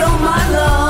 show 0.00 0.18
my 0.18 0.50
love. 0.52 0.89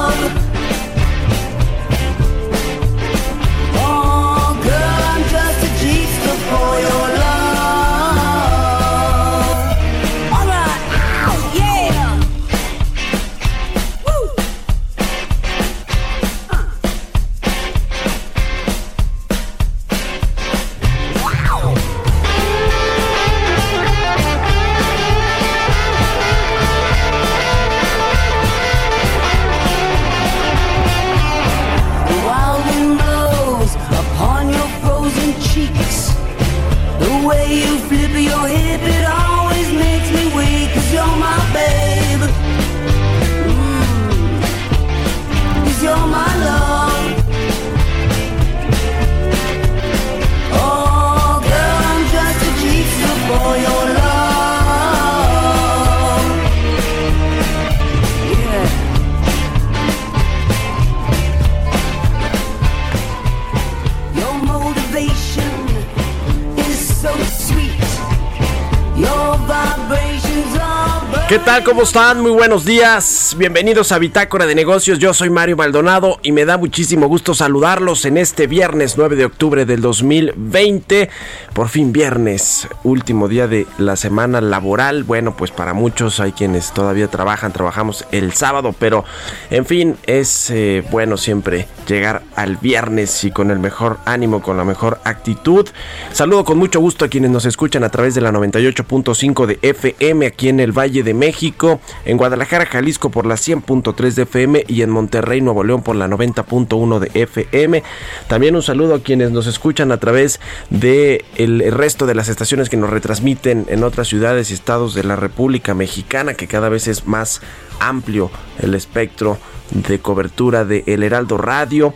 ¿Qué 71.31 71.39
tal? 71.39 71.63
¿Cómo 71.63 71.83
están? 71.83 72.21
Muy 72.21 72.33
buenos 72.33 72.65
días. 72.65 73.37
Bienvenidos 73.39 73.93
a 73.93 74.01
Bitácora 74.01 74.47
de 74.47 74.57
Negocios. 74.57 74.99
Yo 74.99 75.15
soy 75.15 75.31
Mario 75.31 75.57
Maldonado 75.57 76.19
y 76.25 76.33
me 76.33 76.45
da 76.45 76.59
muchísimo 76.59 77.07
gusto 77.07 77.35
saludarlos 77.35 78.05
en 78.05 78.17
este 78.17 78.49
viernes 78.49 78.95
9 78.97 79.15
de 79.15 79.27
octubre 79.27 79.65
del 79.65 79.81
2020. 79.81 81.09
Por 81.53 81.69
fin 81.69 81.93
viernes, 81.93 82.67
último 82.83 83.29
día 83.29 83.47
de 83.47 83.69
la 83.79 83.95
semana 83.95 84.41
laboral. 84.41 85.05
Bueno, 85.05 85.37
pues 85.37 85.53
para 85.53 85.73
muchos 85.73 86.19
hay 86.19 86.33
quienes 86.33 86.73
todavía 86.73 87.07
trabajan, 87.07 87.53
trabajamos 87.53 88.05
el 88.11 88.33
sábado, 88.33 88.75
pero 88.77 89.05
en 89.51 89.67
fin, 89.67 89.97
es 90.09 90.51
eh, 90.51 90.83
bueno 90.91 91.17
siempre 91.17 91.69
llegar 91.87 92.23
al 92.35 92.57
viernes 92.57 93.23
y 93.23 93.31
con 93.31 93.53
el 93.53 93.61
mejor 93.61 93.99
ánimo, 94.05 94.43
con 94.43 94.57
la 94.57 94.65
mejor 94.65 94.99
actitud. 95.05 95.69
Saludo 96.13 96.45
con 96.45 96.59
mucho 96.59 96.81
gusto 96.81 97.05
a 97.05 97.09
quienes 97.09 97.31
nos 97.31 97.45
escuchan 97.45 97.85
a 97.85 97.89
través 97.89 98.17
de 98.17 98.21
la 98.21 98.33
98.5 98.33 99.47
de 99.47 99.61
FM 99.63 100.27
aquí 100.27 100.49
en 100.49 100.59
el 100.59 100.77
Valle 100.77 101.05
de 101.05 101.20
México, 101.21 101.81
en 102.05 102.17
Guadalajara, 102.17 102.67
Jalisco 102.67 103.11
por 103.11 103.27
la 103.27 103.35
100.3 103.37 104.15
de 104.15 104.23
FM 104.23 104.65
y 104.67 104.83
en 104.83 104.91
Monterrey, 104.91 105.41
Nuevo 105.43 105.63
León 105.63 105.83
por 105.83 105.95
la 105.95 106.09
90.1 106.09 106.99
de 106.99 107.11
FM. 107.23 107.83
También 108.27 108.57
un 108.57 108.63
saludo 108.63 108.95
a 108.95 109.03
quienes 109.03 109.31
nos 109.31 109.47
escuchan 109.47 109.93
a 109.93 110.01
través 110.01 110.41
de 110.71 111.25
el 111.37 111.71
resto 111.71 112.07
de 112.07 112.15
las 112.15 112.29
estaciones 112.29 112.71
que 112.71 112.79
nos 112.79 112.91
retransmiten 112.91 113.67
en 113.69 113.85
otras 113.85 114.09
ciudades 114.09 114.51
y 114.51 114.55
estados 114.55 114.95
de 114.95 115.05
la 115.05 115.15
República 115.15 115.75
Mexicana, 115.75 116.35
que 116.35 116.49
cada 116.49 116.71
vez 116.71 116.89
es 116.89 117.07
más 117.07 117.43
amplio 117.81 118.31
el 118.59 118.75
espectro 118.75 119.39
de 119.71 119.99
cobertura 120.01 120.65
de 120.65 120.85
El 120.87 121.03
Heraldo 121.03 121.39
Radio. 121.39 121.95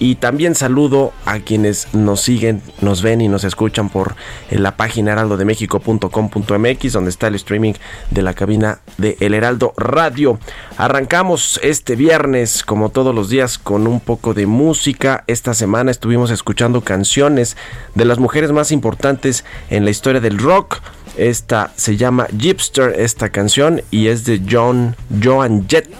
Y 0.00 0.14
también 0.14 0.54
saludo 0.54 1.12
a 1.26 1.40
quienes 1.40 1.92
nos 1.92 2.22
siguen, 2.22 2.62
nos 2.80 3.02
ven 3.02 3.20
y 3.20 3.28
nos 3.28 3.44
escuchan 3.44 3.90
por 3.90 4.16
en 4.50 4.62
la 4.62 4.74
página 4.74 5.12
heraldodemexico.com.mx 5.12 6.92
donde 6.94 7.10
está 7.10 7.26
el 7.26 7.34
streaming 7.34 7.74
de 8.10 8.22
la 8.22 8.32
cabina 8.32 8.80
de 8.96 9.18
El 9.20 9.34
Heraldo 9.34 9.74
Radio. 9.76 10.38
Arrancamos 10.78 11.60
este 11.62 11.96
viernes 11.96 12.64
como 12.64 12.88
todos 12.88 13.14
los 13.14 13.28
días 13.28 13.58
con 13.58 13.86
un 13.86 14.00
poco 14.00 14.32
de 14.32 14.46
música. 14.46 15.22
Esta 15.26 15.52
semana 15.52 15.90
estuvimos 15.90 16.30
escuchando 16.30 16.80
canciones 16.80 17.58
de 17.94 18.06
las 18.06 18.18
mujeres 18.18 18.52
más 18.52 18.72
importantes 18.72 19.44
en 19.68 19.84
la 19.84 19.90
historia 19.90 20.22
del 20.22 20.38
rock. 20.38 20.78
Esta 21.18 21.72
se 21.76 21.98
llama 21.98 22.26
Gypster, 22.32 22.94
esta 22.98 23.28
canción, 23.28 23.82
y 23.90 24.06
es 24.06 24.24
de 24.24 24.40
John 24.50 24.96
Joan 25.22 25.68
Jett, 25.68 25.90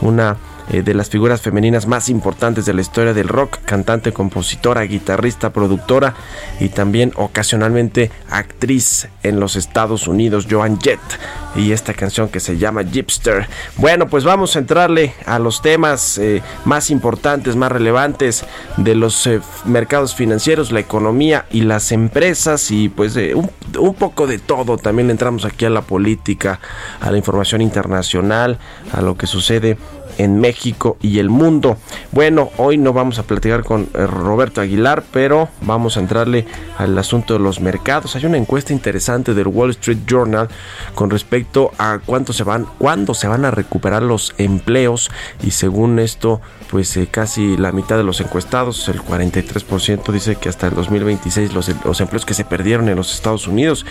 una 0.00 0.38
eh, 0.70 0.82
de 0.82 0.94
las 0.94 1.10
figuras 1.10 1.40
femeninas 1.40 1.86
más 1.86 2.08
importantes 2.08 2.64
de 2.64 2.74
la 2.74 2.80
historia 2.80 3.12
del 3.12 3.28
rock, 3.28 3.58
cantante, 3.64 4.12
compositora, 4.12 4.82
guitarrista, 4.82 5.52
productora 5.52 6.14
y 6.60 6.68
también 6.68 7.12
ocasionalmente 7.16 8.10
actriz 8.30 9.08
en 9.22 9.40
los 9.40 9.56
Estados 9.56 10.06
Unidos, 10.06 10.46
Joan 10.50 10.80
Jett, 10.80 11.00
y 11.54 11.72
esta 11.72 11.94
canción 11.94 12.28
que 12.28 12.40
se 12.40 12.58
llama 12.58 12.82
Gypster. 12.82 13.46
Bueno, 13.76 14.08
pues 14.08 14.24
vamos 14.24 14.56
a 14.56 14.60
entrarle 14.60 15.14
a 15.26 15.38
los 15.38 15.62
temas 15.62 16.18
eh, 16.18 16.42
más 16.64 16.90
importantes, 16.90 17.56
más 17.56 17.72
relevantes 17.72 18.44
de 18.76 18.94
los 18.94 19.26
eh, 19.26 19.40
mercados 19.64 20.14
financieros, 20.14 20.72
la 20.72 20.80
economía 20.80 21.46
y 21.50 21.62
las 21.62 21.92
empresas 21.92 22.70
y 22.70 22.88
pues 22.88 23.16
un, 23.16 23.50
un 23.78 23.94
poco 23.94 24.26
de 24.26 24.38
todo. 24.38 24.78
También 24.78 25.10
entramos 25.10 25.44
aquí 25.44 25.64
a 25.64 25.70
la 25.70 25.82
política, 25.82 26.60
a 27.00 27.10
la 27.10 27.18
información 27.18 27.60
internacional, 27.60 28.58
a 28.92 29.02
lo 29.02 29.16
que 29.16 29.26
sucede 29.26 29.76
en 30.18 30.40
México 30.40 30.96
y 31.00 31.18
el 31.18 31.30
mundo. 31.30 31.76
Bueno, 32.10 32.50
hoy 32.56 32.78
no 32.78 32.92
vamos 32.92 33.18
a 33.18 33.22
platicar 33.24 33.64
con 33.64 33.88
eh, 33.94 34.06
Roberto 34.06 34.60
Aguilar, 34.60 35.04
pero 35.12 35.48
vamos 35.62 35.96
a 35.96 36.00
entrarle 36.00 36.46
al 36.78 36.96
asunto 36.98 37.34
de 37.34 37.40
los 37.40 37.60
mercados. 37.60 38.16
Hay 38.16 38.26
una 38.26 38.36
encuesta 38.36 38.72
interesante 38.72 39.34
del 39.34 39.48
Wall 39.48 39.70
Street 39.70 40.00
Journal 40.06 40.48
con 40.94 41.10
respecto 41.10 41.72
a 41.78 42.00
cuánto 42.04 42.32
se 42.32 42.44
van, 42.44 42.66
cuándo 42.78 43.14
se 43.14 43.28
van 43.28 43.44
a 43.44 43.50
recuperar 43.50 44.02
los 44.02 44.34
empleos 44.38 45.10
y 45.42 45.52
según 45.52 45.98
esto, 45.98 46.40
pues 46.70 46.96
eh, 46.96 47.08
casi 47.10 47.56
la 47.56 47.72
mitad 47.72 47.96
de 47.96 48.04
los 48.04 48.20
encuestados, 48.20 48.88
el 48.88 49.02
43% 49.02 50.12
dice 50.12 50.36
que 50.36 50.48
hasta 50.48 50.68
el 50.68 50.74
2026 50.74 51.52
los, 51.52 51.70
los 51.84 52.00
empleos 52.00 52.26
que 52.26 52.34
se 52.34 52.44
perdieron 52.44 52.88
en 52.88 52.96
los 52.96 53.14
Estados 53.14 53.46
Unidos 53.46 53.84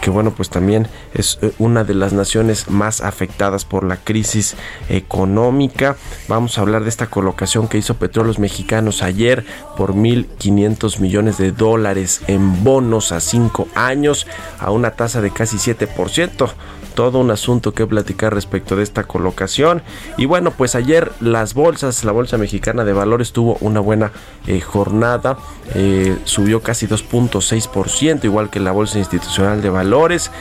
que 0.00 0.10
bueno, 0.10 0.32
pues 0.32 0.50
también 0.50 0.88
es 1.14 1.38
eh, 1.42 1.52
una 1.58 1.84
de 1.84 1.94
las 1.94 2.12
naciones 2.12 2.70
más 2.70 3.00
afectadas 3.00 3.64
por 3.64 3.84
la 3.84 3.96
crisis 3.96 4.56
económica. 4.88 5.96
Vamos 6.28 6.58
a 6.58 6.62
hablar 6.62 6.82
de 6.82 6.88
esta 6.88 7.06
colocación 7.06 7.68
que 7.68 7.78
hizo 7.78 7.94
Petróleos 7.94 8.38
Mexicanos 8.38 9.02
ayer 9.02 9.44
por 9.76 9.94
1.500 9.94 11.00
millones 11.00 11.38
de 11.38 11.52
dólares 11.52 12.22
en 12.26 12.64
bonos 12.64 13.12
a 13.12 13.20
5 13.20 13.68
años 13.74 14.26
a 14.58 14.70
una 14.70 14.92
tasa 14.92 15.20
de 15.20 15.30
casi 15.30 15.56
7% 15.56 16.52
todo 16.98 17.20
un 17.20 17.30
asunto 17.30 17.74
que 17.74 17.86
platicar 17.86 18.34
respecto 18.34 18.74
de 18.74 18.82
esta 18.82 19.04
colocación. 19.04 19.82
Y 20.16 20.26
bueno, 20.26 20.50
pues 20.50 20.74
ayer 20.74 21.12
las 21.20 21.54
bolsas, 21.54 22.02
la 22.02 22.10
Bolsa 22.10 22.38
Mexicana 22.38 22.84
de 22.84 22.92
Valores 22.92 23.30
tuvo 23.30 23.56
una 23.60 23.78
buena 23.78 24.10
eh, 24.48 24.60
jornada, 24.60 25.38
eh, 25.76 26.18
subió 26.24 26.60
casi 26.60 26.88
2.6%, 26.88 28.24
igual 28.24 28.50
que 28.50 28.58
la 28.58 28.72
Bolsa 28.72 28.98
Institucional 28.98 29.62
de 29.62 29.70
Valores. 29.70 30.32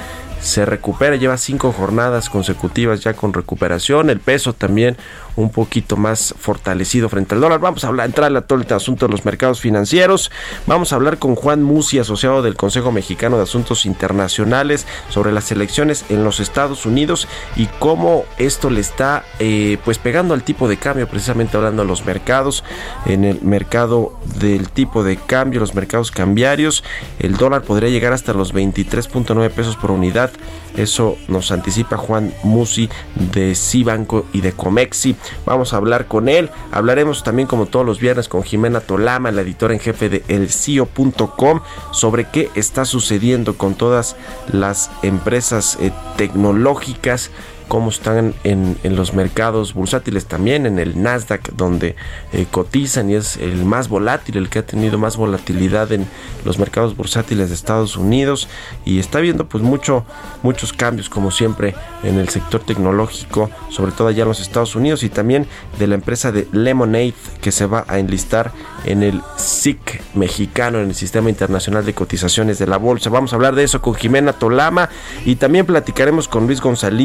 se 0.42 0.66
recupera, 0.66 1.16
lleva 1.16 1.38
cinco 1.38 1.72
jornadas 1.72 2.28
consecutivas 2.28 3.02
ya 3.02 3.14
con 3.14 3.34
recuperación, 3.34 4.10
el 4.10 4.20
peso 4.20 4.54
también 4.54 4.98
un 5.38 5.50
poquito 5.50 5.96
más 5.96 6.36
fortalecido 6.38 7.08
frente 7.08 7.36
al 7.36 7.42
dólar. 7.42 7.60
Vamos 7.62 7.86
a 7.86 7.88
hablar, 7.88 8.08
entrar 8.08 8.36
a 8.36 8.42
todo 8.42 8.60
el 8.60 8.74
asunto 8.74 9.06
de 9.06 9.12
los 9.12 9.24
mercados 9.24 9.62
financieros. 9.62 10.32
Vamos 10.66 10.92
a 10.92 10.96
hablar 10.96 11.20
con 11.20 11.36
Juan 11.36 11.64
Musi, 11.64 12.00
asociado 12.00 12.42
del 12.42 12.58
Consejo 12.58 12.92
Mexicano 12.92 13.38
de 13.38 13.44
Asuntos 13.44 13.86
Internacionales, 13.86 14.86
sobre 15.10 15.32
las 15.32 15.52
elecciones 15.52 16.04
en 16.10 16.24
los 16.24 16.40
Estados 16.40 16.86
Unidos 16.86 17.28
y 17.56 17.68
cómo 17.80 18.26
esto 18.38 18.70
le 18.70 18.82
está 18.82 19.24
eh, 19.40 19.78
pues 19.86 20.00
pegando 20.00 20.34
al 20.34 20.44
tipo 20.44 20.68
de 20.68 20.78
cambio, 20.78 21.08
precisamente 21.08 21.56
hablando 21.56 21.84
de 21.84 21.88
los 21.88 22.06
mercados, 22.06 22.64
en 23.06 23.24
el 23.24 23.42
mercado 23.42 24.20
del 24.40 24.70
tipo 24.70 25.04
de 25.04 25.18
cambio, 25.18 25.60
los 25.60 25.76
mercados 25.76 26.12
cambiarios, 26.12 26.84
el 27.20 27.38
dólar 27.38 27.62
podría 27.62 27.90
llegar 27.90 28.14
hasta 28.14 28.34
los 28.34 28.54
23.9 28.54 29.50
pesos 29.52 29.76
por 29.76 29.92
unidad. 29.92 30.32
Eso 30.76 31.18
nos 31.28 31.52
anticipa 31.52 31.98
Juan 31.98 32.34
Musi 32.44 32.90
de 33.16 33.56
Cibanco 33.56 34.26
y 34.34 34.42
de 34.42 34.54
Comexi. 34.54 35.16
Vamos 35.46 35.74
a 35.74 35.78
hablar 35.78 36.08
con 36.08 36.30
él. 36.30 36.50
Hablaremos 36.72 37.24
también 37.24 37.48
como 37.48 37.66
todos 37.66 37.86
los 37.86 38.00
viernes 38.00 38.28
con 38.28 38.44
Jimena 38.44 38.80
Tolama, 38.80 39.32
la 39.32 39.42
editora 39.42 39.74
en 39.74 39.80
jefe 39.80 40.10
de 40.10 40.24
elcio.com, 40.28 41.62
sobre 41.92 42.30
qué 42.30 42.50
está 42.56 42.86
sucediendo 42.86 43.58
con 43.58 43.76
todas 43.76 44.16
las 44.52 44.92
empresas 45.04 45.78
eh, 45.80 45.92
tecnológicas 46.18 47.32
cómo 47.68 47.90
están 47.90 48.34
en, 48.44 48.78
los 48.84 49.14
mercados 49.14 49.74
bursátiles 49.74 50.26
también, 50.26 50.66
en 50.66 50.80
el 50.80 51.02
Nasdaq, 51.02 51.52
donde 51.54 51.96
eh, 52.34 52.46
cotizan 52.50 53.10
y 53.10 53.16
es 53.16 53.38
el 53.38 53.66
más 53.66 53.90
volátil, 53.90 54.38
el 54.38 54.50
que 54.50 54.60
ha 54.60 54.66
tenido 54.66 54.98
más 54.98 55.18
volatilidad 55.18 55.92
en 55.92 56.08
los 56.46 56.60
mercados 56.60 56.96
bursátiles 56.96 57.50
de 57.50 57.56
Estados 57.56 57.98
Unidos 57.98 58.48
y 58.86 59.00
está 59.00 59.20
viendo 59.20 59.48
pues 59.48 59.64
mucho, 59.64 60.06
muchos 60.44 60.74
cambios 60.74 61.10
como 61.10 61.32
siempre 61.32 61.76
en 62.04 62.18
el 62.18 62.30
sector 62.30 62.62
tecnológico, 62.62 63.50
sobre 63.70 63.92
todo 63.92 64.08
allá 64.08 64.24
en 64.24 64.30
los 64.30 64.40
Estados 64.40 64.76
Unidos 64.76 65.04
y 65.04 65.10
también 65.10 65.48
de 65.80 65.88
la 65.88 65.96
empresa 65.96 66.32
de 66.32 66.48
Lemonade 66.52 67.14
que 67.42 67.52
se 67.52 67.66
va 67.66 67.86
a 67.88 68.00
enlistar 68.00 68.52
en 68.86 69.04
el 69.04 69.22
SIC 69.38 70.02
mexicano, 70.16 70.80
en 70.80 70.90
el 70.90 70.96
Sistema 70.96 71.30
Internacional 71.30 71.86
de 71.86 71.94
Cotizaciones 71.94 72.60
de 72.60 72.68
la 72.68 72.78
Bolsa. 72.78 73.10
Vamos 73.10 73.34
a 73.34 73.36
hablar 73.36 73.56
de 73.56 73.64
eso 73.64 73.82
con 73.82 73.96
Jimena 73.96 74.34
Tolama 74.34 74.90
y 75.26 75.36
también 75.36 75.66
platicaremos 75.66 76.28
con 76.28 76.48
Luis 76.48 76.62
González 76.62 76.98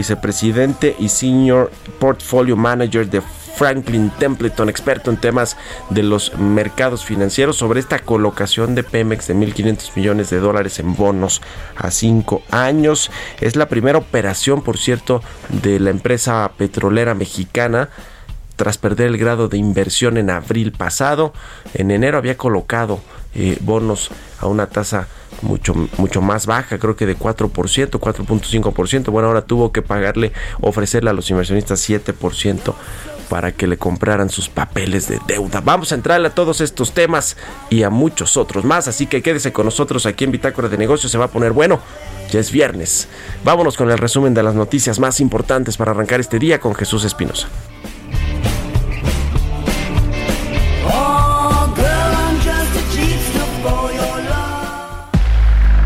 vicepresidente 0.00 0.96
y 0.98 1.10
senior 1.10 1.70
portfolio 1.98 2.56
manager 2.56 3.10
de 3.10 3.20
Franklin 3.20 4.08
Templeton, 4.18 4.70
experto 4.70 5.10
en 5.10 5.18
temas 5.18 5.58
de 5.90 6.02
los 6.02 6.38
mercados 6.38 7.04
financieros, 7.04 7.58
sobre 7.58 7.80
esta 7.80 7.98
colocación 7.98 8.74
de 8.74 8.82
Pemex 8.82 9.26
de 9.26 9.34
1.500 9.34 9.96
millones 9.96 10.30
de 10.30 10.40
dólares 10.40 10.78
en 10.78 10.96
bonos 10.96 11.42
a 11.76 11.90
cinco 11.90 12.40
años. 12.50 13.10
Es 13.42 13.56
la 13.56 13.68
primera 13.68 13.98
operación, 13.98 14.62
por 14.62 14.78
cierto, 14.78 15.22
de 15.50 15.78
la 15.78 15.90
empresa 15.90 16.50
petrolera 16.56 17.14
mexicana 17.14 17.90
tras 18.56 18.78
perder 18.78 19.08
el 19.08 19.18
grado 19.18 19.48
de 19.48 19.58
inversión 19.58 20.16
en 20.16 20.30
abril 20.30 20.72
pasado. 20.72 21.34
En 21.74 21.90
enero 21.90 22.16
había 22.16 22.38
colocado 22.38 23.00
eh, 23.34 23.58
bonos 23.60 24.10
a 24.40 24.46
una 24.46 24.66
tasa 24.66 25.08
mucho, 25.42 25.74
mucho 25.96 26.20
más 26.20 26.46
baja, 26.46 26.78
creo 26.78 26.96
que 26.96 27.06
de 27.06 27.16
4%, 27.16 27.50
4.5%. 27.50 29.10
Bueno, 29.10 29.28
ahora 29.28 29.42
tuvo 29.42 29.72
que 29.72 29.82
pagarle, 29.82 30.32
ofrecerle 30.60 31.10
a 31.10 31.12
los 31.12 31.30
inversionistas 31.30 31.88
7% 31.88 32.74
para 33.28 33.52
que 33.52 33.68
le 33.68 33.78
compraran 33.78 34.28
sus 34.28 34.48
papeles 34.48 35.08
de 35.08 35.20
deuda. 35.26 35.60
Vamos 35.60 35.92
a 35.92 35.94
entrarle 35.94 36.28
a 36.28 36.34
todos 36.34 36.60
estos 36.60 36.92
temas 36.92 37.36
y 37.70 37.84
a 37.84 37.90
muchos 37.90 38.36
otros 38.36 38.64
más, 38.64 38.88
así 38.88 39.06
que 39.06 39.22
quédese 39.22 39.52
con 39.52 39.66
nosotros 39.66 40.04
aquí 40.04 40.24
en 40.24 40.32
Bitácora 40.32 40.68
de 40.68 40.76
Negocios, 40.76 41.12
se 41.12 41.18
va 41.18 41.26
a 41.26 41.30
poner 41.30 41.52
bueno. 41.52 41.80
Ya 42.32 42.38
es 42.38 42.52
viernes. 42.52 43.08
Vámonos 43.44 43.76
con 43.76 43.90
el 43.90 43.98
resumen 43.98 44.34
de 44.34 44.42
las 44.42 44.54
noticias 44.54 45.00
más 45.00 45.20
importantes 45.20 45.76
para 45.76 45.92
arrancar 45.92 46.20
este 46.20 46.38
día 46.38 46.60
con 46.60 46.74
Jesús 46.74 47.04
Espinosa. 47.04 47.48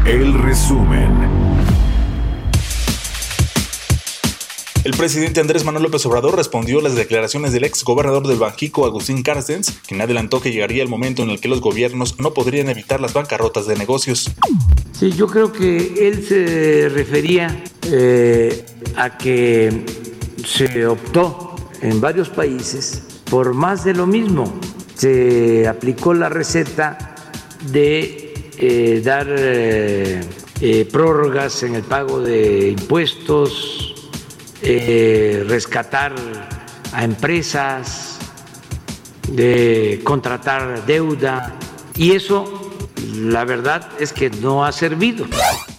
El 0.06 0.34
resumen. 0.34 1.10
El 4.84 4.92
presidente 4.98 5.40
Andrés 5.40 5.64
Manuel 5.64 5.84
López 5.84 6.04
Obrador 6.04 6.36
respondió 6.36 6.80
a 6.80 6.82
las 6.82 6.94
declaraciones 6.94 7.54
del 7.54 7.64
ex 7.64 7.82
gobernador 7.84 8.26
del 8.26 8.36
Banjico, 8.36 8.84
Agustín 8.84 9.22
Carstens, 9.22 9.72
quien 9.88 10.02
adelantó 10.02 10.42
que 10.42 10.52
llegaría 10.52 10.82
el 10.82 10.90
momento 10.90 11.22
en 11.22 11.30
el 11.30 11.40
que 11.40 11.48
los 11.48 11.62
gobiernos 11.62 12.20
no 12.20 12.34
podrían 12.34 12.68
evitar 12.68 13.00
las 13.00 13.14
bancarrotas 13.14 13.66
de 13.66 13.76
negocios. 13.76 14.30
Sí, 14.92 15.10
yo 15.10 15.26
creo 15.26 15.50
que 15.50 16.06
él 16.06 16.22
se 16.22 16.90
refería 16.90 17.64
eh, 17.90 18.66
a 18.96 19.16
que 19.16 19.86
se 20.44 20.86
optó 20.86 21.56
en 21.80 22.02
varios 22.02 22.28
países 22.28 23.04
por 23.30 23.54
más 23.54 23.84
de 23.84 23.94
lo 23.94 24.06
mismo. 24.06 24.60
Se 24.96 25.66
aplicó 25.66 26.12
la 26.12 26.28
receta 26.28 27.14
de 27.72 28.23
eh, 28.58 29.00
dar 29.04 29.26
eh, 29.28 30.20
eh, 30.60 30.88
prórrogas 30.90 31.62
en 31.62 31.74
el 31.74 31.82
pago 31.82 32.20
de 32.20 32.70
impuestos, 32.70 33.94
rescatar 34.62 36.14
a 36.92 37.04
empresas, 37.04 38.18
de 39.28 40.00
contratar 40.04 40.86
deuda, 40.86 41.54
y 41.96 42.12
eso 42.12 42.72
la 43.14 43.44
verdad 43.44 43.88
es 43.98 44.12
que 44.12 44.30
no 44.30 44.64
ha 44.64 44.72
servido. 44.72 45.26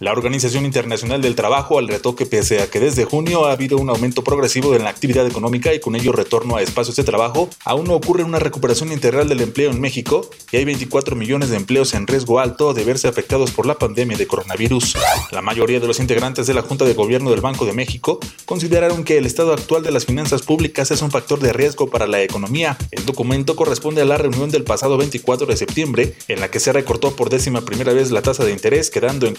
La 0.01 0.11
Organización 0.11 0.65
Internacional 0.65 1.21
del 1.21 1.35
Trabajo 1.35 1.79
alertó 1.79 2.17
que 2.17 2.25
pese 2.25 2.61
a 2.61 2.69
que 2.69 2.81
desde 2.81 3.05
junio 3.05 3.45
ha 3.45 3.53
habido 3.53 3.77
un 3.77 3.89
aumento 3.89 4.25
progresivo 4.25 4.75
en 4.75 4.83
la 4.83 4.89
actividad 4.89 5.25
económica 5.25 5.73
y 5.73 5.79
con 5.79 5.95
ello 5.95 6.11
retorno 6.11 6.57
a 6.57 6.61
espacios 6.61 6.97
de 6.97 7.05
trabajo, 7.05 7.49
aún 7.63 7.85
no 7.85 7.93
ocurre 7.93 8.23
una 8.23 8.39
recuperación 8.39 8.91
integral 8.91 9.29
del 9.29 9.39
empleo 9.39 9.71
en 9.71 9.79
México 9.79 10.29
y 10.51 10.57
hay 10.57 10.65
24 10.65 11.15
millones 11.15 11.49
de 11.49 11.55
empleos 11.55 11.93
en 11.93 12.07
riesgo 12.07 12.41
alto 12.41 12.73
de 12.73 12.83
verse 12.83 13.07
afectados 13.07 13.51
por 13.51 13.65
la 13.65 13.75
pandemia 13.75 14.17
de 14.17 14.27
coronavirus. 14.27 14.97
La 15.31 15.41
mayoría 15.41 15.79
de 15.79 15.87
los 15.87 16.01
integrantes 16.01 16.45
de 16.45 16.53
la 16.53 16.61
Junta 16.61 16.83
de 16.83 16.93
Gobierno 16.93 17.31
del 17.31 17.39
Banco 17.39 17.65
de 17.65 17.71
México 17.71 18.19
consideraron 18.43 19.05
que 19.05 19.17
el 19.17 19.25
estado 19.25 19.53
actual 19.53 19.83
de 19.83 19.91
las 19.91 20.05
finanzas 20.05 20.41
públicas 20.41 20.91
es 20.91 21.01
un 21.01 21.11
factor 21.11 21.39
de 21.39 21.53
riesgo 21.53 21.89
para 21.89 22.05
la 22.05 22.21
economía. 22.21 22.77
El 22.91 23.05
documento 23.05 23.55
corresponde 23.55 24.01
a 24.01 24.05
la 24.05 24.17
reunión 24.17 24.49
del 24.51 24.65
pasado 24.65 24.97
24 24.97 25.47
de 25.47 25.55
septiembre 25.55 26.15
en 26.27 26.41
la 26.41 26.51
que 26.51 26.59
se 26.59 26.73
recortó 26.73 27.15
por 27.15 27.29
décima 27.29 27.61
primera 27.61 27.93
vez 27.93 28.11
la 28.11 28.21
tasa 28.21 28.43
de 28.43 28.51
interés 28.51 28.89
quedando 28.89 29.25
en 29.25 29.35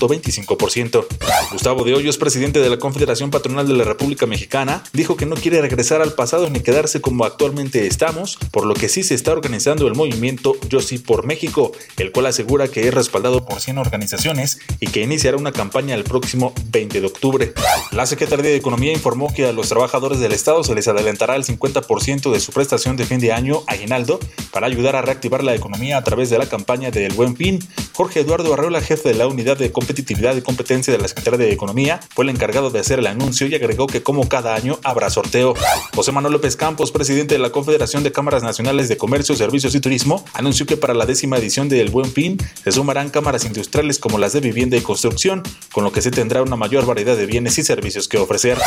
4.25%. 0.00 1.06
Gustavo 1.52 1.84
de 1.84 1.94
Hoyos, 1.94 2.16
presidente 2.16 2.60
de 2.60 2.70
la 2.70 2.78
Confederación 2.78 3.30
Patronal 3.30 3.68
de 3.68 3.74
la 3.74 3.84
República 3.84 4.26
Mexicana, 4.26 4.82
dijo 4.92 5.16
que 5.16 5.26
no 5.26 5.36
quiere 5.36 5.60
regresar 5.60 6.02
al 6.02 6.14
pasado 6.14 6.48
ni 6.50 6.60
quedarse 6.60 7.00
como 7.00 7.24
actualmente 7.24 7.86
estamos, 7.86 8.38
por 8.50 8.66
lo 8.66 8.74
que 8.74 8.88
sí 8.88 9.02
se 9.02 9.14
está 9.14 9.32
organizando 9.32 9.86
el 9.86 9.94
movimiento 9.94 10.56
Yo 10.68 10.80
sí 10.80 10.98
por 10.98 11.26
México, 11.26 11.72
el 11.98 12.12
cual 12.12 12.26
asegura 12.26 12.68
que 12.68 12.88
es 12.88 12.94
respaldado 12.94 13.44
por 13.44 13.60
100 13.60 13.78
organizaciones 13.78 14.58
y 14.80 14.86
que 14.86 15.02
iniciará 15.02 15.36
una 15.36 15.52
campaña 15.52 15.94
el 15.94 16.04
próximo 16.04 16.54
20 16.70 17.00
de 17.00 17.06
octubre. 17.06 17.52
La 17.92 18.06
Secretaría 18.06 18.50
de 18.50 18.56
Economía 18.56 18.92
informó 18.92 19.32
que 19.32 19.46
a 19.46 19.52
los 19.52 19.68
trabajadores 19.68 20.20
del 20.20 20.32
Estado 20.32 20.64
se 20.64 20.74
les 20.74 20.88
adelantará 20.88 21.36
el 21.36 21.44
50% 21.44 22.32
de 22.32 22.40
su 22.40 22.52
prestación 22.52 22.96
de 22.96 23.04
fin 23.04 23.20
de 23.20 23.32
año 23.32 23.62
aguinaldo 23.66 24.18
para 24.52 24.66
ayudar 24.66 24.96
a 24.96 25.02
reactivar 25.02 25.44
la 25.44 25.54
economía 25.54 25.98
a 25.98 26.04
través 26.04 26.30
de 26.30 26.38
la 26.38 26.46
campaña 26.46 26.90
del 26.90 27.12
Buen 27.12 27.36
Fin 27.36 27.60
Jorge 27.92 28.20
Eduardo 28.20 28.54
Arreola, 28.54 28.80
jefe 28.80 29.10
de 29.10 29.14
la 29.14 29.26
Unidad 29.26 29.58
de 29.58 29.72
Competitividad 29.90 30.36
y 30.36 30.40
Competencia 30.40 30.92
de 30.92 31.00
la 31.00 31.08
Secretaría 31.08 31.46
de 31.46 31.52
Economía, 31.52 31.98
fue 32.14 32.24
el 32.24 32.30
encargado 32.30 32.70
de 32.70 32.78
hacer 32.78 33.00
el 33.00 33.08
anuncio 33.08 33.48
y 33.48 33.56
agregó 33.56 33.88
que 33.88 34.04
como 34.04 34.28
cada 34.28 34.54
año 34.54 34.78
habrá 34.84 35.10
sorteo. 35.10 35.54
José 35.96 36.12
Manuel 36.12 36.34
López 36.34 36.54
Campos, 36.54 36.92
presidente 36.92 37.34
de 37.34 37.40
la 37.40 37.50
Confederación 37.50 38.04
de 38.04 38.12
Cámaras 38.12 38.44
Nacionales 38.44 38.88
de 38.88 38.96
Comercio, 38.96 39.34
Servicios 39.34 39.74
y 39.74 39.80
Turismo, 39.80 40.24
anunció 40.32 40.64
que 40.64 40.76
para 40.76 40.94
la 40.94 41.06
décima 41.06 41.38
edición 41.38 41.68
de 41.68 41.80
El 41.80 41.90
Buen 41.90 42.12
Fin 42.12 42.38
se 42.62 42.70
sumarán 42.70 43.10
cámaras 43.10 43.44
industriales 43.44 43.98
como 43.98 44.16
las 44.18 44.32
de 44.32 44.38
vivienda 44.38 44.76
y 44.76 44.80
construcción, 44.80 45.42
con 45.72 45.82
lo 45.82 45.90
que 45.90 46.02
se 46.02 46.12
tendrá 46.12 46.40
una 46.40 46.54
mayor 46.54 46.86
variedad 46.86 47.16
de 47.16 47.26
bienes 47.26 47.58
y 47.58 47.64
servicios 47.64 48.06
que 48.06 48.18
ofrecer. 48.18 48.58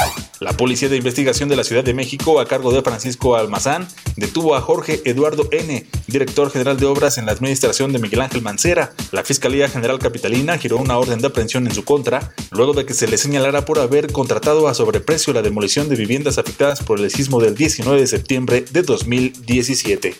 La 0.41 0.51
Policía 0.57 0.89
de 0.89 0.97
Investigación 0.97 1.47
de 1.47 1.55
la 1.55 1.63
Ciudad 1.63 1.85
de 1.85 1.93
México, 1.93 2.41
a 2.41 2.45
cargo 2.45 2.73
de 2.73 2.81
Francisco 2.81 3.37
Almazán, 3.37 3.87
detuvo 4.15 4.55
a 4.55 4.61
Jorge 4.61 5.01
Eduardo 5.05 5.47
N., 5.51 5.85
director 6.07 6.51
general 6.51 6.77
de 6.77 6.85
obras 6.85 7.17
en 7.17 7.25
la 7.25 7.31
administración 7.31 7.93
de 7.93 7.99
Miguel 7.99 8.21
Ángel 8.21 8.41
Mancera. 8.41 8.93
La 9.11 9.23
Fiscalía 9.23 9.69
General 9.69 9.99
Capitalina 9.99 10.57
giró 10.57 10.77
una 10.77 10.97
orden 10.97 11.19
de 11.19 11.27
aprehensión 11.27 11.67
en 11.67 11.73
su 11.73 11.83
contra, 11.83 12.33
luego 12.51 12.73
de 12.73 12.85
que 12.85 12.93
se 12.93 13.07
le 13.07 13.17
señalara 13.17 13.65
por 13.65 13.79
haber 13.79 14.11
contratado 14.11 14.67
a 14.67 14.73
sobreprecio 14.73 15.33
la 15.33 15.41
demolición 15.41 15.89
de 15.89 15.95
viviendas 15.95 16.37
afectadas 16.37 16.81
por 16.81 16.99
el 16.99 17.09
sismo 17.11 17.39
del 17.39 17.55
19 17.55 17.99
de 17.99 18.07
septiembre 18.07 18.65
de 18.71 18.81
2017. 18.83 20.15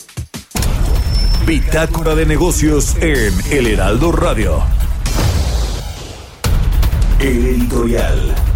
Bitácora 1.46 2.14
de 2.14 2.24
negocios 2.24 2.96
en 3.00 3.32
El 3.50 3.66
Heraldo 3.66 4.12
Radio. 4.12 4.62
El 7.20 7.44
editorial. 7.44 8.53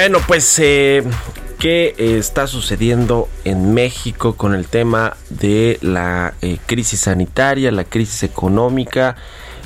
Bueno, 0.00 0.20
pues 0.26 0.58
eh, 0.58 1.02
qué 1.58 1.94
está 1.98 2.46
sucediendo 2.46 3.28
en 3.44 3.74
México 3.74 4.34
con 4.34 4.54
el 4.54 4.66
tema 4.66 5.18
de 5.28 5.78
la 5.82 6.32
eh, 6.40 6.56
crisis 6.64 7.00
sanitaria, 7.00 7.70
la 7.70 7.84
crisis 7.84 8.22
económica. 8.22 9.16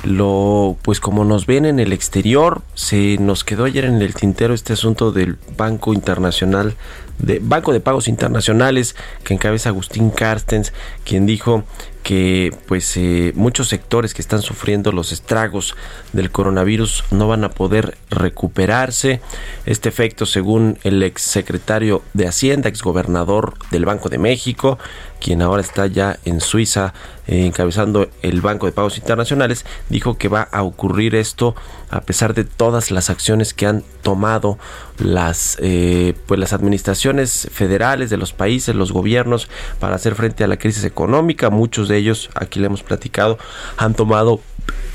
Lo, 0.03 0.75
pues 0.81 0.99
como 0.99 1.23
nos 1.23 1.45
ven 1.45 1.65
en 1.65 1.79
el 1.79 1.93
exterior, 1.93 2.63
se 2.73 3.15
nos 3.17 3.45
quedó 3.45 3.63
ayer 3.63 3.85
en 3.85 4.01
el 4.01 4.13
tintero 4.13 4.53
este 4.53 4.73
asunto 4.73 5.13
del 5.13 5.37
Banco 5.55 5.93
Internacional 5.93 6.75
de 7.17 7.39
Banco 7.41 7.71
de 7.71 7.79
Pagos 7.79 8.09
Internacionales 8.09 8.97
que 9.23 9.35
encabeza 9.35 9.69
Agustín 9.69 10.09
Carstens, 10.09 10.73
quien 11.05 11.25
dijo 11.25 11.63
que 12.05 12.55
pues 12.67 12.95
eh, 12.97 13.33
muchos 13.35 13.67
sectores 13.67 14.13
que 14.13 14.21
están 14.21 14.43
sufriendo 14.43 14.91
los 14.91 15.11
estragos 15.11 15.75
del 16.13 16.29
coronavirus 16.29 17.03
no 17.09 17.27
van 17.27 17.43
a 17.43 17.49
poder 17.49 17.97
recuperarse. 18.11 19.21
Este 19.65 19.89
efecto, 19.89 20.27
según 20.27 20.77
el 20.83 21.01
ex 21.01 21.23
secretario 21.23 22.03
de 22.13 22.27
Hacienda, 22.27 22.69
ex 22.69 22.83
gobernador 22.83 23.55
del 23.71 23.85
Banco 23.85 24.09
de 24.09 24.19
México, 24.19 24.77
quien 25.19 25.41
ahora 25.41 25.63
está 25.63 25.87
ya 25.87 26.19
en 26.25 26.41
Suiza 26.41 26.93
encabezando 27.27 28.09
el 28.21 28.41
Banco 28.41 28.65
de 28.65 28.71
Pagos 28.71 28.97
Internacionales, 28.97 29.65
dijo 29.89 30.17
que 30.17 30.27
va 30.27 30.41
a 30.41 30.63
ocurrir 30.63 31.15
esto 31.15 31.55
a 31.89 32.01
pesar 32.01 32.33
de 32.33 32.43
todas 32.43 32.91
las 32.91 33.09
acciones 33.09 33.53
que 33.53 33.65
han 33.67 33.83
tomado 34.01 34.57
las 34.97 35.57
eh, 35.61 36.13
pues 36.27 36.39
las 36.39 36.53
administraciones 36.53 37.47
federales 37.51 38.09
de 38.09 38.17
los 38.17 38.33
países, 38.33 38.75
los 38.75 38.91
gobiernos 38.91 39.49
para 39.79 39.95
hacer 39.95 40.15
frente 40.15 40.43
a 40.43 40.47
la 40.47 40.57
crisis 40.57 40.83
económica. 40.83 41.49
Muchos 41.49 41.87
de 41.87 41.97
ellos, 41.97 42.29
aquí 42.35 42.59
le 42.59 42.67
hemos 42.67 42.83
platicado, 42.83 43.37
han 43.77 43.93
tomado 43.93 44.39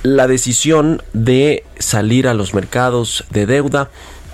la 0.03 0.27
decisión 0.27 1.03
de 1.13 1.65
salir 1.79 2.27
a 2.27 2.35
los 2.35 2.55
mercados 2.55 3.25
de 3.31 3.47
deuda 3.47 3.91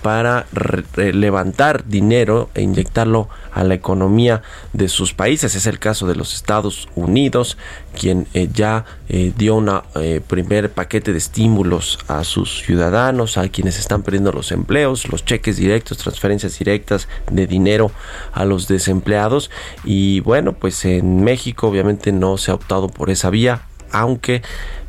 para 0.06 0.46
levantar 0.94 1.84
dinero 1.84 2.48
e 2.54 2.62
inyectarlo 2.62 3.28
a 3.52 3.64
la 3.64 3.74
economía 3.74 4.40
de 4.72 4.86
sus 4.88 5.14
países. 5.14 5.56
Es 5.56 5.66
el 5.66 5.80
caso 5.80 6.06
de 6.06 6.14
los 6.14 6.32
Estados 6.32 6.88
Unidos, 6.94 7.58
quien 7.92 8.28
eh, 8.32 8.48
ya 8.54 8.84
eh, 9.08 9.32
dio 9.36 9.56
un 9.56 9.68
eh, 9.96 10.20
primer 10.24 10.70
paquete 10.70 11.10
de 11.10 11.18
estímulos 11.18 11.98
a 12.06 12.22
sus 12.22 12.62
ciudadanos, 12.62 13.36
a 13.36 13.48
quienes 13.48 13.80
están 13.80 14.04
perdiendo 14.04 14.30
los 14.30 14.52
empleos, 14.52 15.08
los 15.08 15.24
cheques 15.24 15.56
directos, 15.56 15.98
transferencias 15.98 16.56
directas 16.56 17.08
de 17.28 17.48
dinero 17.48 17.90
a 18.32 18.44
los 18.44 18.68
desempleados. 18.68 19.50
Y 19.82 20.20
bueno, 20.20 20.52
pues 20.52 20.84
en 20.84 21.24
México 21.24 21.66
obviamente 21.66 22.12
no 22.12 22.38
se 22.38 22.52
ha 22.52 22.54
optado 22.54 22.86
por 22.86 23.10
esa 23.10 23.28
vía, 23.30 23.62
aunque 23.90 24.42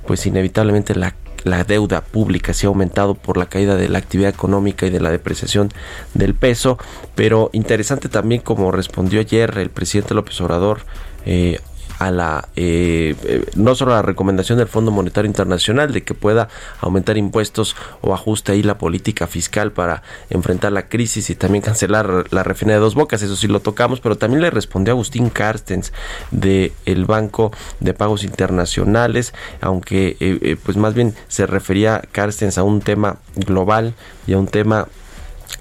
pues 0.06 0.28
inevitablemente 0.28 0.94
la 0.94 1.16
la 1.48 1.64
deuda 1.64 2.02
pública 2.02 2.54
se 2.54 2.66
ha 2.66 2.70
aumentado 2.70 3.16
por 3.16 3.38
la 3.38 3.48
caída 3.48 3.76
de 3.76 3.90
la 3.90 3.98
actividad 3.98 4.30
económica 4.30 4.86
y 4.86 4.90
de 4.90 5.00
la 5.00 5.12
depreciación 5.12 5.72
del 6.14 6.34
peso, 6.34 6.78
pero 7.16 7.50
interesante 7.54 8.10
también 8.10 8.42
como 8.42 8.72
respondió 8.72 9.20
ayer 9.20 9.58
el 9.58 9.70
presidente 9.70 10.14
López 10.14 10.40
Obrador 10.42 10.82
eh, 11.26 11.60
a 12.00 12.12
la 12.12 12.48
eh, 12.56 13.16
eh, 13.24 13.46
no 13.56 13.76
solo 13.76 13.94
a 13.94 13.98
la 13.98 14.02
recomendación 14.02 14.58
del 14.58 14.68
Fondo 14.68 14.92
Monetario 14.92 15.28
Internacional 15.28 15.94
de 15.94 16.04
que 16.04 16.14
pueda 16.14 16.48
aumentar 16.80 17.18
impuestos 17.18 17.76
o 18.02 18.14
ajuste 18.14 18.52
ahí 18.52 18.64
la 18.64 18.78
política 18.78 19.28
fiscal 19.28 19.72
para 19.72 20.04
enfrentar 20.30 20.72
la 20.72 20.90
crisis 20.90 21.30
y 21.30 21.36
también 21.36 21.62
cancelar 21.62 22.26
la 22.32 22.44
refinería 22.44 22.78
de 22.78 22.82
dos 22.82 22.96
bocas, 22.96 23.22
eso 23.22 23.36
sí 23.36 23.48
lo 23.48 23.60
tocamos, 23.60 24.00
pero 24.00 24.18
también 24.18 24.42
le 24.42 24.50
respondió 24.50 24.94
Agustín 24.94 25.30
Carstens 25.30 25.94
de 26.32 26.74
el 26.86 27.06
Banco 27.06 27.52
de 27.80 27.94
Pagos 27.94 28.24
Internacionales, 28.24 29.34
aunque 29.62 30.18
eh, 30.20 30.58
pues 30.64 30.78
más 30.78 30.94
bien 30.94 31.16
se 31.28 31.46
refería 31.46 32.02
Carstens 32.12 32.58
a 32.58 32.64
un 32.64 32.82
tema 32.82 33.18
global 33.36 33.94
y 34.28 34.34
a 34.34 34.38
un 34.38 34.48
tema 34.48 34.88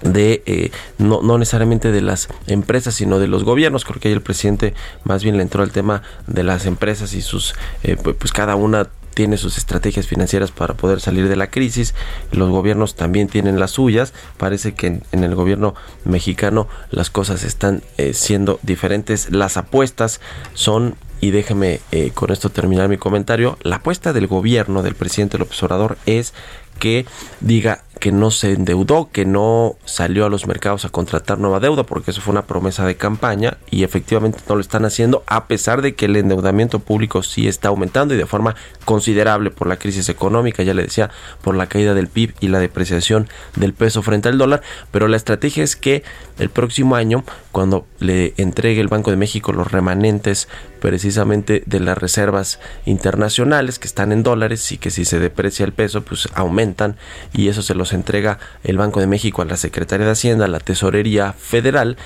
de 0.01 0.43
eh, 0.45 0.71
no, 0.97 1.21
no, 1.21 1.37
necesariamente 1.37 1.91
de 1.91 2.01
las 2.01 2.29
empresas 2.47 2.95
sino 2.95 3.19
de 3.19 3.27
los 3.27 3.43
gobiernos 3.43 3.85
creo 3.85 3.99
que 3.99 4.09
ahí 4.09 4.13
el 4.13 4.21
presidente 4.21 4.73
más 5.03 5.23
bien 5.23 5.37
le 5.37 5.43
entró 5.43 5.63
al 5.63 5.71
tema 5.71 6.03
de 6.27 6.43
las 6.43 6.65
empresas 6.65 7.13
y 7.13 7.21
sus 7.21 7.55
eh, 7.83 7.95
pues 7.95 8.31
cada 8.31 8.55
una 8.55 8.89
tiene 9.13 9.37
sus 9.37 9.57
estrategias 9.57 10.05
financieras 10.05 10.51
para 10.51 10.75
poder 10.75 11.01
salir 11.01 11.27
de 11.27 11.35
la 11.35 11.49
crisis. 11.49 11.95
Los 12.31 12.51
gobiernos 12.51 12.93
también 12.93 13.27
tienen 13.27 13.59
las 13.59 13.71
suyas. 13.71 14.13
Parece 14.37 14.75
que 14.75 15.01
en, 15.11 15.23
el 15.23 15.33
gobierno 15.33 15.73
mexicano 16.05 16.67
las 16.91 17.09
cosas 17.09 17.43
están 17.43 17.81
eh, 17.97 18.13
siendo 18.13 18.59
diferentes. 18.61 19.31
Las 19.31 19.57
apuestas 19.57 20.21
son 20.53 20.93
y 21.19 21.31
déjeme 21.31 21.81
con 22.13 22.31
esto 22.31 22.51
terminar 22.51 22.89
mi 22.89 22.97
comentario 22.97 23.57
la 23.63 23.77
apuesta 23.77 24.13
del 24.13 24.27
gobierno 24.27 24.83
del 24.83 24.93
presidente 24.93 25.39
López 25.39 25.63
Obrador 25.63 25.97
es 26.05 26.35
que 26.77 27.05
diga 27.41 27.83
que 27.99 28.11
no 28.11 28.31
se 28.31 28.53
endeudó, 28.53 29.09
que 29.11 29.25
no 29.25 29.75
salió 29.85 30.25
a 30.25 30.29
los 30.29 30.47
mercados 30.47 30.85
a 30.85 30.89
contratar 30.89 31.39
nueva 31.39 31.59
deuda, 31.59 31.83
porque 31.83 32.11
eso 32.11 32.21
fue 32.21 32.31
una 32.31 32.45
promesa 32.45 32.85
de 32.85 32.95
campaña 32.95 33.57
y 33.69 33.83
efectivamente 33.83 34.39
no 34.47 34.55
lo 34.55 34.61
están 34.61 34.85
haciendo, 34.85 35.23
a 35.27 35.47
pesar 35.47 35.81
de 35.81 35.95
que 35.95 36.05
el 36.05 36.15
endeudamiento 36.15 36.79
público 36.79 37.23
sí 37.23 37.47
está 37.47 37.69
aumentando 37.69 38.13
y 38.13 38.17
de 38.17 38.25
forma 38.25 38.55
considerable 38.85 39.51
por 39.51 39.67
la 39.67 39.77
crisis 39.77 40.09
económica, 40.09 40.63
ya 40.63 40.73
le 40.73 40.83
decía, 40.83 41.09
por 41.41 41.55
la 41.55 41.67
caída 41.67 41.93
del 41.93 42.07
PIB 42.07 42.33
y 42.39 42.47
la 42.47 42.59
depreciación 42.59 43.27
del 43.55 43.73
peso 43.73 44.01
frente 44.01 44.29
al 44.29 44.37
dólar, 44.37 44.61
pero 44.91 45.07
la 45.07 45.17
estrategia 45.17 45.63
es 45.63 45.75
que 45.75 46.03
el 46.39 46.49
próximo 46.49 46.95
año, 46.95 47.23
cuando 47.51 47.85
le 47.99 48.33
entregue 48.37 48.81
el 48.81 48.87
Banco 48.87 49.11
de 49.11 49.17
México 49.17 49.53
los 49.53 49.71
remanentes 49.71 50.47
precisamente 50.79 51.63
de 51.65 51.79
las 51.79 51.97
reservas 51.97 52.59
internacionales 52.85 53.79
que 53.79 53.87
están 53.87 54.11
en 54.11 54.23
dólares 54.23 54.71
y 54.71 54.77
que 54.77 54.91
si 54.91 55.05
se 55.05 55.19
deprecia 55.19 55.65
el 55.65 55.73
peso, 55.73 56.03
pues 56.03 56.29
aumentan 56.35 56.97
y 57.33 57.47
eso 57.47 57.61
se 57.61 57.73
los 57.73 57.86
entrega 57.93 58.39
el 58.63 58.77
Banco 58.77 58.99
de 58.99 59.07
México 59.07 59.41
a 59.41 59.45
la 59.45 59.57
Secretaría 59.57 60.05
de 60.05 60.11
Hacienda, 60.11 60.45
a 60.45 60.49
la 60.49 60.59
Tesorería 60.59 61.33
Federal, 61.33 61.97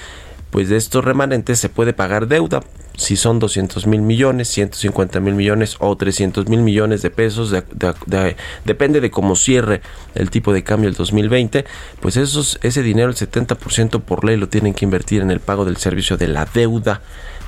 pues 0.51 0.69
de 0.69 0.77
estos 0.77 1.03
remanentes 1.03 1.59
se 1.59 1.69
puede 1.69 1.93
pagar 1.93 2.27
deuda. 2.27 2.61
Si 2.97 3.15
son 3.15 3.39
200 3.39 3.87
mil 3.87 4.01
millones, 4.01 4.49
150 4.49 5.21
mil 5.21 5.33
millones 5.33 5.77
o 5.79 5.95
300 5.95 6.47
mil 6.47 6.61
millones 6.61 7.01
de 7.01 7.09
pesos, 7.09 7.55
depende 8.65 9.01
de 9.01 9.09
cómo 9.09 9.35
cierre 9.35 9.81
el 10.13 10.29
tipo 10.29 10.53
de 10.53 10.63
cambio 10.63 10.89
el 10.89 10.95
2020, 10.95 11.65
pues 12.01 12.17
ese 12.17 12.83
dinero, 12.83 13.09
el 13.09 13.15
70% 13.15 14.01
por 14.01 14.25
ley, 14.25 14.37
lo 14.37 14.49
tienen 14.49 14.73
que 14.73 14.85
invertir 14.85 15.21
en 15.21 15.31
el 15.31 15.39
pago 15.39 15.65
del 15.65 15.77
servicio 15.77 16.17
de 16.17 16.27
la 16.27 16.45
deuda 16.45 17.01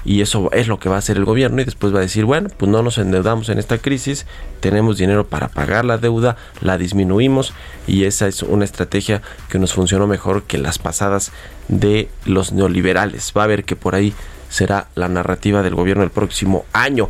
y 0.05 0.21
eso 0.21 0.49
es 0.51 0.67
lo 0.67 0.79
que 0.79 0.89
va 0.89 0.95
a 0.95 0.99
hacer 0.99 1.17
el 1.17 1.25
gobierno 1.25 1.61
y 1.61 1.65
después 1.65 1.93
va 1.93 1.99
a 1.99 2.01
decir, 2.01 2.25
bueno, 2.25 2.49
pues 2.57 2.69
no 2.69 2.83
nos 2.83 2.97
endeudamos 2.97 3.49
en 3.49 3.59
esta 3.59 3.77
crisis, 3.77 4.25
tenemos 4.59 4.97
dinero 4.97 5.27
para 5.27 5.47
pagar 5.47 5.85
la 5.85 5.97
deuda, 5.97 6.35
la 6.61 6.77
disminuimos 6.77 7.53
y 7.87 8.03
esa 8.03 8.27
es 8.27 8.43
una 8.43 8.65
estrategia 8.65 9.21
que 9.49 9.59
nos 9.59 9.73
funcionó 9.73 10.07
mejor 10.07 10.43
que 10.43 10.57
las 10.57 10.77
pasadas 10.77 11.31
de 11.67 12.09
los 12.25 12.51
neoliberales. 12.51 13.31
Va 13.37 13.43
a 13.43 13.47
ver 13.47 13.63
que 13.63 13.75
por 13.75 13.95
ahí 13.95 14.13
será 14.49 14.87
la 14.95 15.07
narrativa 15.07 15.63
del 15.63 15.75
gobierno 15.75 16.03
el 16.03 16.11
próximo 16.11 16.65
año. 16.73 17.09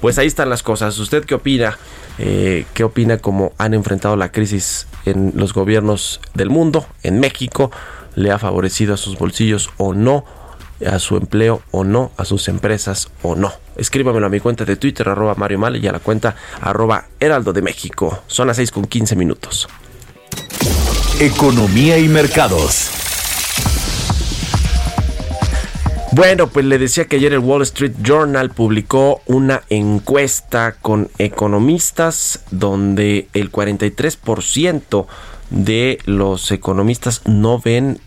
Pues 0.00 0.18
ahí 0.18 0.26
están 0.26 0.50
las 0.50 0.62
cosas. 0.62 0.98
¿Usted 0.98 1.24
qué 1.24 1.34
opina? 1.34 1.78
Eh, 2.18 2.66
¿Qué 2.74 2.84
opina 2.84 3.18
cómo 3.18 3.52
han 3.58 3.74
enfrentado 3.74 4.16
la 4.16 4.30
crisis 4.32 4.86
en 5.06 5.32
los 5.34 5.54
gobiernos 5.54 6.20
del 6.34 6.50
mundo, 6.50 6.86
en 7.02 7.20
México? 7.20 7.70
¿Le 8.14 8.30
ha 8.30 8.38
favorecido 8.38 8.94
a 8.94 8.96
sus 8.98 9.16
bolsillos 9.16 9.70
o 9.78 9.94
no? 9.94 10.24
A 10.86 10.98
su 10.98 11.16
empleo 11.16 11.62
o 11.70 11.84
no, 11.84 12.12
a 12.16 12.24
sus 12.24 12.48
empresas 12.48 13.10
o 13.22 13.34
no. 13.34 13.52
Escríbamelo 13.76 14.26
a 14.26 14.30
mi 14.30 14.40
cuenta 14.40 14.64
de 14.64 14.76
Twitter, 14.76 15.08
arroba 15.08 15.34
Mario 15.34 15.58
Mal, 15.58 15.76
y 15.76 15.86
a 15.86 15.92
la 15.92 16.00
cuenta 16.00 16.36
arroba 16.60 17.06
Heraldo 17.20 17.52
de 17.52 17.62
México. 17.62 18.22
Son 18.26 18.46
las 18.46 18.56
6 18.56 18.70
con 18.70 18.84
15 18.84 19.16
minutos. 19.16 19.68
Economía 21.20 21.98
y 21.98 22.08
mercados. 22.08 22.90
Bueno, 26.14 26.48
pues 26.48 26.64
le 26.64 26.78
decía 26.78 27.06
que 27.06 27.16
ayer 27.16 27.32
el 27.32 27.40
Wall 27.40 27.62
Street 27.62 27.94
Journal 28.00 28.50
publicó 28.50 29.20
una 29.26 29.62
encuesta 29.68 30.76
con 30.80 31.10
economistas 31.18 32.44
donde 32.52 33.26
el 33.32 33.50
43% 33.50 35.06
de 35.50 35.98
los 36.04 36.52
economistas 36.52 37.22
no 37.24 37.58
ven 37.58 37.98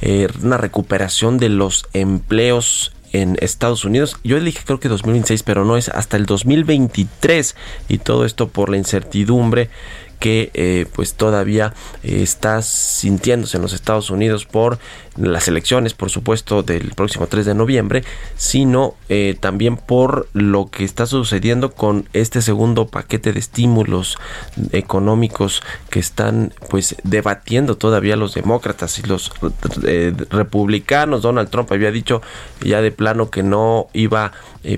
eh, 0.00 0.28
una 0.42 0.56
recuperación 0.56 1.38
de 1.38 1.48
los 1.48 1.86
empleos 1.92 2.92
en 3.14 3.36
Estados 3.40 3.84
Unidos. 3.84 4.16
Yo 4.24 4.40
dije 4.40 4.60
creo 4.64 4.80
que 4.80 4.88
2026, 4.88 5.44
pero 5.44 5.64
no 5.64 5.76
es 5.76 5.88
hasta 5.88 6.16
el 6.16 6.26
2023 6.26 7.54
y 7.88 7.98
todo 7.98 8.24
esto 8.24 8.48
por 8.48 8.70
la 8.70 8.76
incertidumbre 8.76 9.70
que 10.18 10.50
eh, 10.54 10.86
pues 10.94 11.14
todavía 11.14 11.74
eh, 12.02 12.22
está 12.22 12.62
sintiéndose 12.62 13.56
en 13.56 13.62
los 13.62 13.72
Estados 13.72 14.10
Unidos 14.10 14.46
por 14.46 14.78
las 15.16 15.46
elecciones, 15.46 15.94
por 15.94 16.10
supuesto, 16.10 16.62
del 16.62 16.90
próximo 16.94 17.26
3 17.26 17.46
de 17.46 17.54
noviembre, 17.54 18.04
sino 18.36 18.94
eh, 19.08 19.36
también 19.38 19.76
por 19.76 20.28
lo 20.32 20.70
que 20.70 20.84
está 20.84 21.06
sucediendo 21.06 21.72
con 21.72 22.08
este 22.12 22.42
segundo 22.42 22.88
paquete 22.88 23.32
de 23.32 23.38
estímulos 23.38 24.18
económicos 24.72 25.62
que 25.90 26.00
están 26.00 26.52
pues 26.68 26.96
debatiendo 27.04 27.76
todavía 27.76 28.16
los 28.16 28.34
demócratas 28.34 28.98
y 28.98 29.02
los 29.02 29.30
republicanos. 30.30 31.22
Donald 31.22 31.48
Trump 31.48 31.70
había 31.70 31.92
dicho 31.92 32.22
ya 32.60 32.80
de 32.80 32.90
plano 32.90 33.30
que 33.30 33.44
no 33.44 33.86
iba 33.92 34.32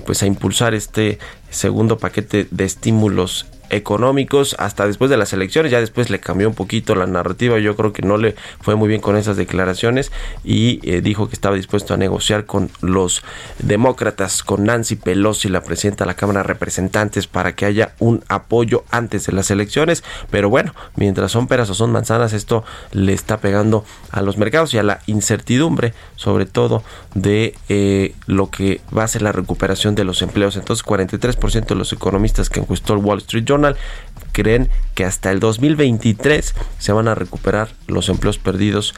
pues 0.05 0.21
a 0.21 0.27
impulsar 0.27 0.75
este 0.75 1.17
segundo 1.49 1.97
paquete 1.97 2.47
de 2.51 2.65
estímulos 2.65 3.47
económicos 3.69 4.55
hasta 4.59 4.87
después 4.87 5.09
de 5.09 5.17
las 5.17 5.33
elecciones, 5.33 5.71
ya 5.71 5.79
después 5.79 6.09
le 6.09 6.19
cambió 6.19 6.47
un 6.47 6.55
poquito 6.55 6.95
la 6.95 7.07
narrativa, 7.07 7.59
yo 7.59 7.75
creo 7.75 7.93
que 7.93 8.01
no 8.01 8.17
le 8.17 8.35
fue 8.61 8.75
muy 8.75 8.87
bien 8.87 9.01
con 9.01 9.17
esas 9.17 9.37
declaraciones 9.37 10.11
y 10.43 10.79
eh, 10.83 11.01
dijo 11.01 11.27
que 11.27 11.33
estaba 11.33 11.55
dispuesto 11.55 11.93
a 11.93 11.97
negociar 11.97 12.45
con 12.45 12.69
los 12.81 13.23
demócratas, 13.59 14.43
con 14.43 14.65
Nancy 14.65 14.95
Pelosi, 14.95 15.49
la 15.49 15.63
presidenta 15.63 16.03
de 16.03 16.07
la 16.07 16.15
Cámara 16.15 16.41
de 16.41 16.47
Representantes, 16.47 17.27
para 17.27 17.55
que 17.55 17.65
haya 17.65 17.93
un 17.99 18.23
apoyo 18.27 18.83
antes 18.91 19.25
de 19.25 19.33
las 19.33 19.51
elecciones, 19.51 20.03
pero 20.29 20.49
bueno, 20.49 20.73
mientras 20.95 21.31
son 21.31 21.47
peras 21.47 21.69
o 21.69 21.73
son 21.73 21.91
manzanas, 21.91 22.33
esto 22.33 22.63
le 22.91 23.13
está 23.13 23.37
pegando 23.37 23.83
a 24.11 24.21
los 24.21 24.37
mercados 24.37 24.73
y 24.73 24.77
a 24.77 24.83
la 24.83 24.99
incertidumbre, 25.07 25.93
sobre 26.15 26.45
todo 26.45 26.83
de 27.13 27.55
eh, 27.69 28.15
lo 28.25 28.49
que 28.49 28.81
va 28.95 29.03
a 29.03 29.07
ser 29.07 29.21
la 29.21 29.31
recuperación 29.31 29.95
de 29.95 30.03
los 30.03 30.21
empleos. 30.21 30.55
Entonces, 30.55 30.85
43% 30.85 31.67
de 31.67 31.75
los 31.75 31.93
economistas 31.93 32.49
que 32.49 32.59
encuestó 32.59 32.93
el 32.93 32.99
Wall 32.99 33.19
Street 33.19 33.43
Journal 33.45 33.56
creen 34.31 34.69
que 34.93 35.05
hasta 35.05 35.31
el 35.31 35.39
2023 35.39 36.53
se 36.77 36.91
van 36.91 37.07
a 37.07 37.15
recuperar 37.15 37.69
los 37.87 38.09
empleos 38.09 38.37
perdidos 38.37 38.93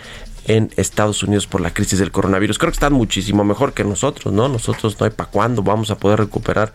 en 0.50 0.72
Estados 0.78 1.22
Unidos 1.24 1.48
por 1.48 1.62
la 1.62 1.74
crisis 1.74 2.00
del 2.00 2.12
coronavirus. 2.12 2.58
Creo 2.58 2.72
que 2.72 2.76
están 2.76 2.94
muchísimo 2.94 3.44
mejor 3.44 3.74
que 3.74 3.84
nosotros, 3.84 4.34
¿no? 4.34 4.50
Nosotros 4.50 5.00
no 5.00 5.06
hay 5.06 5.12
para 5.12 5.30
cuándo 5.30 5.62
vamos 5.62 5.92
a 5.92 5.98
poder 5.98 6.20
recuperar 6.20 6.74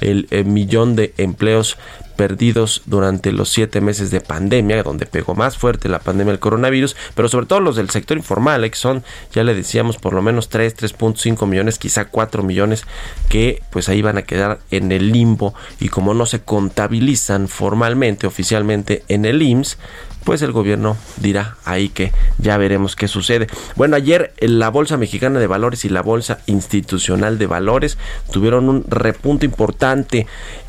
el, 0.00 0.26
el, 0.30 0.44
millón 0.44 0.94
de 0.94 1.14
empleos 1.16 1.78
perdidos 2.16 2.82
durante 2.86 3.32
los 3.32 3.50
siete 3.50 3.80
meses 3.80 4.10
de 4.10 4.20
pandemia, 4.20 4.82
donde 4.82 5.06
pegó 5.06 5.34
más 5.34 5.56
fuerte 5.56 5.88
la 5.88 5.98
pandemia 5.98 6.32
del 6.32 6.40
coronavirus, 6.40 6.96
pero 7.14 7.28
sobre 7.28 7.46
todo 7.46 7.60
los 7.60 7.76
del 7.76 7.90
sector 7.90 8.16
informal, 8.16 8.64
eh, 8.64 8.70
que 8.70 8.76
son, 8.76 9.04
ya 9.32 9.44
le 9.44 9.54
decíamos, 9.54 9.96
por 9.96 10.12
lo 10.12 10.22
menos 10.22 10.48
3, 10.48 10.76
3.5 10.76 11.46
millones, 11.46 11.78
quizá 11.78 12.06
4 12.06 12.42
millones, 12.42 12.84
que 13.28 13.62
pues 13.70 13.88
ahí 13.88 14.02
van 14.02 14.18
a 14.18 14.22
quedar 14.22 14.60
en 14.70 14.92
el 14.92 15.12
limbo 15.12 15.54
y 15.80 15.88
como 15.88 16.14
no 16.14 16.26
se 16.26 16.42
contabilizan 16.42 17.48
formalmente, 17.48 18.26
oficialmente 18.26 19.04
en 19.08 19.24
el 19.24 19.42
IMSS, 19.42 19.78
pues 20.24 20.40
el 20.42 20.52
gobierno 20.52 20.96
dirá 21.18 21.56
ahí 21.64 21.90
que 21.90 22.12
ya 22.38 22.56
veremos 22.56 22.96
qué 22.96 23.08
sucede. 23.08 23.46
Bueno, 23.76 23.96
ayer 23.96 24.32
la 24.40 24.70
Bolsa 24.70 24.96
Mexicana 24.96 25.38
de 25.38 25.46
Valores 25.46 25.84
y 25.84 25.90
la 25.90 26.02
Bolsa 26.02 26.38
Institucional 26.46 27.38
de 27.38 27.46
Valores 27.46 27.98
tuvieron 28.32 28.68
un 28.68 28.84
repunto 28.88 29.44
importante 29.44 30.26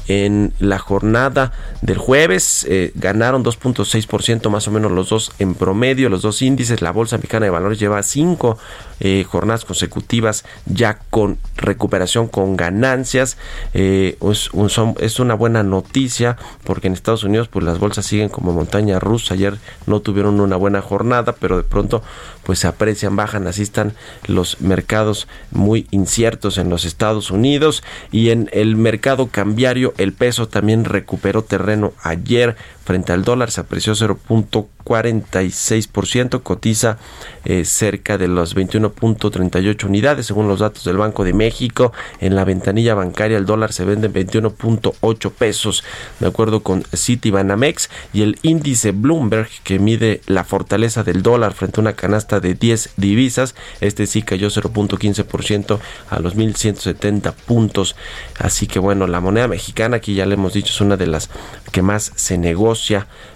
en 0.08 0.54
la 0.60 0.80
jornada 0.80 1.52
del 1.82 1.98
jueves. 1.98 2.66
Eh, 2.70 2.92
ganaron 2.96 3.44
2.6% 3.44 4.50
más 4.50 4.68
o 4.68 4.72
menos 4.72 4.92
los 4.92 5.10
dos 5.10 5.32
en 5.40 5.56
promedio, 5.56 6.10
los 6.10 6.22
dos 6.22 6.42
índices. 6.42 6.82
La 6.82 6.92
Bolsa 6.92 7.18
Mexicana 7.18 7.46
de 7.46 7.50
Valores 7.52 7.80
lleva 7.80 8.02
cinco 8.04 8.58
eh, 9.02 9.26
jornadas 9.28 9.66
consecutivas 9.66 10.46
ya 10.66 11.00
con 11.10 11.38
recuperación, 11.58 12.28
con 12.28 12.56
ganancias. 12.56 13.38
Eh, 13.74 14.18
es, 14.32 14.54
un, 14.54 14.96
es, 15.00 15.20
una 15.20 15.34
buena 15.34 15.64
noticia 15.64 16.38
porque 16.64 16.88
en 16.88 16.94
Estados 16.94 17.24
Unidos 17.24 17.48
pues 17.50 17.66
las 17.66 17.80
bolsas 17.80 18.06
siguen 18.06 18.30
como 18.30 18.54
montaña 18.54 19.00
rusa. 19.00 19.34
Ayer 19.34 19.58
no 19.86 20.00
tuvieron 20.00 20.40
una 20.40 20.56
buena 20.56 20.82
jornada, 20.82 21.36
pero 21.40 21.58
de 21.58 21.64
pronto 21.64 22.04
pues 22.44 22.60
se 22.60 22.68
aprecian, 22.68 23.16
bajan. 23.16 23.48
Así 23.48 23.64
están 23.64 23.94
los 24.28 24.62
mercados 24.62 25.28
muy 25.52 25.88
inciertos 25.92 26.58
en 26.58 26.70
los 26.70 26.86
Estados 26.86 27.32
Unidos 27.32 27.84
y 28.12 28.30
en 28.30 28.50
el 28.54 28.76
mercado 28.78 29.28
cambiario 29.28 29.94
el 29.98 30.14
peso 30.14 30.48
también 30.48 30.86
recuperó 30.86 31.44
terreno 31.44 31.94
ayer 32.04 32.56
frente 32.86 33.12
al 33.12 33.26
dólar, 33.26 33.52
se 33.52 33.60
apreció 33.62 33.94
0.46%, 33.94 36.44
cotiza 36.44 37.00
eh, 37.44 37.66
cerca 37.66 38.18
de 38.18 38.28
los 38.28 38.56
21.38 38.56 39.86
unidades 39.86 40.28
según 40.28 40.48
los 40.48 40.60
datos 40.60 40.84
del 40.86 40.98
Banco 40.98 41.24
de 41.24 41.34
México. 41.34 41.92
En 42.22 42.36
la 42.36 42.46
ventanilla 42.46 42.94
bancaria 42.94 43.38
el 43.38 43.48
dólar 43.48 43.74
se 43.74 43.86
vende 43.86 44.06
en 44.08 44.14
21.8 44.14 45.32
pesos, 45.32 45.84
de 46.20 46.28
acuerdo 46.28 46.60
con 46.62 46.84
Citibanamex, 46.96 47.90
y 48.14 48.22
el 48.22 48.38
índice 48.44 48.92
Bloomberg 48.92 49.50
que 49.64 49.80
mide 49.80 50.22
la 50.28 50.44
fortaleza 50.44 51.04
del 51.04 51.24
dólar 51.24 51.54
frente 51.54 51.80
a 51.80 51.82
una 51.82 51.94
canasta 51.94 52.40
de 52.40 52.54
10 52.54 52.92
divisas, 52.98 53.56
este 53.82 54.06
sí 54.06 54.22
cayó 54.22 54.50
0.15% 54.50 55.80
a 56.10 56.20
los 56.20 56.36
1.170 56.36 57.34
puntos. 57.34 57.96
Así 58.38 58.68
que 58.68 58.78
bueno, 58.78 59.08
la 59.08 59.22
moneda 59.22 59.48
mexicana, 59.48 59.98
aquí 59.98 60.14
ya 60.14 60.28
le 60.28 60.36
hemos 60.36 60.54
dicho, 60.54 60.72
es 60.72 60.82
una 60.82 60.98
de 60.98 61.08
las 61.08 61.32
que 61.72 61.82
más 61.82 62.12
se 62.16 62.38
negocia, 62.38 62.75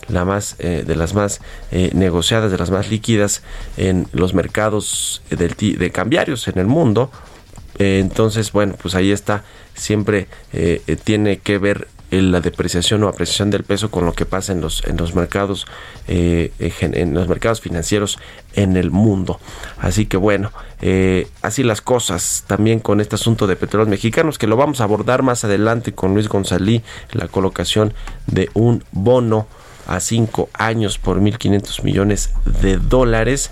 la 0.07 0.25
más 0.25 0.55
eh, 0.59 0.83
de 0.85 0.95
las 0.95 1.13
más 1.13 1.41
eh, 1.71 1.91
negociadas, 1.93 2.51
de 2.51 2.57
las 2.57 2.71
más 2.71 2.89
líquidas 2.89 3.41
en 3.77 4.07
los 4.11 4.33
mercados 4.33 5.21
de 5.29 5.91
cambiarios 5.91 6.47
en 6.47 6.59
el 6.59 6.67
mundo. 6.67 7.11
Eh, 7.77 7.99
entonces, 7.99 8.51
bueno, 8.51 8.75
pues 8.81 8.95
ahí 8.95 9.11
está, 9.11 9.43
siempre 9.73 10.27
tiene 11.03 11.37
que 11.37 11.57
ver 11.57 11.87
la 12.11 12.41
depreciación 12.41 13.03
o 13.03 13.07
apreciación 13.07 13.49
del 13.49 13.63
peso 13.63 13.91
con 13.91 14.05
lo 14.05 14.13
que 14.13 14.25
pasa 14.25 14.51
en 14.51 14.61
los 14.61 14.83
en 14.85 14.97
los 14.97 15.13
mercados 15.15 15.65
eh, 16.07 16.51
en 16.59 17.13
los 17.13 17.27
mercados 17.27 17.61
financieros 17.61 18.19
en 18.53 18.77
el 18.77 18.91
mundo. 18.91 19.39
Así 19.77 20.05
que 20.05 20.17
bueno 20.17 20.51
eh, 20.81 21.27
así 21.41 21.63
las 21.63 21.81
cosas 21.81 22.43
también 22.47 22.79
con 22.79 23.01
este 23.01 23.15
asunto 23.15 23.47
de 23.47 23.55
petróleos 23.55 23.89
mexicanos 23.89 24.37
que 24.37 24.47
lo 24.47 24.57
vamos 24.57 24.81
a 24.81 24.85
abordar 24.85 25.23
más 25.23 25.43
adelante 25.43 25.93
con 25.93 26.13
Luis 26.13 26.27
González 26.27 26.81
la 27.11 27.27
colocación 27.27 27.93
de 28.27 28.49
un 28.53 28.83
bono 28.91 29.47
a 29.87 29.99
cinco 29.99 30.49
años 30.53 30.97
por 30.97 31.19
1.500 31.19 31.83
millones 31.83 32.31
de 32.61 32.77
dólares 32.77 33.51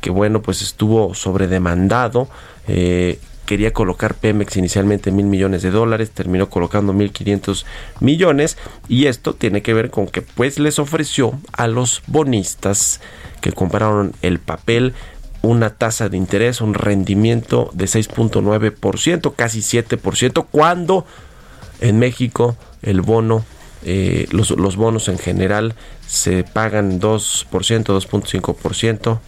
que 0.00 0.10
bueno 0.10 0.42
pues 0.42 0.62
estuvo 0.62 1.14
sobredemandado 1.14 2.28
eh, 2.66 3.18
quería 3.46 3.72
colocar 3.72 4.14
Pemex 4.14 4.56
inicialmente 4.56 5.10
mil 5.10 5.26
millones 5.26 5.62
de 5.62 5.70
dólares, 5.70 6.10
terminó 6.10 6.48
colocando 6.48 6.92
mil 6.92 7.12
quinientos 7.12 7.66
millones 8.00 8.56
y 8.88 9.06
esto 9.06 9.34
tiene 9.34 9.62
que 9.62 9.74
ver 9.74 9.90
con 9.90 10.06
que 10.06 10.22
pues 10.22 10.58
les 10.58 10.78
ofreció 10.78 11.38
a 11.52 11.66
los 11.66 12.02
bonistas 12.06 13.00
que 13.40 13.52
compraron 13.52 14.12
el 14.22 14.38
papel 14.38 14.94
una 15.42 15.70
tasa 15.70 16.08
de 16.08 16.16
interés, 16.16 16.60
un 16.60 16.74
rendimiento 16.74 17.70
de 17.72 17.86
6.9%, 17.86 19.34
casi 19.34 19.60
7%, 19.60 20.46
cuando 20.50 21.06
en 21.80 21.98
México 21.98 22.56
el 22.82 23.00
bono, 23.00 23.44
eh, 23.84 24.26
los, 24.30 24.50
los 24.50 24.76
bonos 24.76 25.08
en 25.08 25.18
general 25.18 25.74
se 26.06 26.44
pagan 26.44 27.00
2%, 27.00 27.46
2.5%. 27.48 29.18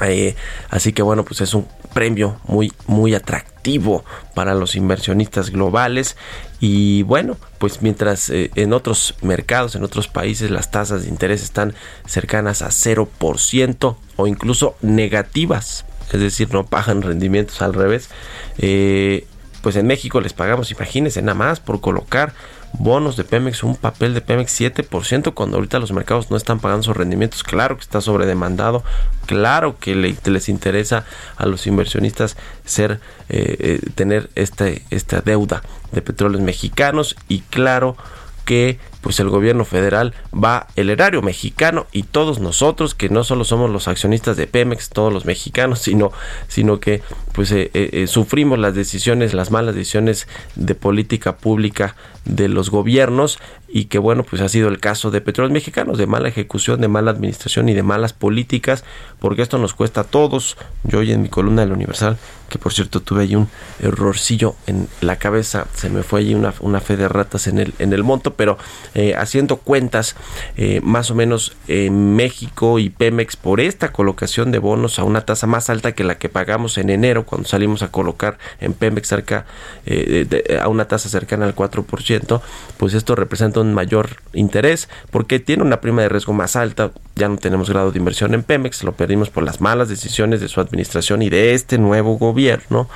Eh, 0.00 0.34
así 0.70 0.92
que 0.92 1.02
bueno, 1.02 1.24
pues 1.24 1.42
es 1.42 1.54
un 1.54 1.66
premio 1.92 2.36
muy, 2.46 2.72
muy 2.86 3.14
atractivo 3.14 4.04
para 4.34 4.54
los 4.54 4.74
inversionistas 4.76 5.50
globales. 5.50 6.16
Y 6.60 7.02
bueno, 7.04 7.36
pues 7.58 7.82
mientras 7.82 8.30
eh, 8.30 8.50
en 8.54 8.72
otros 8.72 9.14
mercados, 9.22 9.74
en 9.74 9.84
otros 9.84 10.08
países, 10.08 10.50
las 10.50 10.70
tasas 10.70 11.02
de 11.02 11.08
interés 11.08 11.42
están 11.42 11.74
cercanas 12.06 12.62
a 12.62 12.68
0% 12.68 13.96
o 14.16 14.26
incluso 14.26 14.76
negativas, 14.82 15.84
es 16.12 16.20
decir, 16.20 16.52
no 16.52 16.66
pagan 16.66 17.02
rendimientos 17.02 17.62
al 17.62 17.74
revés. 17.74 18.10
Eh, 18.58 19.26
pues 19.62 19.76
en 19.76 19.86
México 19.86 20.20
les 20.20 20.32
pagamos, 20.32 20.70
imagínense, 20.70 21.22
nada 21.22 21.34
más 21.34 21.60
por 21.60 21.80
colocar 21.80 22.34
bonos 22.74 23.16
de 23.16 23.24
Pemex, 23.24 23.62
un 23.62 23.76
papel 23.76 24.14
de 24.14 24.20
Pemex 24.20 24.60
7%, 24.60 25.34
cuando 25.34 25.56
ahorita 25.56 25.78
los 25.78 25.92
mercados 25.92 26.30
no 26.30 26.36
están 26.36 26.58
pagando 26.58 26.82
sus 26.82 26.96
rendimientos. 26.96 27.42
Claro 27.42 27.76
que 27.76 27.82
está 27.82 28.00
sobredemandado, 28.00 28.82
claro 29.26 29.78
que 29.78 29.94
les 29.94 30.48
interesa 30.48 31.04
a 31.36 31.46
los 31.46 31.66
inversionistas 31.66 32.36
ser, 32.64 33.00
eh, 33.28 33.56
eh, 33.58 33.80
tener 33.94 34.30
este, 34.34 34.82
esta 34.90 35.20
deuda 35.20 35.62
de 35.92 36.02
petróleos 36.02 36.42
mexicanos 36.42 37.16
y 37.28 37.40
claro 37.40 37.96
que 38.44 38.78
pues 39.02 39.20
el 39.20 39.28
gobierno 39.28 39.66
federal 39.66 40.14
va 40.32 40.68
el 40.76 40.88
erario 40.88 41.20
mexicano 41.20 41.86
y 41.92 42.04
todos 42.04 42.38
nosotros 42.38 42.94
que 42.94 43.10
no 43.10 43.24
solo 43.24 43.44
somos 43.44 43.70
los 43.70 43.88
accionistas 43.88 44.36
de 44.38 44.46
Pemex 44.46 44.88
todos 44.88 45.12
los 45.12 45.26
mexicanos 45.26 45.78
sino 45.82 46.12
sino 46.48 46.80
que 46.80 47.02
pues 47.34 47.52
eh, 47.52 47.70
eh, 47.74 47.90
eh, 47.92 48.06
sufrimos 48.06 48.58
las 48.58 48.74
decisiones 48.74 49.34
las 49.34 49.50
malas 49.50 49.74
decisiones 49.74 50.28
de 50.54 50.74
política 50.74 51.36
pública 51.36 51.96
de 52.24 52.48
los 52.48 52.70
gobiernos 52.70 53.38
y 53.68 53.86
que 53.86 53.98
bueno 53.98 54.22
pues 54.22 54.40
ha 54.42 54.48
sido 54.48 54.68
el 54.68 54.78
caso 54.78 55.10
de 55.10 55.20
petróleos 55.20 55.52
mexicanos 55.52 55.98
de 55.98 56.06
mala 56.06 56.28
ejecución 56.28 56.80
de 56.80 56.88
mala 56.88 57.10
administración 57.10 57.68
y 57.68 57.74
de 57.74 57.82
malas 57.82 58.12
políticas 58.12 58.84
porque 59.18 59.42
esto 59.42 59.58
nos 59.58 59.74
cuesta 59.74 60.02
a 60.02 60.04
todos. 60.04 60.56
Yo 60.84 60.98
hoy 60.98 61.12
en 61.12 61.22
mi 61.22 61.28
columna 61.28 61.62
del 61.62 61.72
Universal 61.72 62.18
que 62.48 62.58
por 62.58 62.72
cierto 62.72 63.00
tuve 63.00 63.22
ahí 63.22 63.34
un 63.34 63.48
errorcillo 63.80 64.54
en 64.66 64.88
la 65.00 65.16
cabeza 65.16 65.66
se 65.74 65.88
me 65.88 66.02
fue 66.02 66.20
allí 66.20 66.34
una, 66.34 66.52
una 66.60 66.80
fe 66.80 66.98
de 66.98 67.08
ratas 67.08 67.46
en 67.46 67.58
el 67.58 67.72
en 67.78 67.94
el 67.94 68.04
monto 68.04 68.34
pero 68.34 68.58
eh, 68.94 69.14
haciendo 69.16 69.56
cuentas, 69.56 70.16
eh, 70.58 70.80
más 70.82 71.10
o 71.10 71.14
menos 71.14 71.56
en 71.66 72.14
México 72.14 72.78
y 72.78 72.90
Pemex 72.90 73.36
por 73.36 73.58
esta 73.58 73.90
colocación 73.90 74.52
de 74.52 74.58
bonos 74.58 74.98
a 74.98 75.04
una 75.04 75.22
tasa 75.22 75.46
más 75.46 75.70
alta 75.70 75.92
que 75.92 76.04
la 76.04 76.18
que 76.18 76.28
pagamos 76.28 76.76
en 76.76 76.90
enero 76.90 77.24
cuando 77.24 77.48
salimos 77.48 77.82
a 77.82 77.88
colocar 77.88 78.36
en 78.60 78.74
Pemex 78.74 79.08
cerca 79.08 79.46
eh, 79.86 80.58
a 80.62 80.68
una 80.68 80.88
tasa 80.88 81.08
cercana 81.08 81.46
al 81.46 81.54
4%, 81.56 82.42
pues 82.76 82.92
esto 82.92 83.14
representa 83.14 83.60
un 83.60 83.72
mayor 83.72 84.10
interés 84.34 84.90
porque 85.10 85.40
tiene 85.40 85.62
una 85.62 85.80
prima 85.80 86.02
de 86.02 86.10
riesgo 86.10 86.34
más 86.34 86.54
alta, 86.54 86.90
ya 87.16 87.30
no 87.30 87.38
tenemos 87.38 87.70
grado 87.70 87.92
de 87.92 87.98
inversión 87.98 88.34
en 88.34 88.42
Pemex, 88.42 88.84
lo 88.84 88.92
perdimos 88.92 89.30
por 89.30 89.42
las 89.42 89.62
malas 89.62 89.88
decisiones 89.88 90.42
de 90.42 90.48
su 90.48 90.60
administración 90.60 91.22
y 91.22 91.30
de 91.30 91.54
este 91.54 91.78
nuevo 91.78 92.18
gobierno. 92.18 92.90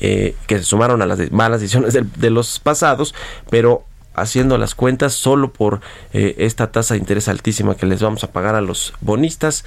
que 0.00 0.34
se 0.48 0.64
sumaron 0.64 1.02
a 1.02 1.06
las 1.06 1.30
malas 1.30 1.60
decisiones 1.60 1.92
de, 1.92 2.04
de 2.16 2.30
los 2.30 2.58
pasados, 2.58 3.14
pero 3.50 3.84
haciendo 4.20 4.58
las 4.58 4.74
cuentas 4.74 5.14
solo 5.14 5.52
por 5.52 5.80
eh, 6.12 6.34
esta 6.38 6.70
tasa 6.70 6.94
de 6.94 7.00
interés 7.00 7.28
altísima 7.28 7.76
que 7.76 7.86
les 7.86 8.02
vamos 8.02 8.24
a 8.24 8.32
pagar 8.32 8.54
a 8.54 8.60
los 8.60 8.92
bonistas. 9.00 9.64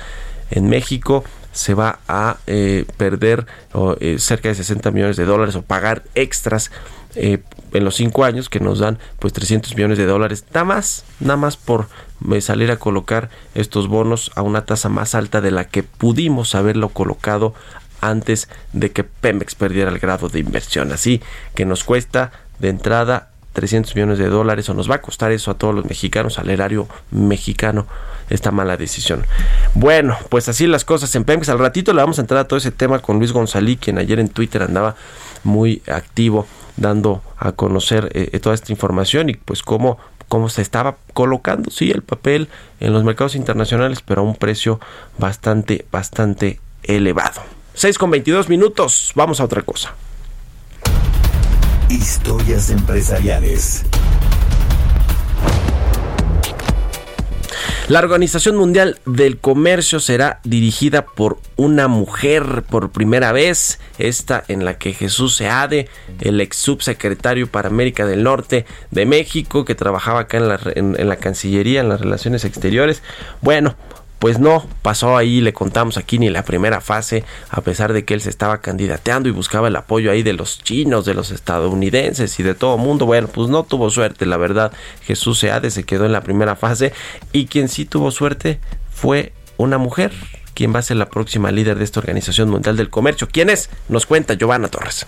En 0.51 0.69
México 0.69 1.23
se 1.51 1.73
va 1.73 1.99
a 2.07 2.37
eh, 2.47 2.85
perder 2.97 3.45
eh, 3.99 4.17
cerca 4.19 4.49
de 4.49 4.55
60 4.55 4.91
millones 4.91 5.17
de 5.17 5.25
dólares 5.25 5.55
o 5.55 5.61
pagar 5.61 6.03
extras 6.15 6.71
en 7.15 7.85
los 7.85 7.93
cinco 7.93 8.23
años 8.23 8.49
que 8.49 8.59
nos 8.59 8.79
dan 8.79 8.97
pues 9.19 9.33
300 9.33 9.75
millones 9.75 9.99
de 9.99 10.07
dólares. 10.07 10.45
Nada 10.51 10.63
más 10.63 11.05
nada 11.19 11.37
más 11.37 11.57
por 11.57 11.87
salir 12.39 12.71
a 12.71 12.77
colocar 12.77 13.29
estos 13.53 13.87
bonos 13.87 14.31
a 14.33 14.41
una 14.41 14.65
tasa 14.65 14.89
más 14.89 15.13
alta 15.13 15.39
de 15.39 15.51
la 15.51 15.65
que 15.65 15.83
pudimos 15.83 16.55
haberlo 16.55 16.89
colocado 16.89 17.53
antes 18.01 18.49
de 18.73 18.91
que 18.91 19.03
Pemex 19.03 19.53
perdiera 19.53 19.91
el 19.91 19.99
grado 19.99 20.27
de 20.27 20.39
inversión. 20.39 20.91
Así 20.91 21.21
que 21.55 21.65
nos 21.65 21.83
cuesta 21.83 22.31
de 22.59 22.69
entrada 22.69 23.32
300 23.53 23.95
millones 23.95 24.17
de 24.17 24.27
dólares 24.27 24.67
o 24.69 24.73
nos 24.73 24.89
va 24.89 24.95
a 24.95 25.01
costar 25.01 25.31
eso 25.31 25.51
a 25.51 25.53
todos 25.53 25.73
los 25.73 25.85
mexicanos, 25.85 26.39
al 26.39 26.49
erario 26.49 26.87
mexicano, 27.11 27.87
esta 28.29 28.51
mala 28.51 28.77
decisión. 28.77 29.25
Bueno, 29.75 30.17
pues 30.29 30.49
así 30.49 30.67
las 30.67 30.85
cosas 30.85 31.13
en 31.15 31.23
Pemex. 31.23 31.49
Al 31.49 31.59
ratito 31.59 31.93
le 31.93 32.01
vamos 32.01 32.17
a 32.17 32.21
entrar 32.21 32.41
a 32.41 32.47
todo 32.47 32.57
ese 32.57 32.71
tema 32.71 32.99
con 32.99 33.19
Luis 33.19 33.31
González, 33.31 33.77
quien 33.79 33.97
ayer 33.97 34.19
en 34.19 34.29
Twitter 34.29 34.63
andaba 34.63 34.95
muy 35.43 35.81
activo 35.87 36.47
dando 36.77 37.21
a 37.37 37.51
conocer 37.51 38.09
eh, 38.13 38.39
toda 38.39 38.55
esta 38.55 38.71
información 38.71 39.29
y 39.29 39.35
pues 39.35 39.61
cómo, 39.61 39.99
cómo 40.27 40.49
se 40.49 40.61
estaba 40.61 40.97
colocando, 41.13 41.69
sí, 41.69 41.91
el 41.91 42.01
papel 42.01 42.49
en 42.79 42.93
los 42.93 43.03
mercados 43.03 43.35
internacionales, 43.35 44.01
pero 44.03 44.21
a 44.21 44.23
un 44.23 44.35
precio 44.35 44.79
bastante, 45.17 45.85
bastante 45.91 46.59
elevado. 46.83 47.41
6 47.75 47.97
con 47.97 48.11
22 48.11 48.49
minutos, 48.49 49.11
vamos 49.15 49.39
a 49.39 49.45
otra 49.45 49.61
cosa. 49.61 49.93
Historias 51.93 52.71
empresariales. 52.71 53.85
La 57.87 57.99
Organización 57.99 58.55
Mundial 58.55 58.97
del 59.05 59.37
Comercio 59.37 59.99
será 59.99 60.39
dirigida 60.43 61.05
por 61.05 61.37
una 61.55 61.87
mujer 61.87 62.63
por 62.67 62.89
primera 62.89 63.31
vez, 63.31 63.79
esta 63.99 64.43
en 64.47 64.65
la 64.65 64.79
que 64.79 64.93
Jesús 64.93 65.35
Seade, 65.35 65.87
el 66.19 66.41
ex 66.41 66.57
subsecretario 66.57 67.45
para 67.45 67.67
América 67.67 68.07
del 68.07 68.23
Norte 68.23 68.65
de 68.89 69.05
México, 69.05 69.63
que 69.63 69.75
trabajaba 69.75 70.21
acá 70.21 70.37
en 70.37 71.07
la, 71.07 71.15
Cancillería, 71.17 71.81
en 71.81 71.89
las 71.89 72.01
Relaciones 72.01 72.43
Exteriores. 72.43 73.03
Bueno, 73.41 73.75
pues 74.23 74.39
no 74.39 74.65
pasó 74.81 75.17
ahí, 75.17 75.41
le 75.41 75.51
contamos 75.51 75.97
aquí 75.97 76.17
ni 76.17 76.29
la 76.29 76.45
primera 76.45 76.79
fase, 76.79 77.25
a 77.49 77.59
pesar 77.59 77.91
de 77.91 78.05
que 78.05 78.13
él 78.13 78.21
se 78.21 78.29
estaba 78.29 78.61
candidateando 78.61 79.27
y 79.27 79.33
buscaba 79.33 79.67
el 79.67 79.75
apoyo 79.75 80.11
ahí 80.11 80.23
de 80.23 80.31
los 80.31 80.63
chinos, 80.63 81.03
de 81.03 81.13
los 81.13 81.29
estadounidenses 81.31 82.39
y 82.39 82.43
de 82.43 82.53
todo 82.53 82.77
mundo. 82.77 83.05
Bueno, 83.05 83.27
pues 83.27 83.49
no 83.49 83.63
tuvo 83.63 83.89
suerte, 83.89 84.25
la 84.25 84.37
verdad. 84.37 84.71
Jesús 85.01 85.39
Seade 85.39 85.71
se 85.71 85.83
quedó 85.83 86.05
en 86.05 86.13
la 86.13 86.21
primera 86.21 86.55
fase 86.55 86.93
y 87.33 87.47
quien 87.47 87.67
sí 87.67 87.83
tuvo 87.83 88.11
suerte 88.11 88.61
fue 88.93 89.33
una 89.57 89.77
mujer 89.77 90.13
quien 90.53 90.73
va 90.73 90.79
a 90.79 90.83
ser 90.83 90.95
la 90.95 91.09
próxima 91.09 91.51
líder 91.51 91.77
de 91.77 91.83
esta 91.83 91.99
Organización 91.99 92.49
Mundial 92.49 92.77
del 92.77 92.89
Comercio. 92.89 93.27
¿Quién 93.29 93.49
es? 93.49 93.69
Nos 93.89 94.05
cuenta 94.05 94.35
Giovanna 94.35 94.69
Torres. 94.69 95.05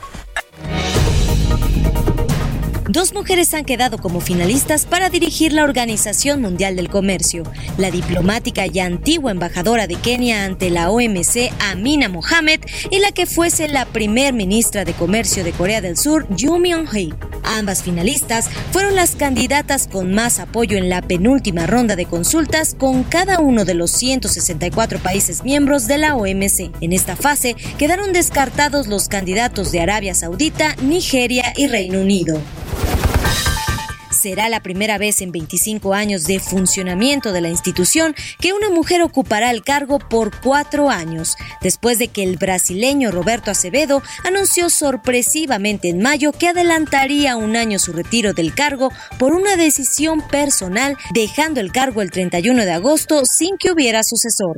Dos 2.88 3.16
mujeres 3.16 3.52
han 3.56 3.66
quedado 3.66 3.98
como 3.98 4.22
finalistas 4.22 4.86
para 4.86 5.10
dirigir 5.10 5.52
la 5.54 5.64
Organización 5.64 6.40
Mundial 6.40 6.76
del 6.76 6.88
Comercio. 6.88 7.42
La 7.80 7.90
diplomática 7.90 8.68
y 8.68 8.80
antigua 8.80 9.32
embajadora 9.32 9.88
de 9.88 9.96
Kenia 9.96 10.46
ante 10.46 10.70
la 10.70 10.92
OMC, 10.92 11.52
Amina 11.60 12.10
Mohamed, 12.10 12.60
y 12.92 13.00
la 13.00 13.12
que 13.12 13.26
fuese 13.26 13.68
la 13.70 13.86
primer 13.86 14.36
ministra 14.36 14.86
de 14.86 14.94
Comercio 14.94 15.44
de 15.44 15.52
Corea 15.52 15.82
del 15.82 15.98
Sur, 15.98 16.28
Yoo 16.36 16.60
Myung-hee. 16.60 17.16
Ambas 17.44 17.82
finalistas 17.82 18.50
fueron 18.72 18.96
las 18.96 19.16
candidatas 19.16 19.88
con 19.88 20.14
más 20.14 20.40
apoyo 20.40 20.78
en 20.78 20.88
la 20.88 21.02
penúltima 21.02 21.66
ronda 21.66 21.96
de 21.96 22.06
consultas 22.06 22.76
con 22.76 23.04
cada 23.04 23.40
uno 23.40 23.66
de 23.66 23.74
los 23.74 23.90
164 23.92 25.00
países 25.00 25.44
miembros 25.44 25.88
de 25.88 25.98
la 25.98 26.16
OMC. 26.16 26.72
En 26.82 26.94
esta 26.94 27.16
fase 27.16 27.56
quedaron 27.80 28.14
descartados 28.14 28.86
los 28.86 29.08
candidatos 29.08 29.72
de 29.72 29.82
Arabia 29.82 30.14
Saudita, 30.14 30.76
Nigeria 30.84 31.52
y 31.56 31.66
Reino 31.66 32.02
Unido 32.02 32.40
será 34.26 34.50
la 34.50 34.64
primera 34.64 34.98
vez 34.98 35.22
en 35.22 35.32
25 35.32 35.94
años 35.94 36.24
de 36.24 36.40
funcionamiento 36.40 37.32
de 37.32 37.42
la 37.42 37.50
institución 37.50 38.16
que 38.40 38.54
una 38.54 38.72
mujer 38.72 39.04
ocupará 39.04 39.52
el 39.52 39.64
cargo 39.64 40.00
por 40.00 40.42
cuatro 40.42 40.90
años, 40.90 41.36
después 41.62 42.00
de 42.00 42.08
que 42.08 42.24
el 42.24 42.38
brasileño 42.38 43.12
Roberto 43.12 43.52
Acevedo 43.52 44.02
anunció 44.24 44.72
sorpresivamente 44.72 45.90
en 45.90 46.02
mayo 46.02 46.32
que 46.32 46.48
adelantaría 46.48 47.36
un 47.36 47.56
año 47.56 47.78
su 47.78 47.94
retiro 47.94 48.34
del 48.34 48.56
cargo 48.56 48.92
por 49.20 49.34
una 49.34 49.58
decisión 49.58 50.28
personal, 50.28 50.98
dejando 51.14 51.60
el 51.60 51.72
cargo 51.72 52.02
el 52.02 52.10
31 52.10 52.66
de 52.66 52.72
agosto 52.72 53.26
sin 53.28 53.58
que 53.60 53.72
hubiera 53.72 54.02
sucesor. 54.04 54.58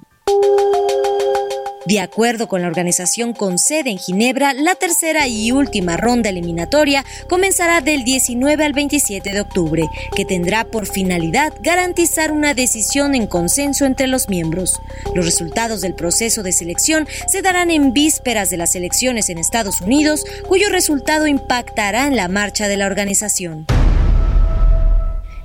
De 1.85 1.99
acuerdo 1.99 2.47
con 2.47 2.61
la 2.61 2.67
organización 2.67 3.33
con 3.33 3.57
sede 3.57 3.91
en 3.91 3.97
Ginebra, 3.97 4.53
la 4.53 4.75
tercera 4.75 5.27
y 5.27 5.51
última 5.51 5.95
ronda 5.95 6.29
eliminatoria 6.29 7.05
comenzará 7.29 7.81
del 7.81 8.03
19 8.03 8.65
al 8.65 8.73
27 8.73 9.31
de 9.31 9.39
octubre, 9.39 9.89
que 10.15 10.25
tendrá 10.25 10.65
por 10.65 10.85
finalidad 10.85 11.53
garantizar 11.61 12.31
una 12.31 12.53
decisión 12.53 13.15
en 13.15 13.27
consenso 13.27 13.85
entre 13.85 14.07
los 14.07 14.27
miembros. 14.27 14.81
Los 15.15 15.25
resultados 15.25 15.81
del 15.81 15.93
proceso 15.93 16.43
de 16.43 16.51
selección 16.51 17.07
se 17.27 17.41
darán 17.41 17.71
en 17.71 17.93
vísperas 17.93 18.49
de 18.49 18.57
las 18.57 18.75
elecciones 18.75 19.29
en 19.29 19.37
Estados 19.37 19.81
Unidos, 19.81 20.25
cuyo 20.47 20.69
resultado 20.69 21.27
impactará 21.27 22.07
en 22.07 22.15
la 22.15 22.27
marcha 22.27 22.67
de 22.67 22.77
la 22.77 22.85
organización. 22.85 23.65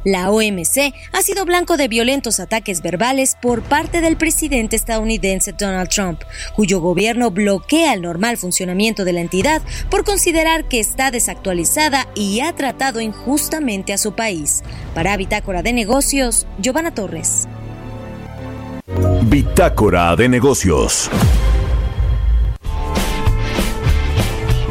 La 0.04 0.30
OMC 0.30 0.92
ha 1.12 1.22
sido 1.22 1.44
blanco 1.44 1.76
de 1.76 1.88
violentos 1.88 2.40
ataques 2.40 2.82
verbales 2.82 3.36
por 3.40 3.62
parte 3.62 4.00
del 4.00 4.16
presidente 4.16 4.76
estadounidense 4.76 5.52
Donald 5.52 5.88
Trump, 5.88 6.22
cuyo 6.54 6.80
gobierno 6.80 7.30
bloquea 7.30 7.94
el 7.94 8.02
normal 8.02 8.36
funcionamiento 8.36 9.04
de 9.04 9.12
la 9.12 9.20
entidad 9.20 9.62
por 9.90 10.04
considerar 10.04 10.64
que 10.64 10.80
está 10.80 11.10
desactualizada 11.10 12.08
y 12.14 12.40
ha 12.40 12.52
tratado 12.52 13.00
injustamente 13.00 13.92
a 13.92 13.98
su 13.98 14.12
país. 14.12 14.62
Para 14.94 15.16
Bitácora 15.16 15.62
de 15.62 15.72
Negocios, 15.72 16.46
Giovanna 16.58 16.92
Torres. 16.92 17.46
Bitácora 19.22 20.16
de 20.16 20.28
Negocios. 20.28 21.10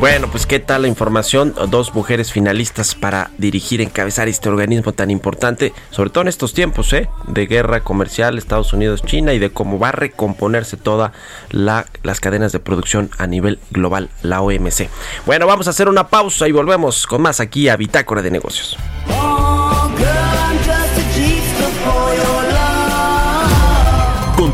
Bueno, 0.01 0.31
pues 0.31 0.47
qué 0.47 0.59
tal 0.59 0.81
la 0.81 0.87
información. 0.87 1.53
Dos 1.69 1.93
mujeres 1.93 2.31
finalistas 2.31 2.95
para 2.95 3.29
dirigir, 3.37 3.81
encabezar 3.81 4.27
este 4.27 4.49
organismo 4.49 4.93
tan 4.93 5.11
importante, 5.11 5.73
sobre 5.91 6.09
todo 6.09 6.23
en 6.23 6.27
estos 6.27 6.55
tiempos 6.55 6.91
¿eh? 6.93 7.07
de 7.27 7.45
guerra 7.45 7.81
comercial 7.81 8.39
Estados 8.39 8.73
Unidos-China 8.73 9.31
y 9.35 9.37
de 9.37 9.51
cómo 9.51 9.77
va 9.77 9.89
a 9.89 9.91
recomponerse 9.91 10.75
todas 10.75 11.11
las 11.51 12.19
cadenas 12.19 12.51
de 12.51 12.59
producción 12.59 13.11
a 13.19 13.27
nivel 13.27 13.59
global, 13.69 14.09
la 14.23 14.41
OMC. 14.41 14.89
Bueno, 15.27 15.45
vamos 15.45 15.67
a 15.67 15.69
hacer 15.69 15.87
una 15.87 16.07
pausa 16.07 16.47
y 16.47 16.51
volvemos 16.51 17.05
con 17.05 17.21
más 17.21 17.39
aquí 17.39 17.69
a 17.69 17.77
Bitácora 17.77 18.23
de 18.23 18.31
Negocios. 18.31 18.79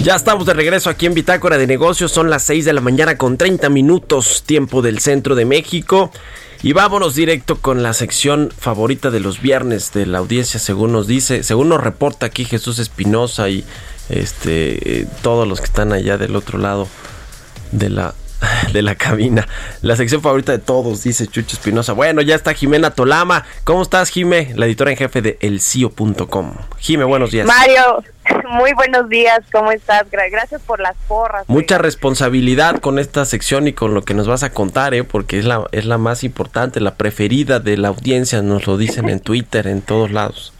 Ya 0.00 0.16
estamos 0.16 0.44
de 0.44 0.54
regreso 0.54 0.90
aquí 0.90 1.06
en 1.06 1.14
Bitácora 1.14 1.56
de 1.56 1.68
Negocios. 1.68 2.10
Son 2.10 2.28
las 2.28 2.42
6 2.42 2.64
de 2.64 2.72
la 2.72 2.80
mañana 2.80 3.16
con 3.16 3.36
30 3.36 3.68
minutos, 3.68 4.42
tiempo 4.44 4.82
del 4.82 4.98
centro 4.98 5.36
de 5.36 5.44
México. 5.44 6.10
Y 6.62 6.72
vámonos 6.72 7.14
directo 7.14 7.56
con 7.56 7.82
la 7.82 7.92
sección 7.94 8.52
favorita 8.58 9.12
de 9.12 9.20
los 9.20 9.40
viernes 9.40 9.92
de 9.92 10.06
la 10.06 10.18
audiencia, 10.18 10.58
según 10.58 10.92
nos 10.92 11.06
dice, 11.06 11.42
según 11.44 11.68
nos 11.68 11.80
reporta 11.80 12.26
aquí 12.26 12.44
Jesús 12.44 12.78
Espinosa 12.80 13.48
y 13.48 13.64
este 14.08 15.00
eh, 15.00 15.06
todos 15.22 15.46
los 15.46 15.60
que 15.60 15.66
están 15.66 15.92
allá 15.92 16.18
del 16.18 16.34
otro 16.34 16.58
lado 16.58 16.88
de 17.70 17.90
la 17.90 18.14
de 18.72 18.82
la 18.82 18.94
cabina. 18.94 19.46
La 19.82 19.96
sección 19.96 20.22
favorita 20.22 20.52
de 20.52 20.58
todos, 20.58 21.02
dice 21.02 21.26
Chucho 21.26 21.56
Espinosa. 21.56 21.92
Bueno, 21.92 22.22
ya 22.22 22.34
está 22.34 22.54
Jimena 22.54 22.90
Tolama. 22.90 23.44
¿Cómo 23.64 23.82
estás, 23.82 24.10
Jime? 24.10 24.52
La 24.54 24.66
editora 24.66 24.90
en 24.90 24.96
jefe 24.96 25.22
de 25.22 25.38
elcio.com. 25.40 26.54
Jime, 26.78 27.04
buenos 27.04 27.30
días. 27.30 27.46
Mario, 27.46 28.02
muy 28.50 28.72
buenos 28.72 29.08
días. 29.08 29.40
¿Cómo 29.52 29.72
estás? 29.72 30.04
Gracias 30.10 30.62
por 30.62 30.80
las 30.80 30.96
porras. 31.08 31.44
Mucha 31.48 31.78
responsabilidad 31.78 32.78
con 32.80 32.98
esta 32.98 33.24
sección 33.24 33.68
y 33.68 33.72
con 33.72 33.94
lo 33.94 34.02
que 34.02 34.14
nos 34.14 34.26
vas 34.26 34.42
a 34.42 34.50
contar, 34.50 34.94
¿eh? 34.94 35.04
Porque 35.04 35.38
es 35.38 35.44
la, 35.44 35.66
es 35.72 35.84
la 35.84 35.98
más 35.98 36.24
importante, 36.24 36.80
la 36.80 36.94
preferida 36.94 37.60
de 37.60 37.76
la 37.76 37.88
audiencia. 37.88 38.42
Nos 38.42 38.66
lo 38.66 38.76
dicen 38.76 39.08
en 39.08 39.20
Twitter, 39.20 39.66
en 39.66 39.82
todos 39.82 40.10
lados. 40.10 40.53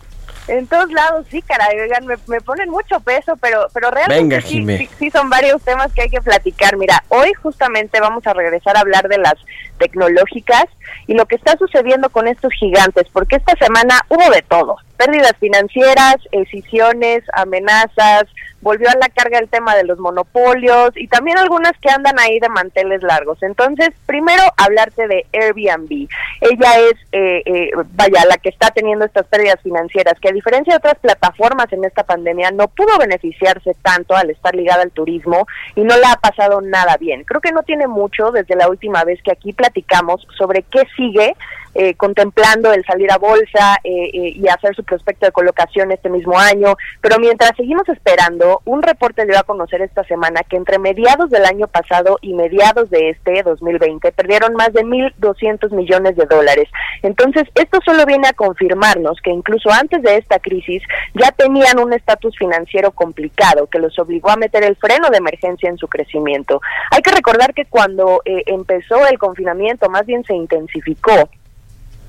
En 0.47 0.67
todos 0.67 0.91
lados, 0.93 1.27
sí, 1.31 1.41
caray, 1.41 1.81
oigan, 1.81 2.07
me, 2.07 2.17
me 2.27 2.41
ponen 2.41 2.69
mucho 2.69 3.01
peso, 3.01 3.37
pero, 3.41 3.67
pero 3.73 3.91
realmente 3.91 4.23
Venga, 4.23 4.41
sí, 4.41 4.65
sí, 4.67 4.89
sí 4.99 5.11
son 5.11 5.31
varios 5.31 5.63
temas 5.63 5.93
que 5.93 6.03
hay 6.03 6.11
que 6.11 6.21
platicar. 6.21 6.77
Mira, 6.77 7.03
hoy 7.09 7.33
justamente 7.35 7.99
vamos 8.01 8.27
a 8.27 8.35
regresar 8.35 8.77
a 8.77 8.81
hablar 8.81 9.09
de 9.09 9.19
las 9.19 9.35
tecnológicas 9.79 10.65
y 11.07 11.15
lo 11.15 11.27
que 11.27 11.37
está 11.37 11.57
sucediendo 11.57 12.11
con 12.11 12.29
estos 12.29 12.53
gigantes, 12.53 13.07
porque 13.13 13.37
esta 13.37 13.57
semana 13.57 14.01
hubo 14.09 14.31
de 14.31 14.43
todo, 14.43 14.77
pérdidas 14.99 15.35
financieras, 15.41 16.17
escisiones, 16.31 17.25
amenazas, 17.33 18.25
volvió 18.65 18.89
a 18.89 18.97
la 18.99 19.11
carga 19.11 19.39
el 19.39 19.49
tema 19.49 19.77
de 19.77 19.85
los 19.85 19.99
monopolios 19.99 20.91
y 20.97 21.07
también 21.07 21.37
algunas 21.37 21.73
que 21.81 21.91
andan 21.91 22.19
ahí 22.19 22.41
de 22.41 22.49
manteles 22.49 23.03
largos. 23.03 23.43
Entonces, 23.43 23.91
primero 24.07 24.43
hablarte 24.57 25.07
de 25.07 25.27
Airbnb. 25.35 26.09
Ella 26.41 26.71
es, 26.91 26.95
eh, 27.13 27.43
eh, 27.45 27.71
vaya, 27.93 28.25
la 28.27 28.39
que 28.39 28.49
está 28.49 28.71
teniendo 28.71 29.05
estas 29.05 29.27
pérdidas 29.27 29.61
financieras, 29.63 30.19
que 30.19 30.31
a 30.31 30.33
diferencia 30.33 30.73
de 30.73 30.79
otras 30.79 30.99
plataformas 30.99 31.71
en 31.73 31.85
esta 31.85 32.05
pandemia, 32.05 32.51
no 32.53 32.69
pudo 32.69 32.99
beneficiarse 32.99 33.77
tanto 33.83 34.17
al 34.17 34.31
estar 34.31 34.55
ligada 34.55 34.83
al 34.83 34.93
turismo 34.93 35.47
y 35.75 35.83
no 35.83 35.97
la 35.99 36.13
ha 36.13 36.17
pasado 36.17 36.63
nada 36.63 36.97
bien. 36.97 37.25
Creo 37.25 37.43
que 37.43 37.53
no 37.53 37.65
tiene 37.65 37.87
mucho 37.87 38.31
desde 38.31 38.57
la 38.57 38.69
última 38.69 39.05
vez 39.05 39.23
que 39.23 39.33
aquí 39.33 39.53
platicamos 39.53 40.27
sobre 40.39 40.63
qué 40.63 40.85
sigue 40.97 41.37
eh, 41.75 41.95
contemplando 41.95 42.73
el 42.73 42.85
salir 42.85 43.11
a 43.11 43.19
bolsa 43.19 43.79
eh, 43.85 44.11
eh, 44.13 44.33
y 44.37 44.49
hacer 44.49 44.75
su 44.75 44.85
prospecto 44.85 45.27
de 45.27 45.33
colocación 45.33 45.93
este 45.93 46.11
mismo 46.11 46.39
año. 46.39 46.77
Pero 47.01 47.19
mientras 47.19 47.53
seguimos 47.57 47.89
esperando, 47.89 48.63
un 48.65 48.83
reporte 48.83 49.27
dio 49.27 49.39
a 49.39 49.43
conocer 49.43 49.83
esta 49.83 50.05
semana 50.05 50.43
que 50.43 50.57
entre 50.57 50.79
mediados 50.79 51.31
del 51.31 51.45
año 51.45 51.67
pasado 51.67 52.19
y 52.21 52.35
mediados 52.35 52.91
de 52.91 53.11
este 53.11 53.43
2020 53.43 54.13
perdieron 54.13 54.55
más 54.55 54.73
de 54.73 54.85
1.200 54.85 55.71
millones 55.73 56.17
de 56.17 56.27
dólares. 56.27 56.69
Entonces, 57.03 57.45
esto 57.55 57.79
solo 57.85 58.07
viene 58.07 58.29
a 58.29 58.33
confirmarnos 58.33 59.21
que 59.23 59.31
incluso 59.31 59.71
antes 59.71 60.03
de 60.03 60.17
esta 60.17 60.39
crisis 60.39 60.83
ya 61.15 61.31
tenían 61.33 61.79
un 61.79 61.93
estatus 61.93 62.37
financiero 62.39 62.93
complicado 62.93 63.67
que 63.67 63.79
los 63.79 63.99
obligó 63.99 64.31
a 64.31 64.37
meter 64.37 64.65
el 64.65 64.77
freno 64.77 65.09
de 65.11 65.19
emergencia 65.19 65.69
en 65.69 65.79
su 65.79 65.89
crecimiento. 65.89 66.61
Hay 66.91 67.03
que 67.03 67.11
recordar 67.11 67.55
que 67.55 67.67
cuando 67.67 68.23
eh, 68.25 68.43
empezó 68.47 69.07
el 69.07 69.19
confinamiento, 69.19 69.89
más 69.89 70.07
bien 70.07 70.25
se 70.25 70.35
intensificó. 70.35 71.29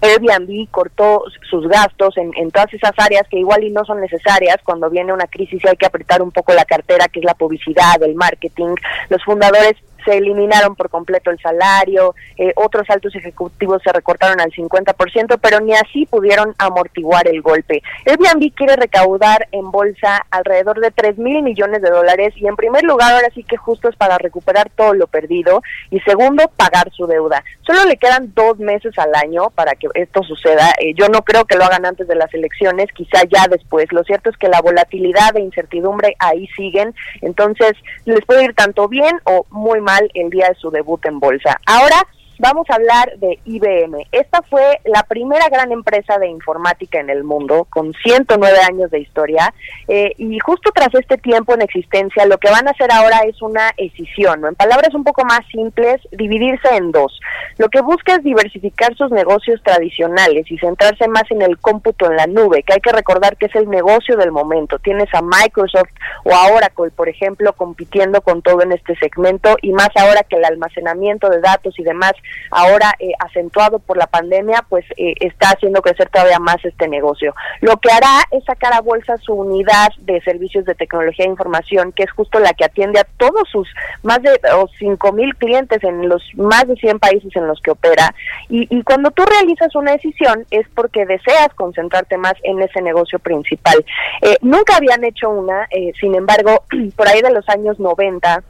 Airbnb 0.05 0.69
cortó 0.71 1.23
sus 1.49 1.67
gastos 1.67 2.17
en, 2.17 2.31
en, 2.35 2.51
todas 2.51 2.73
esas 2.73 2.93
áreas 2.97 3.27
que 3.29 3.39
igual 3.39 3.63
y 3.63 3.71
no 3.71 3.83
son 3.85 4.01
necesarias 4.01 4.57
cuando 4.63 4.89
viene 4.89 5.13
una 5.13 5.27
crisis 5.27 5.61
y 5.63 5.67
hay 5.67 5.77
que 5.77 5.85
apretar 5.85 6.21
un 6.21 6.31
poco 6.31 6.53
la 6.53 6.65
cartera, 6.65 7.07
que 7.07 7.19
es 7.19 7.25
la 7.25 7.33
publicidad, 7.33 8.01
el 8.01 8.15
marketing. 8.15 8.75
Los 9.09 9.23
fundadores 9.23 9.75
se 10.05 10.17
eliminaron 10.17 10.75
por 10.75 10.89
completo 10.89 11.31
el 11.31 11.39
salario, 11.39 12.15
eh, 12.37 12.53
otros 12.55 12.89
altos 12.89 13.15
ejecutivos 13.15 13.81
se 13.83 13.91
recortaron 13.91 14.39
al 14.39 14.51
50%, 14.51 15.39
pero 15.41 15.59
ni 15.59 15.73
así 15.73 16.05
pudieron 16.05 16.53
amortiguar 16.57 17.27
el 17.27 17.41
golpe. 17.41 17.81
Airbnb 18.05 18.53
quiere 18.53 18.75
recaudar 18.75 19.47
en 19.51 19.71
bolsa 19.71 20.25
alrededor 20.29 20.79
de 20.79 20.91
3 20.91 21.17
mil 21.17 21.41
millones 21.41 21.81
de 21.81 21.89
dólares 21.89 22.33
y 22.37 22.47
en 22.47 22.55
primer 22.55 22.83
lugar 22.83 23.13
ahora 23.13 23.29
sí 23.33 23.43
que 23.43 23.57
justo 23.57 23.89
es 23.89 23.95
para 23.95 24.17
recuperar 24.17 24.69
todo 24.69 24.93
lo 24.93 25.07
perdido 25.07 25.61
y 25.89 25.99
segundo 26.01 26.51
pagar 26.55 26.91
su 26.91 27.07
deuda. 27.07 27.43
Solo 27.65 27.85
le 27.85 27.97
quedan 27.97 28.33
dos 28.33 28.59
meses 28.59 28.97
al 28.97 29.13
año 29.15 29.49
para 29.49 29.73
que 29.73 29.87
esto 29.95 30.23
suceda. 30.23 30.71
Eh, 30.79 30.93
yo 30.93 31.07
no 31.09 31.23
creo 31.23 31.45
que 31.45 31.57
lo 31.57 31.65
hagan 31.65 31.85
antes 31.85 32.07
de 32.07 32.15
las 32.15 32.33
elecciones, 32.33 32.87
quizá 32.93 33.23
ya 33.23 33.47
después. 33.49 33.91
Lo 33.91 34.03
cierto 34.03 34.29
es 34.29 34.37
que 34.37 34.47
la 34.47 34.61
volatilidad 34.61 35.35
e 35.35 35.41
incertidumbre 35.41 36.15
ahí 36.19 36.47
siguen, 36.55 36.93
entonces 37.21 37.73
les 38.05 38.23
puede 38.25 38.45
ir 38.45 38.53
tanto 38.53 38.87
bien 38.87 39.19
o 39.23 39.45
muy 39.49 39.81
mal 39.81 39.94
el 40.13 40.29
día 40.29 40.47
de 40.49 40.55
su 40.55 40.69
debut 40.71 41.05
en 41.05 41.19
bolsa. 41.19 41.59
Ahora 41.65 42.05
vamos 42.39 42.65
a 42.69 42.75
hablar 42.75 43.17
de 43.17 43.39
IBM. 43.45 44.07
Esta 44.11 44.41
fue 44.43 44.79
la 44.85 45.03
primera 45.03 45.47
gran 45.49 45.71
empresa 45.71 46.17
de 46.17 46.27
informática 46.27 46.99
en 46.99 47.09
el 47.09 47.23
mundo, 47.23 47.65
con 47.69 47.93
109 47.93 48.57
años 48.67 48.91
de 48.91 48.99
historia, 48.99 49.53
eh, 49.87 50.13
y 50.17 50.39
justo 50.39 50.71
tras 50.73 50.93
este 50.93 51.17
tiempo 51.17 51.53
en 51.53 51.61
existencia, 51.61 52.25
lo 52.25 52.37
que 52.37 52.49
van 52.49 52.67
a 52.67 52.71
hacer 52.71 52.91
ahora 52.91 53.19
es 53.27 53.41
una 53.41 53.71
escisión, 53.77 54.45
en 54.45 54.55
palabras 54.55 54.93
un 54.93 55.03
poco 55.03 55.23
más 55.25 55.41
simples, 55.51 56.01
dividirse 56.11 56.67
en 56.75 56.91
dos. 56.91 57.19
Lo 57.57 57.69
que 57.69 57.81
busca 57.81 58.15
es 58.15 58.23
diversificar 58.23 58.95
sus 58.95 59.11
negocios 59.11 59.61
tradicionales 59.63 60.49
y 60.51 60.57
centrarse 60.57 61.07
más 61.07 61.23
en 61.29 61.41
el 61.41 61.57
cómputo 61.57 62.09
en 62.09 62.17
la 62.17 62.27
nube, 62.27 62.63
que 62.63 62.73
hay 62.73 62.81
que 62.81 62.91
recordar 62.91 63.37
que 63.37 63.45
es 63.47 63.55
el 63.55 63.69
negocio 63.69 64.17
del 64.17 64.31
momento. 64.31 64.79
Tienes 64.79 65.13
a 65.13 65.21
Microsoft 65.21 65.89
o 66.23 66.33
a 66.33 66.53
Oracle, 66.53 66.91
por 66.91 67.09
ejemplo, 67.09 67.53
compitiendo 67.53 68.21
con 68.21 68.41
todo 68.41 68.61
en 68.61 68.71
este 68.71 68.95
segmento, 68.97 69.55
y 69.61 69.71
más 69.71 69.89
ahora 69.95 70.23
que 70.23 70.37
el 70.37 70.45
almacenamiento 70.45 71.29
de 71.29 71.41
datos 71.41 71.77
y 71.79 71.83
demás 71.83 72.13
ahora 72.51 72.93
eh, 72.99 73.11
acentuado 73.19 73.79
por 73.79 73.97
la 73.97 74.07
pandemia, 74.07 74.65
pues 74.69 74.85
eh, 74.97 75.13
está 75.19 75.49
haciendo 75.49 75.81
crecer 75.81 76.09
todavía 76.09 76.39
más 76.39 76.63
este 76.63 76.87
negocio. 76.87 77.33
Lo 77.61 77.77
que 77.77 77.91
hará 77.91 78.23
es 78.31 78.43
sacar 78.45 78.73
a 78.73 78.81
bolsa 78.81 79.17
su 79.17 79.33
unidad 79.33 79.89
de 79.99 80.21
servicios 80.21 80.65
de 80.65 80.75
tecnología 80.75 81.25
e 81.25 81.29
información, 81.29 81.91
que 81.91 82.03
es 82.03 82.11
justo 82.11 82.39
la 82.39 82.53
que 82.53 82.65
atiende 82.65 82.99
a 82.99 83.07
todos 83.17 83.47
sus 83.49 83.67
más 84.03 84.21
de 84.21 84.39
cinco 84.79 85.11
mil 85.11 85.35
clientes 85.35 85.83
en 85.83 86.07
los 86.07 86.23
más 86.35 86.67
de 86.67 86.75
100 86.75 86.99
países 86.99 87.35
en 87.35 87.47
los 87.47 87.61
que 87.61 87.71
opera. 87.71 88.13
Y, 88.49 88.67
y 88.75 88.83
cuando 88.83 89.11
tú 89.11 89.23
realizas 89.25 89.75
una 89.75 89.91
decisión 89.91 90.45
es 90.51 90.67
porque 90.75 91.05
deseas 91.05 91.49
concentrarte 91.55 92.17
más 92.17 92.33
en 92.43 92.61
ese 92.61 92.81
negocio 92.81 93.19
principal. 93.19 93.85
Eh, 94.21 94.37
nunca 94.41 94.77
habían 94.77 95.03
hecho 95.03 95.29
una, 95.29 95.67
sin 95.99 96.15
embargo, 96.15 96.63
por 96.95 97.07
ahí 97.07 97.21
de 97.21 97.31
los 97.31 97.47
años 97.49 97.79
90, 97.79 98.43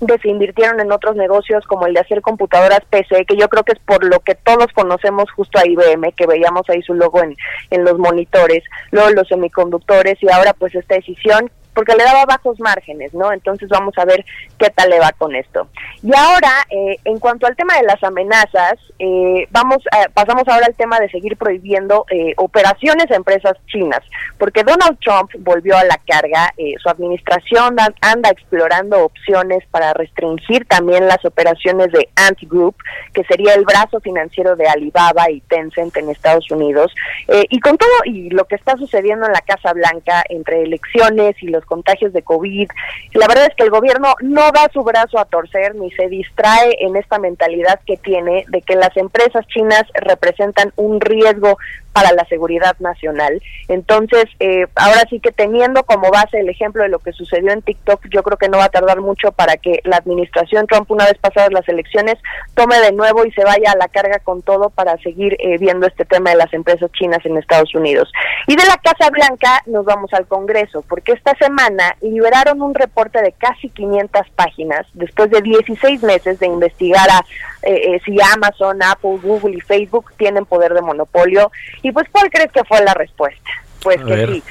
de 0.00 0.18
se 0.18 0.28
invirtieron 0.28 0.80
en 0.80 0.92
otros 0.92 1.16
negocios 1.16 1.64
como 1.66 1.86
el 1.86 1.94
de 1.94 2.00
hacer 2.00 2.20
computadoras 2.20 2.80
PC, 2.90 3.24
que 3.24 3.36
yo 3.36 3.48
creo 3.48 3.64
que 3.64 3.72
es 3.72 3.78
por 3.78 4.04
lo 4.04 4.20
que 4.20 4.34
todos 4.34 4.66
conocemos 4.74 5.30
justo 5.32 5.58
a 5.58 5.66
IBM, 5.66 6.12
que 6.12 6.26
veíamos 6.26 6.62
ahí 6.68 6.82
su 6.82 6.94
logo 6.94 7.22
en, 7.22 7.34
en 7.70 7.84
los 7.84 7.98
monitores, 7.98 8.62
luego 8.90 9.10
los 9.10 9.28
semiconductores 9.28 10.22
y 10.22 10.30
ahora 10.30 10.52
pues 10.52 10.74
esta 10.74 10.94
decisión 10.94 11.50
porque 11.76 11.94
le 11.94 12.04
daba 12.04 12.24
bajos 12.24 12.58
márgenes, 12.58 13.12
¿no? 13.12 13.30
Entonces 13.30 13.68
vamos 13.68 13.92
a 13.98 14.06
ver 14.06 14.24
qué 14.58 14.70
tal 14.70 14.88
le 14.88 14.98
va 14.98 15.12
con 15.12 15.36
esto. 15.36 15.68
Y 16.02 16.10
ahora, 16.16 16.50
eh, 16.70 16.96
en 17.04 17.18
cuanto 17.18 17.46
al 17.46 17.54
tema 17.54 17.76
de 17.76 17.82
las 17.82 18.02
amenazas, 18.02 18.78
eh, 18.98 19.46
vamos, 19.50 19.84
a, 19.92 20.08
pasamos 20.08 20.44
ahora 20.48 20.64
al 20.66 20.74
tema 20.74 20.98
de 20.98 21.10
seguir 21.10 21.36
prohibiendo 21.36 22.06
eh, 22.10 22.32
operaciones 22.38 23.10
a 23.10 23.16
empresas 23.16 23.58
chinas, 23.66 24.00
porque 24.38 24.64
Donald 24.64 24.98
Trump 25.00 25.30
volvió 25.40 25.76
a 25.76 25.84
la 25.84 26.00
carga, 26.06 26.54
su 26.82 26.88
administración 26.88 27.76
anda 28.00 28.30
explorando 28.30 29.04
opciones 29.04 29.62
para 29.70 29.92
restringir 29.92 30.64
también 30.66 31.06
las 31.06 31.22
operaciones 31.26 31.92
de 31.92 32.08
Antigroup, 32.16 32.74
que 33.12 33.24
sería 33.24 33.52
el 33.52 33.66
brazo 33.66 34.00
financiero 34.00 34.56
de 34.56 34.66
Alibaba 34.66 35.30
y 35.30 35.42
Tencent 35.42 35.94
en 35.98 36.08
Estados 36.08 36.50
Unidos, 36.50 36.94
y 37.28 37.60
con 37.60 37.76
todo 37.76 37.90
y 38.06 38.30
lo 38.30 38.46
que 38.46 38.54
está 38.54 38.76
sucediendo 38.78 39.26
en 39.26 39.32
la 39.32 39.40
Casa 39.40 39.74
Blanca 39.74 40.24
entre 40.30 40.62
elecciones 40.62 41.34
y 41.42 41.48
los 41.48 41.65
contagios 41.66 42.12
de 42.12 42.22
COVID. 42.22 42.68
La 43.12 43.28
verdad 43.28 43.46
es 43.48 43.54
que 43.54 43.64
el 43.64 43.70
gobierno 43.70 44.14
no 44.20 44.50
da 44.52 44.70
su 44.72 44.82
brazo 44.82 45.18
a 45.18 45.26
torcer 45.26 45.74
ni 45.74 45.90
se 45.90 46.08
distrae 46.08 46.76
en 46.80 46.96
esta 46.96 47.18
mentalidad 47.18 47.80
que 47.86 47.96
tiene 47.96 48.44
de 48.48 48.62
que 48.62 48.76
las 48.76 48.96
empresas 48.96 49.46
chinas 49.48 49.82
representan 49.94 50.72
un 50.76 51.00
riesgo 51.00 51.58
para 51.96 52.12
la 52.12 52.26
seguridad 52.26 52.76
nacional. 52.78 53.40
Entonces, 53.68 54.26
eh, 54.38 54.66
ahora 54.74 55.04
sí 55.08 55.18
que 55.18 55.32
teniendo 55.32 55.82
como 55.84 56.10
base 56.10 56.40
el 56.40 56.50
ejemplo 56.50 56.82
de 56.82 56.90
lo 56.90 56.98
que 56.98 57.12
sucedió 57.12 57.52
en 57.52 57.62
TikTok, 57.62 58.08
yo 58.10 58.22
creo 58.22 58.36
que 58.36 58.50
no 58.50 58.58
va 58.58 58.64
a 58.64 58.68
tardar 58.68 59.00
mucho 59.00 59.32
para 59.32 59.56
que 59.56 59.80
la 59.84 59.96
administración 59.96 60.66
Trump, 60.66 60.90
una 60.90 61.06
vez 61.06 61.16
pasadas 61.18 61.54
las 61.54 61.66
elecciones, 61.70 62.16
tome 62.52 62.78
de 62.80 62.92
nuevo 62.92 63.24
y 63.24 63.32
se 63.32 63.42
vaya 63.44 63.72
a 63.72 63.78
la 63.78 63.88
carga 63.88 64.18
con 64.18 64.42
todo 64.42 64.68
para 64.68 64.98
seguir 64.98 65.38
eh, 65.38 65.56
viendo 65.56 65.86
este 65.86 66.04
tema 66.04 66.28
de 66.28 66.36
las 66.36 66.52
empresas 66.52 66.92
chinas 66.92 67.24
en 67.24 67.38
Estados 67.38 67.74
Unidos. 67.74 68.12
Y 68.46 68.56
de 68.56 68.66
la 68.66 68.76
Casa 68.76 69.08
Blanca 69.08 69.62
nos 69.64 69.86
vamos 69.86 70.12
al 70.12 70.26
Congreso, 70.26 70.84
porque 70.86 71.12
esta 71.12 71.34
semana 71.38 71.96
liberaron 72.02 72.60
un 72.60 72.74
reporte 72.74 73.22
de 73.22 73.32
casi 73.32 73.70
500 73.70 74.28
páginas 74.36 74.86
después 74.92 75.30
de 75.30 75.40
16 75.40 76.02
meses 76.02 76.40
de 76.40 76.46
investigar 76.46 77.08
a 77.08 77.24
eh, 77.62 77.98
si 78.04 78.16
Amazon, 78.34 78.82
Apple, 78.82 79.18
Google 79.22 79.56
y 79.56 79.60
Facebook 79.60 80.12
tienen 80.18 80.44
poder 80.44 80.74
de 80.74 80.82
monopolio 80.82 81.50
y 81.86 81.92
pues, 81.92 82.08
¿cuál 82.10 82.28
crees 82.30 82.50
que 82.50 82.64
fue 82.64 82.82
la 82.82 82.94
respuesta? 82.94 83.48
Pues 83.80 84.00
A 84.00 84.04
que 84.04 84.16
ver. 84.16 84.32
sí, 84.32 84.42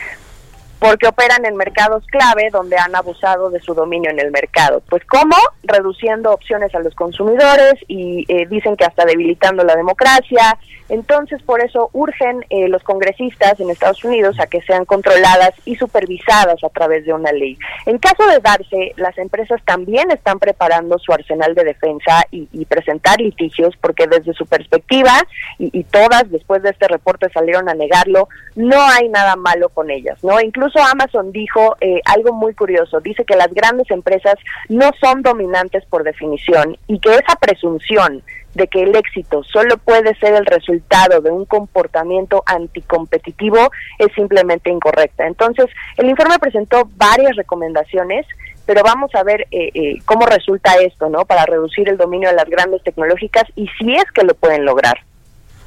porque 0.80 1.08
operan 1.08 1.46
en 1.46 1.56
mercados 1.56 2.04
clave 2.08 2.50
donde 2.52 2.78
han 2.78 2.96
abusado 2.96 3.50
de 3.50 3.60
su 3.60 3.74
dominio 3.74 4.12
en 4.12 4.20
el 4.20 4.32
mercado. 4.32 4.82
Pues, 4.90 5.04
¿cómo? 5.06 5.36
Reduciendo 5.64 6.32
opciones 6.32 6.74
a 6.76 6.80
los 6.80 6.94
consumidores 6.96 7.76
y 7.88 8.26
eh, 8.28 8.46
dicen 8.48 8.76
que 8.76 8.86
hasta 8.86 9.06
debilitando 9.06 9.64
la 9.64 9.76
democracia. 9.76 10.58
Entonces, 10.90 11.42
por 11.42 11.64
eso 11.64 11.90
urgen 11.94 12.46
eh, 12.50 12.68
los 12.68 12.84
congresistas 12.84 13.60
en 13.60 13.70
Estados 13.70 14.04
Unidos 14.04 14.40
a 14.40 14.48
que 14.48 14.62
sean 14.62 14.86
controladas 14.86 15.52
y 15.66 15.76
supervisadas 15.76 16.64
a 16.64 16.70
través 16.70 17.06
de 17.06 17.14
una 17.14 17.32
ley. 17.32 17.58
En 17.86 17.98
caso 17.98 18.26
de 18.28 18.40
darse, 18.40 18.94
las 18.98 19.18
empresas 19.18 19.62
también 19.66 20.12
están 20.12 20.38
preparando 20.38 21.00
su 21.00 21.12
arsenal 21.12 21.56
de 21.56 21.64
defensa 21.64 22.24
y, 22.32 22.66
presentar 22.66 23.20
litigios, 23.20 23.76
porque 23.80 24.08
desde 24.08 24.34
su 24.34 24.46
perspectiva, 24.48 25.14
y, 25.60 25.70
y 25.72 25.84
todas 25.84 26.30
después 26.30 26.62
de 26.64 26.72
este 26.72 26.88
reporte 26.88 27.30
salieron 27.30 27.70
a 27.70 27.76
negarlo, 27.76 28.28
no 28.56 28.82
hay 28.82 29.08
nada 29.10 29.36
malo 29.36 29.70
con 29.70 29.90
ellas, 29.92 30.18
¿no? 30.24 30.42
Incluso 30.42 30.75
Amazon 30.82 31.32
dijo 31.32 31.76
eh, 31.82 32.02
algo 32.06 32.34
muy 32.34 32.54
curioso. 32.54 33.00
Dice 33.00 33.26
que 33.26 33.36
las 33.36 33.54
grandes 33.54 33.90
empresas 33.92 34.36
no 34.70 34.92
son 35.02 35.22
dominantes 35.22 35.86
por 35.86 36.04
definición 36.04 36.78
y 36.88 37.00
que 37.00 37.12
esa 37.12 37.36
presunción 37.40 38.24
de 38.56 38.68
que 38.68 38.84
el 38.84 38.96
éxito 38.96 39.44
solo 39.44 39.78
puede 39.78 40.16
ser 40.16 40.34
el 40.34 40.46
resultado 40.46 41.22
de 41.22 41.30
un 41.30 41.46
comportamiento 41.46 42.42
anticompetitivo 42.46 43.70
es 44.00 44.08
simplemente 44.16 44.70
incorrecta. 44.70 45.28
Entonces, 45.28 45.66
el 45.98 46.10
informe 46.10 46.40
presentó 46.40 46.88
varias 46.96 47.36
recomendaciones, 47.36 48.26
pero 48.66 48.82
vamos 48.84 49.14
a 49.14 49.24
ver 49.24 49.42
eh, 49.52 49.72
eh, 49.74 49.98
cómo 50.06 50.26
resulta 50.26 50.76
esto, 50.76 51.10
¿no? 51.10 51.26
Para 51.26 51.46
reducir 51.46 51.90
el 51.90 51.98
dominio 51.98 52.30
de 52.30 52.36
las 52.36 52.50
grandes 52.50 52.82
tecnológicas 52.84 53.44
y 53.56 53.68
si 53.78 53.94
es 53.94 54.06
que 54.14 54.24
lo 54.24 54.34
pueden 54.34 54.66
lograr. 54.66 54.98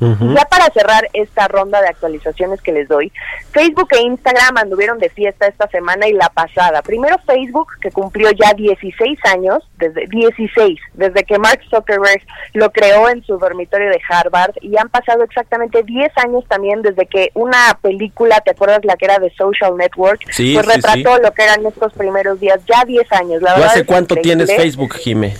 Ya 0.00 0.44
para 0.44 0.66
cerrar 0.72 1.08
esta 1.12 1.48
ronda 1.48 1.80
de 1.80 1.88
actualizaciones 1.88 2.62
que 2.62 2.72
les 2.72 2.87
doy, 2.87 3.12
Facebook 3.50 3.88
e 3.90 4.02
Instagram 4.02 4.56
anduvieron 4.56 4.98
de 4.98 5.11
fiesta 5.11 5.48
esta 5.48 5.68
semana 5.68 6.06
y 6.06 6.12
la 6.12 6.28
pasada. 6.28 6.82
Primero 6.82 7.18
Facebook, 7.26 7.72
que 7.80 7.90
cumplió 7.90 8.30
ya 8.30 8.52
16 8.54 9.18
años, 9.24 9.58
desde 9.76 10.06
16, 10.06 10.78
desde 10.94 11.24
que 11.24 11.38
Mark 11.38 11.61
Zuckerberg 11.68 12.22
lo 12.54 12.70
creó 12.70 13.08
en 13.08 13.24
su 13.24 13.38
dormitorio 13.38 13.90
de 13.90 14.00
Harvard, 14.08 14.52
y 14.61 14.76
han 14.76 14.88
pasado 14.88 15.24
exactamente 15.24 15.82
10 15.82 16.12
años 16.18 16.44
también 16.46 16.82
desde 16.82 17.06
que 17.06 17.30
una 17.34 17.76
película, 17.82 18.40
¿te 18.40 18.52
acuerdas 18.52 18.84
la 18.84 18.96
que 18.96 19.06
era 19.06 19.18
de 19.18 19.30
Social 19.34 19.76
Network? 19.76 20.20
Sí, 20.30 20.54
pues 20.54 20.66
retrató 20.66 21.16
sí. 21.16 21.22
lo 21.22 21.32
que 21.32 21.42
eran 21.42 21.66
estos 21.66 21.92
primeros 21.94 22.38
días, 22.38 22.61
ya 22.66 22.84
10 22.84 23.12
años. 23.12 23.42
La 23.42 23.54
¿Tú 23.54 23.61
verdad 23.61 23.74
hace 23.74 23.84
cuánto 23.84 24.14
tienes 24.14 24.54
Facebook, 24.54 24.94
Jime? 24.94 25.34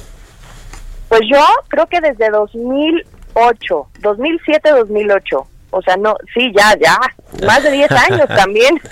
Pues 1.09 1.23
yo 1.31 1.41
creo 1.69 1.87
que 1.87 2.01
desde 2.01 2.31
2008, 3.39 3.87
2007, 4.03 4.85
2008. 4.89 5.58
O 5.71 5.83
sea, 5.83 5.97
no, 5.97 6.17
sí, 6.35 6.53
ya, 6.57 6.75
ya, 6.81 6.97
más 7.47 7.63
de 7.63 7.71
10 7.71 7.91
años 7.93 8.29
también. 8.37 8.81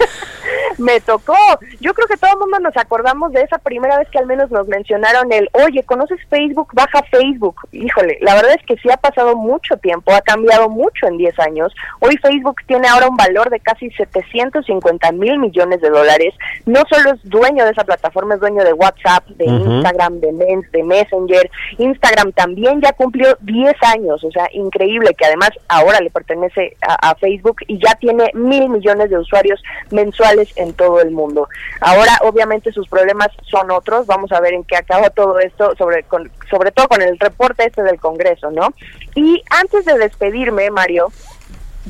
Me 0.78 1.00
tocó. 1.00 1.34
Yo 1.80 1.94
creo 1.94 2.06
que 2.06 2.18
todo 2.18 2.32
el 2.32 2.38
mundo 2.38 2.58
nos 2.60 2.76
acordamos 2.76 3.32
de 3.32 3.40
esa 3.40 3.56
primera 3.58 3.96
vez 3.98 4.08
que 4.10 4.18
al 4.18 4.26
menos 4.26 4.50
nos 4.50 4.68
mencionaron 4.68 5.32
el, 5.32 5.48
oye, 5.52 5.82
¿conoces 5.84 6.18
Facebook? 6.28 6.68
Baja 6.74 7.02
Facebook. 7.10 7.56
Híjole, 7.72 8.18
la 8.20 8.34
verdad 8.34 8.52
es 8.58 8.66
que 8.66 8.76
sí 8.76 8.90
ha 8.90 8.98
pasado 8.98 9.36
mucho 9.36 9.78
tiempo, 9.78 10.12
ha 10.12 10.20
cambiado 10.20 10.68
mucho 10.68 11.06
en 11.06 11.16
10 11.16 11.38
años. 11.40 11.74
Hoy 12.00 12.16
Facebook 12.18 12.56
tiene 12.66 12.88
ahora 12.88 13.08
un 13.08 13.16
valor 13.16 13.48
de 13.48 13.58
casi 13.60 13.90
750 13.92 15.12
mil 15.12 15.38
millones 15.38 15.80
de 15.80 15.88
dólares. 15.88 16.34
No 16.66 16.82
solo 16.90 17.14
es 17.14 17.20
dueño 17.24 17.64
de 17.64 17.70
esa 17.70 17.84
plataforma, 17.84 18.34
es 18.34 18.40
dueño 18.40 18.62
de 18.62 18.74
WhatsApp, 18.74 19.26
de. 19.28 19.46
Instagram, 19.46 20.20
de, 20.20 20.32
Men- 20.32 20.68
de 20.72 20.82
Messenger. 20.82 21.50
Instagram 21.78 22.32
también 22.32 22.80
ya 22.82 22.92
cumplió 22.92 23.36
10 23.40 23.74
años, 23.94 24.22
o 24.22 24.30
sea, 24.30 24.48
increíble 24.52 25.14
que 25.16 25.24
además 25.24 25.50
ahora 25.68 26.00
le 26.00 26.10
pertenece 26.10 26.65
a, 26.80 27.10
a 27.10 27.14
Facebook 27.14 27.56
y 27.66 27.78
ya 27.78 27.94
tiene 27.94 28.30
mil 28.34 28.68
millones 28.68 29.10
de 29.10 29.18
usuarios 29.18 29.62
mensuales 29.90 30.52
en 30.56 30.72
todo 30.74 31.00
el 31.00 31.10
mundo. 31.10 31.48
Ahora, 31.80 32.18
obviamente, 32.22 32.72
sus 32.72 32.88
problemas 32.88 33.28
son 33.50 33.70
otros. 33.70 34.06
Vamos 34.06 34.32
a 34.32 34.40
ver 34.40 34.54
en 34.54 34.64
qué 34.64 34.76
acaba 34.76 35.10
todo 35.10 35.38
esto, 35.38 35.74
sobre, 35.76 36.02
con- 36.04 36.30
sobre 36.50 36.72
todo 36.72 36.88
con 36.88 37.02
el 37.02 37.18
reporte 37.18 37.64
este 37.64 37.82
del 37.82 37.98
Congreso, 38.00 38.50
¿no? 38.50 38.68
Y 39.14 39.42
antes 39.50 39.84
de 39.84 39.98
despedirme, 39.98 40.70
Mario, 40.70 41.12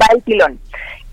va 0.01 0.07
el 0.15 0.23
pilón. 0.23 0.59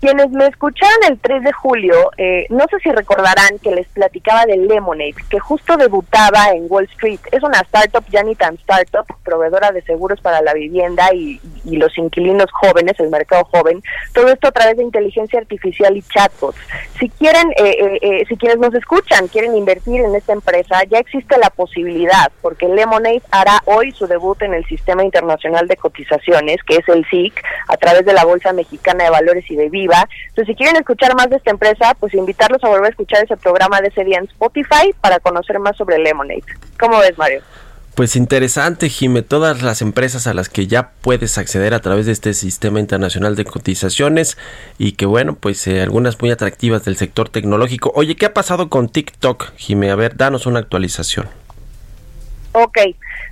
Quienes 0.04 0.28
me 0.32 0.46
escucharon 0.48 0.98
el 1.08 1.18
3 1.18 1.44
de 1.44 1.52
julio, 1.54 2.10
eh, 2.18 2.44
no 2.50 2.66
sé 2.68 2.78
si 2.80 2.90
recordarán 2.90 3.58
que 3.62 3.70
les 3.70 3.88
platicaba 3.88 4.44
de 4.44 4.58
Lemonade, 4.58 5.14
que 5.30 5.40
justo 5.40 5.78
debutaba 5.78 6.50
en 6.50 6.66
Wall 6.68 6.84
Street. 6.92 7.20
Es 7.32 7.42
una 7.42 7.60
startup, 7.60 8.04
ya 8.10 8.22
ni 8.22 8.34
tan 8.34 8.56
startup, 8.56 9.06
proveedora 9.24 9.72
de 9.72 9.80
seguros 9.80 10.20
para 10.20 10.42
la 10.42 10.52
vivienda 10.52 11.08
y, 11.14 11.40
y 11.64 11.76
los 11.76 11.96
inquilinos 11.96 12.50
jóvenes, 12.52 13.00
el 13.00 13.08
mercado 13.08 13.44
joven. 13.44 13.82
Todo 14.12 14.28
esto 14.28 14.48
a 14.48 14.52
través 14.52 14.76
de 14.76 14.84
inteligencia 14.84 15.38
artificial 15.38 15.96
y 15.96 16.02
chatbots. 16.02 16.58
Si 16.98 17.08
quieren, 17.08 17.50
eh, 17.56 17.76
eh, 17.80 17.98
eh, 18.02 18.24
si 18.28 18.36
quienes 18.36 18.58
nos 18.58 18.74
escuchan 18.74 19.28
quieren 19.28 19.56
invertir 19.56 20.00
en 20.00 20.14
esta 20.14 20.32
empresa, 20.32 20.82
ya 20.84 20.98
existe 20.98 21.38
la 21.38 21.50
posibilidad, 21.50 22.30
porque 22.42 22.68
Lemonade 22.68 23.22
hará 23.30 23.62
hoy 23.64 23.92
su 23.92 24.06
debut 24.06 24.40
en 24.42 24.54
el 24.54 24.64
Sistema 24.66 25.02
Internacional 25.02 25.66
de 25.66 25.76
Cotizaciones, 25.76 26.62
que 26.66 26.76
es 26.76 26.88
el 26.88 27.06
SIC, 27.06 27.42
a 27.68 27.76
través 27.76 28.04
de 28.04 28.12
la 28.12 28.24
Bolsa 28.24 28.52
Mexicana 28.52 29.04
de 29.04 29.10
Valores 29.10 29.50
y 29.50 29.56
de 29.56 29.68
Viva. 29.68 29.93
Entonces, 30.28 30.46
si 30.46 30.54
quieren 30.54 30.76
escuchar 30.76 31.14
más 31.14 31.30
de 31.30 31.36
esta 31.36 31.50
empresa, 31.50 31.94
pues 31.98 32.14
invitarlos 32.14 32.62
a 32.64 32.68
volver 32.68 32.86
a 32.86 32.90
escuchar 32.90 33.24
ese 33.24 33.36
programa 33.36 33.80
de 33.80 33.88
ese 33.88 34.04
día 34.04 34.18
en 34.18 34.24
Spotify 34.24 34.94
para 35.00 35.20
conocer 35.20 35.58
más 35.58 35.76
sobre 35.76 35.98
Lemonade. 35.98 36.44
¿Cómo 36.78 36.98
ves, 36.98 37.16
Mario? 37.16 37.42
Pues 37.94 38.16
interesante, 38.16 38.88
Jime, 38.88 39.22
todas 39.22 39.62
las 39.62 39.80
empresas 39.80 40.26
a 40.26 40.34
las 40.34 40.48
que 40.48 40.66
ya 40.66 40.90
puedes 41.00 41.38
acceder 41.38 41.74
a 41.74 41.80
través 41.80 42.06
de 42.06 42.12
este 42.12 42.34
sistema 42.34 42.80
internacional 42.80 43.36
de 43.36 43.44
cotizaciones 43.44 44.36
y 44.78 44.92
que 44.92 45.06
bueno, 45.06 45.36
pues 45.36 45.64
eh, 45.68 45.80
algunas 45.80 46.20
muy 46.20 46.32
atractivas 46.32 46.84
del 46.84 46.96
sector 46.96 47.28
tecnológico. 47.28 47.92
Oye, 47.94 48.16
¿qué 48.16 48.26
ha 48.26 48.34
pasado 48.34 48.68
con 48.68 48.88
TikTok, 48.88 49.52
Jime? 49.56 49.92
A 49.92 49.94
ver, 49.94 50.16
danos 50.16 50.46
una 50.46 50.58
actualización. 50.58 51.28
Ok, 52.50 52.78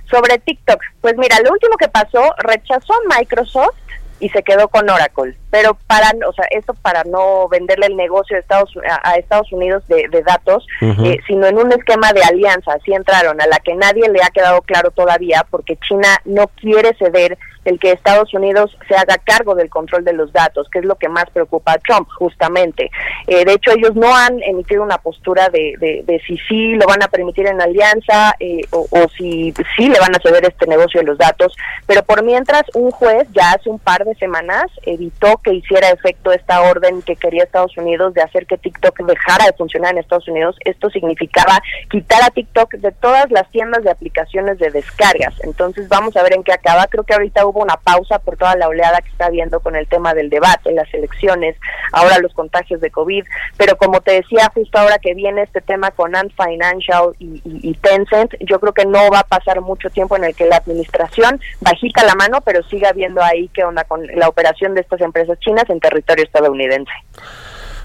sobre 0.09 0.37
TikTok. 0.39 0.79
Pues 1.01 1.17
mira, 1.17 1.37
lo 1.43 1.51
último 1.51 1.75
que 1.75 1.89
pasó, 1.89 2.33
rechazó 2.37 2.93
Microsoft 3.17 3.75
y 4.19 4.29
se 4.29 4.43
quedó 4.43 4.67
con 4.67 4.89
Oracle. 4.89 5.35
Pero 5.51 5.77
para, 5.87 6.11
o 6.27 6.33
sea, 6.33 6.45
esto 6.51 6.73
para 6.81 7.03
no 7.03 7.47
venderle 7.47 7.87
el 7.87 7.95
negocio 7.95 8.35
de 8.35 8.41
Estados, 8.41 8.73
a, 8.89 9.09
a 9.09 9.15
Estados 9.15 9.51
Unidos 9.51 9.87
de, 9.87 10.07
de 10.09 10.21
datos, 10.23 10.65
eh, 10.81 11.17
sino 11.27 11.47
en 11.47 11.57
un 11.57 11.71
esquema 11.71 12.11
de 12.13 12.23
alianza. 12.23 12.73
Así 12.73 12.93
entraron, 12.93 13.39
a 13.41 13.47
la 13.47 13.59
que 13.59 13.75
nadie 13.75 14.09
le 14.09 14.23
ha 14.23 14.29
quedado 14.29 14.61
claro 14.61 14.91
todavía, 14.91 15.45
porque 15.49 15.77
China 15.77 16.07
no 16.25 16.47
quiere 16.47 16.95
ceder 16.97 17.37
el 17.65 17.79
que 17.79 17.91
Estados 17.91 18.33
Unidos 18.33 18.77
se 18.87 18.95
haga 18.95 19.17
cargo 19.17 19.55
del 19.55 19.69
control 19.69 20.03
de 20.03 20.13
los 20.13 20.31
datos, 20.33 20.67
que 20.69 20.79
es 20.79 20.85
lo 20.85 20.95
que 20.95 21.09
más 21.09 21.25
preocupa 21.31 21.73
a 21.73 21.77
Trump, 21.77 22.07
justamente. 22.17 22.91
Eh, 23.27 23.45
de 23.45 23.53
hecho, 23.53 23.71
ellos 23.71 23.95
no 23.95 24.15
han 24.15 24.41
emitido 24.43 24.83
una 24.83 24.97
postura 24.97 25.49
de, 25.49 25.75
de, 25.79 26.03
de 26.05 26.19
si 26.25 26.37
sí 26.47 26.73
lo 26.75 26.85
van 26.87 27.03
a 27.03 27.07
permitir 27.07 27.47
en 27.47 27.61
alianza 27.61 28.35
eh, 28.39 28.61
o, 28.71 28.87
si 29.17 29.53
sí 29.75 29.89
le 29.89 29.99
van 29.99 30.15
a 30.15 30.19
ceder 30.19 30.45
este 30.45 30.67
negocio 30.67 31.01
de 31.01 31.07
los 31.07 31.17
datos, 31.17 31.55
pero 31.87 32.03
por 32.03 32.23
mientras 32.23 32.63
un 32.73 32.91
juez 32.91 33.27
ya 33.31 33.51
hace 33.51 33.69
un 33.69 33.79
par 33.79 34.03
de 34.05 34.15
semanas 34.15 34.65
evitó 34.85 35.37
que 35.43 35.53
hiciera 35.53 35.89
efecto 35.89 36.31
esta 36.31 36.61
orden 36.61 37.01
que 37.01 37.15
quería 37.15 37.43
Estados 37.43 37.77
Unidos 37.77 38.13
de 38.13 38.21
hacer 38.21 38.45
que 38.45 38.57
TikTok 38.57 38.99
dejara 39.05 39.45
de 39.45 39.53
funcionar 39.53 39.91
en 39.91 39.99
Estados 39.99 40.27
Unidos. 40.27 40.55
Esto 40.65 40.89
significaba 40.89 41.61
quitar 41.89 42.23
a 42.23 42.29
TikTok 42.29 42.73
de 42.75 42.91
todas 42.91 43.29
las 43.31 43.49
tiendas 43.51 43.83
de 43.83 43.91
aplicaciones 43.91 44.59
de 44.59 44.71
descargas. 44.71 45.33
Entonces 45.43 45.87
vamos 45.89 46.15
a 46.15 46.23
ver 46.23 46.33
en 46.33 46.43
qué 46.43 46.53
acaba. 46.53 46.87
Creo 46.87 47.03
que 47.03 47.13
ahorita 47.13 47.45
una 47.61 47.77
pausa 47.77 48.19
por 48.19 48.37
toda 48.37 48.55
la 48.55 48.67
oleada 48.67 49.01
que 49.01 49.09
está 49.09 49.25
habiendo 49.25 49.59
con 49.59 49.75
el 49.75 49.87
tema 49.87 50.13
del 50.13 50.29
debate, 50.29 50.71
las 50.73 50.91
elecciones, 50.93 51.55
ahora 51.91 52.19
los 52.19 52.33
contagios 52.33 52.81
de 52.81 52.91
COVID, 52.91 53.25
pero 53.57 53.77
como 53.77 54.01
te 54.01 54.13
decía 54.13 54.51
justo 54.53 54.77
ahora 54.77 54.99
que 54.99 55.13
viene 55.13 55.43
este 55.43 55.61
tema 55.61 55.91
con 55.91 56.15
Ant 56.15 56.31
Financial 56.35 57.13
y 57.19 57.73
Tencent, 57.81 58.33
yo 58.39 58.59
creo 58.59 58.73
que 58.73 58.85
no 58.85 59.09
va 59.09 59.19
a 59.19 59.23
pasar 59.23 59.61
mucho 59.61 59.89
tiempo 59.89 60.15
en 60.15 60.23
el 60.23 60.35
que 60.35 60.45
la 60.45 60.57
administración 60.57 61.39
bajita 61.61 62.03
la 62.03 62.15
mano, 62.15 62.41
pero 62.41 62.63
siga 62.63 62.91
viendo 62.93 63.21
ahí 63.21 63.49
qué 63.53 63.63
onda 63.63 63.83
con 63.83 64.05
la 64.07 64.27
operación 64.27 64.73
de 64.75 64.81
estas 64.81 65.01
empresas 65.01 65.39
chinas 65.39 65.69
en 65.69 65.79
territorio 65.79 66.23
estadounidense. 66.23 66.91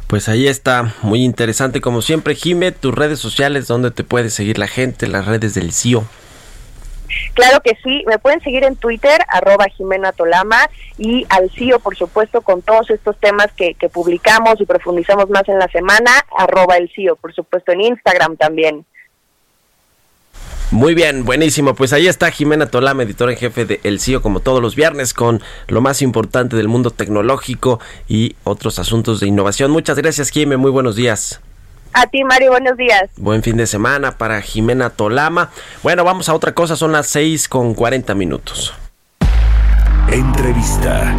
Pues 0.06 0.28
ahí 0.30 0.48
está, 0.48 0.94
muy 1.02 1.22
interesante 1.22 1.82
como 1.82 2.00
siempre. 2.00 2.34
Jime, 2.34 2.72
tus 2.72 2.94
redes 2.94 3.18
sociales, 3.18 3.66
donde 3.66 3.90
te 3.90 4.04
puede 4.04 4.30
seguir 4.30 4.58
la 4.58 4.66
gente, 4.66 5.06
las 5.06 5.26
redes 5.26 5.54
del 5.54 5.72
CIO. 5.72 6.04
Claro 7.34 7.60
que 7.60 7.76
sí, 7.82 8.04
me 8.06 8.18
pueden 8.18 8.40
seguir 8.40 8.64
en 8.64 8.76
Twitter, 8.76 9.20
arroba 9.28 9.66
Jimena 9.66 10.12
Tolama, 10.12 10.68
y 10.98 11.26
al 11.28 11.50
CIO, 11.50 11.78
por 11.78 11.96
supuesto, 11.96 12.40
con 12.42 12.62
todos 12.62 12.90
estos 12.90 13.16
temas 13.18 13.48
que, 13.52 13.76
publicamos 13.92 14.60
y 14.60 14.66
profundizamos 14.66 15.30
más 15.30 15.48
en 15.48 15.58
la 15.58 15.68
semana, 15.68 16.10
arroba 16.36 16.76
el 16.76 16.90
CIO, 16.94 17.16
por 17.16 17.34
supuesto, 17.34 17.72
en 17.72 17.80
Instagram 17.80 18.36
también. 18.36 18.84
Muy 20.70 20.94
bien, 20.94 21.24
buenísimo. 21.24 21.74
Pues 21.74 21.94
ahí 21.94 22.06
está 22.08 22.30
Jimena 22.30 22.66
Tolama, 22.66 23.02
editora 23.02 23.32
en 23.32 23.38
jefe 23.38 23.64
de 23.64 23.80
El 23.84 24.00
CIO, 24.00 24.20
como 24.20 24.40
todos 24.40 24.60
los 24.60 24.76
viernes, 24.76 25.14
con 25.14 25.40
lo 25.66 25.80
más 25.80 26.02
importante 26.02 26.56
del 26.56 26.68
mundo 26.68 26.90
tecnológico 26.90 27.80
y 28.06 28.36
otros 28.44 28.78
asuntos 28.78 29.20
de 29.20 29.28
innovación. 29.28 29.70
Muchas 29.70 29.96
gracias, 29.96 30.28
Jime. 30.28 30.58
Muy 30.58 30.70
buenos 30.70 30.94
días. 30.94 31.40
A 31.92 32.06
ti, 32.06 32.24
Mario, 32.24 32.50
buenos 32.50 32.76
días. 32.76 33.10
Buen 33.16 33.42
fin 33.42 33.56
de 33.56 33.66
semana 33.66 34.18
para 34.18 34.40
Jimena 34.40 34.90
Tolama. 34.90 35.50
Bueno, 35.82 36.04
vamos 36.04 36.28
a 36.28 36.34
otra 36.34 36.52
cosa. 36.52 36.76
Son 36.76 36.92
las 36.92 37.08
6 37.08 37.48
con 37.48 37.74
40 37.74 38.14
minutos. 38.14 38.74
Entrevista. 40.10 41.14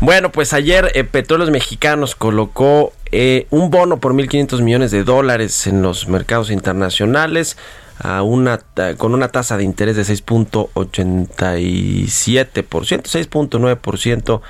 Bueno, 0.00 0.32
pues 0.32 0.54
ayer 0.54 0.90
eh, 0.94 1.04
Petróleos 1.04 1.50
Mexicanos 1.50 2.14
colocó 2.14 2.94
eh, 3.12 3.46
un 3.50 3.70
bono 3.70 3.98
por 3.98 4.14
1.500 4.14 4.62
millones 4.62 4.90
de 4.90 5.04
dólares 5.04 5.66
en 5.66 5.82
los 5.82 6.08
mercados 6.08 6.50
internacionales 6.50 7.58
a 8.02 8.22
una 8.22 8.60
con 8.96 9.12
una 9.14 9.28
tasa 9.28 9.58
de 9.58 9.64
interés 9.64 9.96
de 9.96 10.02
6.87%, 10.02 12.54
6.9% 12.64 14.40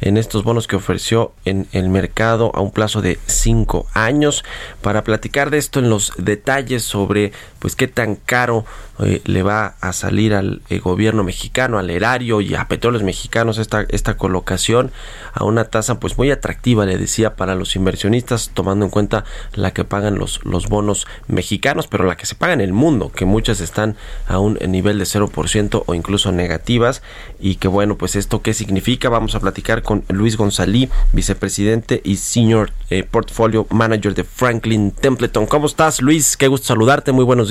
en 0.00 0.16
estos 0.16 0.44
bonos 0.44 0.68
que 0.68 0.76
ofreció 0.76 1.32
en 1.44 1.66
el 1.72 1.88
mercado 1.88 2.52
a 2.54 2.60
un 2.60 2.70
plazo 2.70 3.02
de 3.02 3.18
5 3.26 3.88
años. 3.94 4.44
Para 4.80 5.02
platicar 5.04 5.50
de 5.50 5.58
esto 5.58 5.80
en 5.80 5.90
los 5.90 6.12
detalles 6.16 6.84
sobre 6.84 7.32
pues 7.60 7.76
qué 7.76 7.86
tan 7.86 8.16
caro 8.16 8.64
eh, 8.98 9.22
le 9.24 9.42
va 9.42 9.76
a 9.80 9.92
salir 9.92 10.34
al 10.34 10.62
eh, 10.68 10.78
gobierno 10.78 11.22
mexicano, 11.22 11.78
al 11.78 11.90
erario 11.90 12.40
y 12.40 12.54
a 12.54 12.66
petróleos 12.66 13.04
mexicanos 13.04 13.58
esta, 13.58 13.86
esta 13.90 14.16
colocación 14.16 14.90
a 15.32 15.44
una 15.44 15.64
tasa 15.64 16.00
pues 16.00 16.18
muy 16.18 16.30
atractiva, 16.30 16.86
le 16.86 16.98
decía, 16.98 17.36
para 17.36 17.54
los 17.54 17.76
inversionistas, 17.76 18.50
tomando 18.52 18.84
en 18.86 18.90
cuenta 18.90 19.24
la 19.54 19.72
que 19.72 19.84
pagan 19.84 20.18
los, 20.18 20.44
los 20.44 20.68
bonos 20.68 21.06
mexicanos, 21.28 21.86
pero 21.86 22.04
la 22.04 22.16
que 22.16 22.26
se 22.26 22.34
paga 22.34 22.52
en 22.52 22.60
el 22.60 22.72
mundo, 22.72 23.12
que 23.14 23.24
muchas 23.24 23.60
están 23.60 23.96
a 24.26 24.38
un 24.38 24.58
nivel 24.66 24.98
de 24.98 25.04
0% 25.04 25.84
o 25.86 25.94
incluso 25.94 26.32
negativas 26.32 27.02
y 27.38 27.56
que 27.56 27.68
bueno, 27.68 27.96
pues 27.96 28.16
esto 28.16 28.42
qué 28.42 28.54
significa, 28.54 29.08
vamos 29.08 29.34
a 29.34 29.40
platicar 29.40 29.82
con 29.82 30.04
Luis 30.08 30.36
González, 30.36 30.88
vicepresidente 31.12 32.00
y 32.04 32.16
senior 32.16 32.72
eh, 32.88 33.02
portfolio 33.02 33.66
manager 33.70 34.14
de 34.14 34.24
Franklin 34.24 34.92
Templeton. 34.92 35.46
¿Cómo 35.46 35.66
estás, 35.66 36.00
Luis? 36.00 36.36
Qué 36.36 36.48
gusto 36.48 36.68
saludarte. 36.68 37.12
Muy 37.12 37.24
buenos 37.24 37.49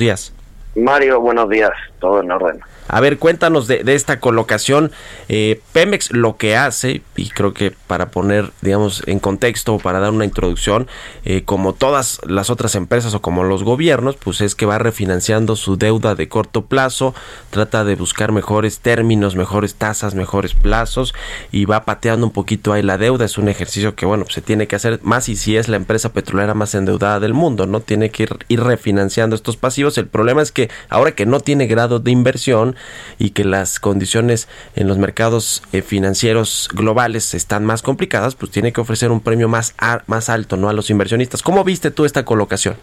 Mario, 0.76 1.20
buenos 1.20 1.48
días. 1.48 1.72
Todo 1.98 2.20
en 2.22 2.30
orden. 2.30 2.60
A 2.92 3.00
ver, 3.00 3.18
cuéntanos 3.18 3.68
de, 3.68 3.82
esta 3.86 4.18
colocación. 4.18 4.90
Eh, 5.28 5.60
Pemex 5.72 6.10
lo 6.10 6.36
que 6.36 6.56
hace, 6.56 7.02
y 7.14 7.28
creo 7.28 7.54
que 7.54 7.70
para 7.86 8.10
poner, 8.10 8.50
digamos, 8.62 9.04
en 9.06 9.20
contexto, 9.20 9.78
para 9.78 10.00
dar 10.00 10.10
una 10.10 10.24
introducción, 10.24 10.88
eh, 11.24 11.42
como 11.44 11.72
todas 11.72 12.20
las 12.26 12.50
otras 12.50 12.74
empresas 12.74 13.14
o 13.14 13.22
como 13.22 13.44
los 13.44 13.62
gobiernos, 13.62 14.16
pues 14.16 14.40
es 14.40 14.56
que 14.56 14.66
va 14.66 14.78
refinanciando 14.78 15.54
su 15.54 15.76
deuda 15.76 16.16
de 16.16 16.28
corto 16.28 16.62
plazo, 16.62 17.14
trata 17.50 17.84
de 17.84 17.94
buscar 17.94 18.32
mejores 18.32 18.80
términos, 18.80 19.36
mejores 19.36 19.76
tasas, 19.76 20.16
mejores 20.16 20.54
plazos 20.54 21.14
y 21.52 21.66
va 21.66 21.84
pateando 21.84 22.26
un 22.26 22.32
poquito 22.32 22.72
ahí 22.72 22.82
la 22.82 22.98
deuda. 22.98 23.24
Es 23.24 23.38
un 23.38 23.48
ejercicio 23.48 23.94
que, 23.94 24.04
bueno, 24.04 24.24
pues 24.24 24.34
se 24.34 24.42
tiene 24.42 24.66
que 24.66 24.74
hacer 24.74 24.98
más 25.02 25.28
y 25.28 25.36
si 25.36 25.56
es 25.56 25.68
la 25.68 25.76
empresa 25.76 26.12
petrolera 26.12 26.54
más 26.54 26.74
endeudada 26.74 27.20
del 27.20 27.34
mundo, 27.34 27.66
¿no? 27.66 27.78
Tiene 27.80 28.10
que 28.10 28.28
ir 28.48 28.60
refinanciando 28.60 29.36
estos 29.36 29.56
pasivos. 29.56 29.96
El 29.96 30.08
problema 30.08 30.42
es 30.42 30.50
que 30.50 30.70
ahora 30.88 31.12
que 31.12 31.24
no 31.24 31.38
tiene 31.38 31.68
grado 31.68 32.00
de 32.00 32.10
inversión, 32.10 32.74
y 33.18 33.30
que 33.30 33.44
las 33.44 33.80
condiciones 33.80 34.48
en 34.76 34.88
los 34.88 34.98
mercados 34.98 35.62
eh, 35.72 35.82
financieros 35.82 36.68
globales 36.72 37.34
están 37.34 37.64
más 37.64 37.82
complicadas, 37.82 38.34
pues 38.34 38.50
tiene 38.50 38.72
que 38.72 38.80
ofrecer 38.80 39.10
un 39.10 39.20
premio 39.20 39.48
más, 39.48 39.74
más 40.06 40.28
alto 40.28 40.56
¿no? 40.56 40.68
a 40.68 40.72
los 40.72 40.90
inversionistas. 40.90 41.42
¿Cómo 41.42 41.64
viste 41.64 41.90
tú 41.90 42.04
esta 42.04 42.24
colocación? 42.24 42.76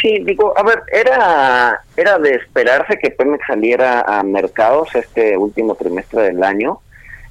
Sí, 0.00 0.22
digo, 0.24 0.56
a 0.56 0.62
ver, 0.62 0.82
era, 0.92 1.82
era 1.96 2.18
de 2.18 2.34
esperarse 2.34 2.98
que 2.98 3.10
Pemex 3.10 3.44
saliera 3.46 4.00
a 4.02 4.22
mercados 4.22 4.94
este 4.94 5.36
último 5.36 5.74
trimestre 5.74 6.22
del 6.22 6.42
año. 6.44 6.80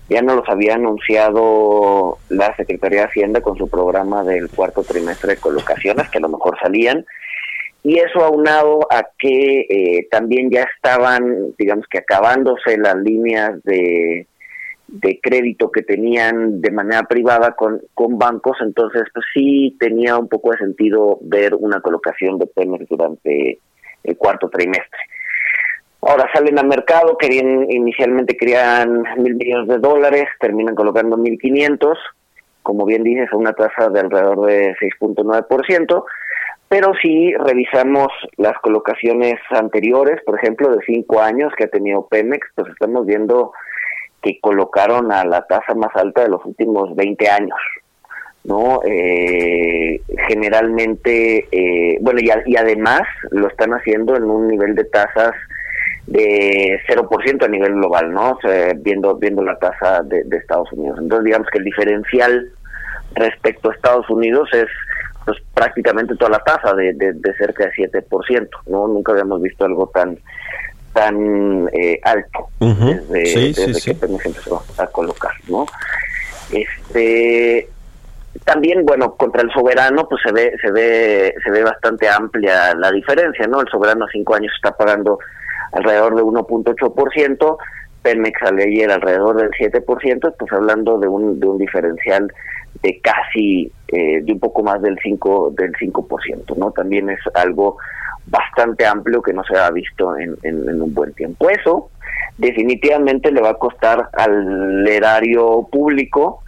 Ya 0.10 0.22
no 0.22 0.36
los 0.36 0.48
había 0.50 0.76
anunciado 0.76 2.18
la 2.30 2.56
Secretaría 2.56 3.02
de 3.02 3.08
Hacienda 3.08 3.42
con 3.42 3.58
su 3.58 3.70
programa 3.70 4.24
del 4.24 4.50
cuarto 4.50 4.84
trimestre 4.84 5.36
de 5.36 5.42
colocaciones, 5.42 6.10
que 6.10 6.18
a 6.18 6.22
lo 6.22 6.30
mejor 6.30 6.58
salían 6.62 7.06
y 7.84 8.00
eso 8.00 8.24
aunado 8.24 8.80
a 8.92 9.08
que 9.18 9.66
eh, 9.70 10.08
también 10.12 10.50
ya 10.52 10.66
estaban, 10.76 11.54
digamos 11.58 11.86
que 11.90 12.00
acabándose 12.00 12.78
las 12.78 12.96
líneas 12.98 13.64
de, 13.64 14.28
de 14.88 15.20
crédito 15.22 15.72
que 15.72 15.84
tenían 15.84 16.62
de 16.62 16.72
manera 16.72 17.04
privada 17.04 17.52
con, 17.52 17.82
con 17.94 18.18
bancos, 18.18 18.58
entonces 18.62 19.04
pues 19.14 19.26
sí 19.34 19.76
tenía 19.80 20.18
un 20.18 20.28
poco 20.28 20.52
de 20.52 20.58
sentido 20.58 21.20
ver 21.22 21.56
una 21.56 21.82
colocación 21.82 22.38
de 22.40 22.48
Pemex 22.48 22.88
durante 22.90 23.60
el 24.04 24.18
cuarto 24.18 24.50
trimestre. 24.50 25.00
Ahora 26.02 26.30
salen 26.34 26.58
al 26.58 26.68
mercado, 26.68 27.18
querían 27.18 27.70
inicialmente 27.70 28.38
querían 28.38 29.04
mil 29.18 29.36
millones 29.36 29.68
de 29.68 29.80
dólares, 29.80 30.26
terminan 30.40 30.76
colocando 30.76 31.18
mil 31.18 31.38
quinientos, 31.40 31.98
como 32.64 32.86
bien 32.86 33.04
dices, 33.04 33.28
a 33.32 33.38
una 33.38 33.54
tasa 33.54 33.90
de 33.90 34.00
alrededor 34.00 34.46
de 34.46 34.76
6.9%, 34.76 36.04
pero 36.70 36.94
si 37.02 37.34
revisamos 37.34 38.08
las 38.36 38.58
colocaciones 38.60 39.36
anteriores, 39.52 40.22
por 40.26 40.38
ejemplo, 40.38 40.70
de 40.70 40.84
cinco 40.86 41.22
años 41.22 41.54
que 41.58 41.66
ha 41.66 41.70
tenido 41.70 42.08
Pemex, 42.08 42.46
pues 42.56 42.68
estamos 42.70 43.06
viendo 43.06 43.54
que 44.22 44.40
colocaron 44.42 45.12
a 45.12 45.24
la 45.24 45.46
tasa 45.48 45.74
más 45.76 45.96
alta 45.96 46.24
de 46.24 46.30
los 46.30 46.44
últimos 46.46 46.94
20 46.96 47.30
años. 47.30 47.60
¿no? 48.44 48.82
Eh, 48.86 50.02
generalmente, 50.28 51.48
eh, 51.52 51.98
bueno, 52.02 52.20
y, 52.22 52.56
además 52.56 53.02
lo 53.32 53.48
están 53.48 53.72
haciendo 53.72 54.16
en 54.16 54.24
un 54.24 54.48
nivel 54.48 54.74
de 54.76 54.86
tasas 54.86 55.34
de 56.08 56.80
0% 56.88 57.44
a 57.44 57.48
nivel 57.50 57.74
global, 57.74 58.14
¿no? 58.14 58.40
viendo, 58.78 59.16
viendo 59.16 59.42
la 59.42 59.60
tasa 59.60 60.02
de 60.04 60.26
Estados 60.38 60.72
Unidos. 60.72 61.00
Entonces, 61.02 61.26
digamos 61.26 61.48
que 61.50 61.58
el 61.58 61.66
diferencial 61.66 62.52
respecto 63.16 63.70
a 63.70 63.74
Estados 63.74 64.10
Unidos 64.10 64.50
es 64.54 64.68
pues 65.28 65.40
prácticamente 65.54 66.16
toda 66.16 66.32
la 66.32 66.40
tasa 66.40 66.74
de, 66.74 66.94
de, 66.94 67.34
cerca 67.38 67.66
de 67.66 67.72
7%, 67.92 68.50
¿no? 68.68 68.88
Nunca 68.88 69.12
habíamos 69.12 69.42
visto 69.42 69.66
algo 69.66 69.92
tan 69.94 70.18
tan 70.94 71.70
eh, 71.74 72.00
alto 72.02 72.48
desde, 72.60 73.54
que 73.84 73.94
Pemex 73.94 74.26
empezó 74.26 74.64
a 74.78 74.88
colocar, 74.88 75.34
¿no? 75.50 75.66
Este 76.50 77.68
también 78.46 78.86
bueno 78.86 79.16
contra 79.16 79.42
el 79.42 79.52
soberano 79.52 80.08
pues 80.08 80.22
se 80.24 80.32
ve 80.32 80.54
se 80.62 80.72
ve 80.72 81.34
se 81.44 81.52
ve 81.52 81.64
bastante 81.64 82.08
amplia 82.08 82.74
la 82.76 82.92
diferencia 82.92 83.48
no 83.48 83.62
el 83.62 83.68
soberano 83.68 84.06
a 84.06 84.12
cinco 84.12 84.36
años 84.36 84.54
está 84.56 84.78
pagando 84.78 85.18
alrededor 85.74 86.16
de 86.16 86.22
1.8 86.22 87.58
Pemex 88.02 88.42
al 88.44 88.60
ayer 88.60 88.90
alrededor 88.90 89.36
del 89.36 89.52
7%, 89.52 90.36
pues 90.40 90.52
hablando 90.54 90.98
de 90.98 91.08
un, 91.08 91.40
de 91.40 91.48
un 91.48 91.58
diferencial 91.58 92.32
de 92.82 93.02
casi 93.02 93.72
eh, 93.90 94.22
de 94.22 94.34
un 94.34 94.40
poco 94.40 94.64
más 94.64 94.82
del 94.82 94.98
5 95.02 95.54
del 95.58 95.72
5%, 95.74 96.58
¿no? 96.58 96.72
También 96.72 97.10
es 97.10 97.20
algo 97.34 97.78
bastante 98.26 98.86
amplio 98.86 99.22
que 99.22 99.34
no 99.34 99.44
se 99.44 99.58
ha 99.58 99.72
visto 99.72 100.18
en, 100.18 100.36
en, 100.44 100.82
un 100.82 100.94
buen 100.94 101.14
tiempo. 101.14 101.50
Eso 101.50 101.90
definitivamente 102.38 103.32
le 103.32 103.42
va 103.42 103.52
a 103.52 103.54
costar 103.54 104.10
al 104.14 104.86
erario 104.88 105.68
público 105.72 106.44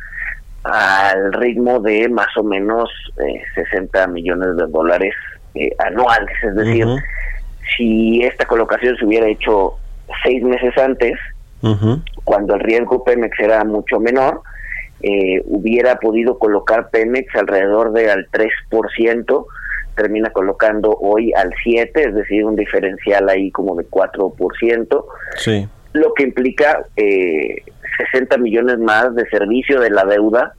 al 0.63 1.33
ritmo 1.33 1.79
de 1.79 2.09
más 2.09 2.35
o 2.37 2.43
menos 2.43 2.89
eh, 3.25 3.41
60 3.55 4.07
millones 4.07 4.57
de 4.57 4.67
dólares 4.67 5.13
eh, 5.55 5.73
anuales, 5.79 6.35
es 6.43 6.55
decir, 6.55 6.85
si 7.77 8.21
esta 8.21 8.45
colocación 8.45 8.95
se 8.97 9.05
hubiera 9.05 9.27
hecho 9.27 9.75
seis 10.23 10.43
meses 10.43 10.77
antes, 10.77 11.13
cuando 12.23 12.55
el 12.55 12.61
riesgo 12.61 13.03
Pemex 13.03 13.37
era 13.39 13.63
mucho 13.63 13.99
menor, 13.99 14.41
eh, 15.01 15.41
hubiera 15.45 15.97
podido 15.97 16.37
colocar 16.37 16.89
Pemex 16.89 17.33
alrededor 17.35 17.93
de 17.93 18.11
al 18.11 18.27
3%, 18.31 19.45
termina 19.95 20.29
colocando 20.31 20.91
hoy 20.91 21.33
al 21.33 21.51
7%, 21.65 21.91
es 21.95 22.15
decir, 22.15 22.45
un 22.45 22.55
diferencial 22.55 23.29
ahí 23.29 23.51
como 23.51 23.75
de 23.75 23.85
4%. 23.87 25.05
Sí. 25.35 25.67
Lo 25.93 26.13
que 26.13 26.23
implica 26.23 26.85
eh, 26.95 27.63
60 28.11 28.37
millones 28.37 28.77
más 28.79 29.13
de 29.15 29.27
servicio 29.29 29.79
de 29.79 29.89
la 29.89 30.05
deuda 30.05 30.53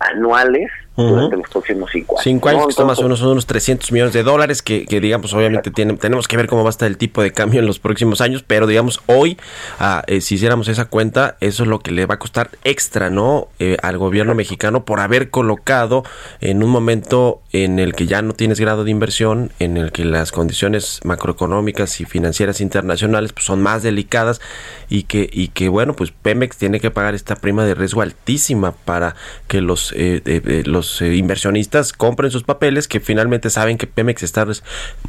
anuales 0.00 0.70
durante 0.96 1.36
los 1.36 1.48
próximos 1.48 1.90
cinco 1.92 2.14
años. 2.14 2.22
Cinco 2.22 2.48
años, 2.48 2.78
más 2.86 2.98
o 2.98 3.02
menos 3.02 3.18
son 3.18 3.30
unos 3.30 3.46
300 3.46 3.90
millones 3.90 4.12
de 4.14 4.22
dólares, 4.22 4.62
que, 4.62 4.84
digamos, 4.86 5.34
obviamente 5.34 5.70
tiene, 5.70 5.94
tenemos 5.94 6.28
que 6.28 6.36
ver 6.36 6.46
cómo 6.46 6.62
va 6.62 6.68
a 6.68 6.70
estar 6.70 6.88
el 6.88 6.96
tipo 6.96 7.22
de 7.22 7.32
cambio 7.32 7.60
en 7.60 7.66
los 7.66 7.78
próximos 7.78 8.20
años, 8.20 8.44
pero 8.46 8.66
digamos, 8.66 9.00
hoy, 9.06 9.36
ah, 9.80 10.04
eh, 10.06 10.20
si 10.20 10.36
hiciéramos 10.36 10.68
esa 10.68 10.84
cuenta, 10.84 11.36
eso 11.40 11.64
es 11.64 11.68
lo 11.68 11.80
que 11.80 11.90
le 11.90 12.06
va 12.06 12.14
a 12.14 12.18
costar 12.18 12.50
extra, 12.62 13.10
¿no? 13.10 13.48
Eh, 13.58 13.76
al 13.82 13.98
gobierno 13.98 14.34
mexicano 14.34 14.84
por 14.84 15.00
haber 15.00 15.30
colocado 15.30 16.04
en 16.40 16.62
un 16.62 16.70
momento 16.70 17.40
en 17.52 17.78
el 17.78 17.94
que 17.94 18.06
ya 18.06 18.22
no 18.22 18.32
tienes 18.32 18.60
grado 18.60 18.84
de 18.84 18.90
inversión, 18.90 19.50
en 19.58 19.76
el 19.76 19.90
que 19.90 20.04
las 20.04 20.32
condiciones 20.32 21.00
macroeconómicas 21.04 22.00
y 22.00 22.04
financieras 22.04 22.60
internacionales 22.60 23.32
pues, 23.32 23.46
son 23.46 23.62
más 23.62 23.82
delicadas 23.82 24.40
y 24.88 25.04
que, 25.04 25.28
y 25.32 25.48
que, 25.48 25.68
bueno, 25.68 25.94
pues 25.94 26.12
Pemex 26.12 26.56
tiene 26.56 26.78
que 26.78 26.90
pagar 26.90 27.14
esta 27.14 27.36
prima 27.36 27.64
de 27.64 27.74
riesgo 27.74 28.02
altísima 28.02 28.72
para 28.72 29.16
que 29.48 29.60
los, 29.60 29.92
eh, 29.96 30.62
los 30.66 30.83
eh, 31.02 31.14
inversionistas 31.14 31.92
compren 31.92 32.30
sus 32.30 32.42
papeles, 32.42 32.88
que 32.88 33.00
finalmente 33.00 33.50
saben 33.50 33.78
que 33.78 33.86
Pemex 33.86 34.22
está 34.22 34.46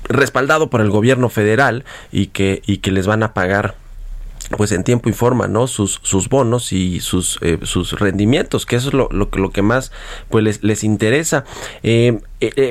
respaldado 0.03 0.69
por 0.69 0.82
el 0.82 0.89
gobierno 0.89 1.30
federal 1.30 1.86
y 2.11 2.28
que, 2.28 2.61
y 2.65 2.78
que 2.78 2.91
les 2.91 3.07
van 3.07 3.23
a 3.23 3.34
pagar 3.34 3.76
pues 4.57 4.71
en 4.71 4.84
tiempo 4.84 5.09
y 5.09 5.13
forma, 5.13 5.47
¿no? 5.47 5.67
Sus, 5.67 5.99
sus 6.03 6.30
bonos 6.30 6.71
y 6.71 6.99
sus, 6.99 7.39
eh, 7.41 7.57
sus 7.63 7.99
rendimientos, 7.99 8.65
que 8.65 8.76
eso 8.76 8.89
es 8.89 8.93
lo, 8.93 9.09
lo, 9.11 9.30
lo 9.34 9.49
que 9.51 9.61
más 9.61 9.91
pues 10.30 10.43
les, 10.43 10.63
les 10.63 10.84
interesa. 10.84 11.45
Eh, 11.84 12.19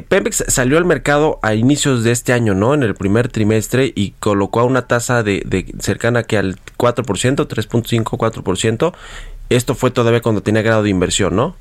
Pemex 0.09 0.45
salió 0.47 0.79
al 0.79 0.85
mercado 0.85 1.41
a 1.43 1.55
inicios 1.55 2.05
de 2.05 2.13
este 2.13 2.33
año, 2.33 2.55
¿no? 2.55 2.75
En 2.75 2.83
el 2.85 2.95
primer 2.95 3.29
trimestre 3.29 3.93
y 3.95 4.13
colocó 4.21 4.61
a 4.61 4.65
una 4.65 4.87
tasa 4.87 5.23
de, 5.23 5.43
de 5.45 5.75
cercana 5.81 6.23
que 6.23 6.39
al 6.39 6.59
4%, 6.79 7.05
3.5, 7.05 8.05
4%. 8.05 8.95
Esto 9.51 9.75
fue 9.75 9.91
todavía 9.91 10.23
cuando 10.23 10.43
tenía 10.43 10.63
grado 10.63 10.83
de 10.83 10.91
inversión, 10.91 11.37
¿no? 11.37 11.57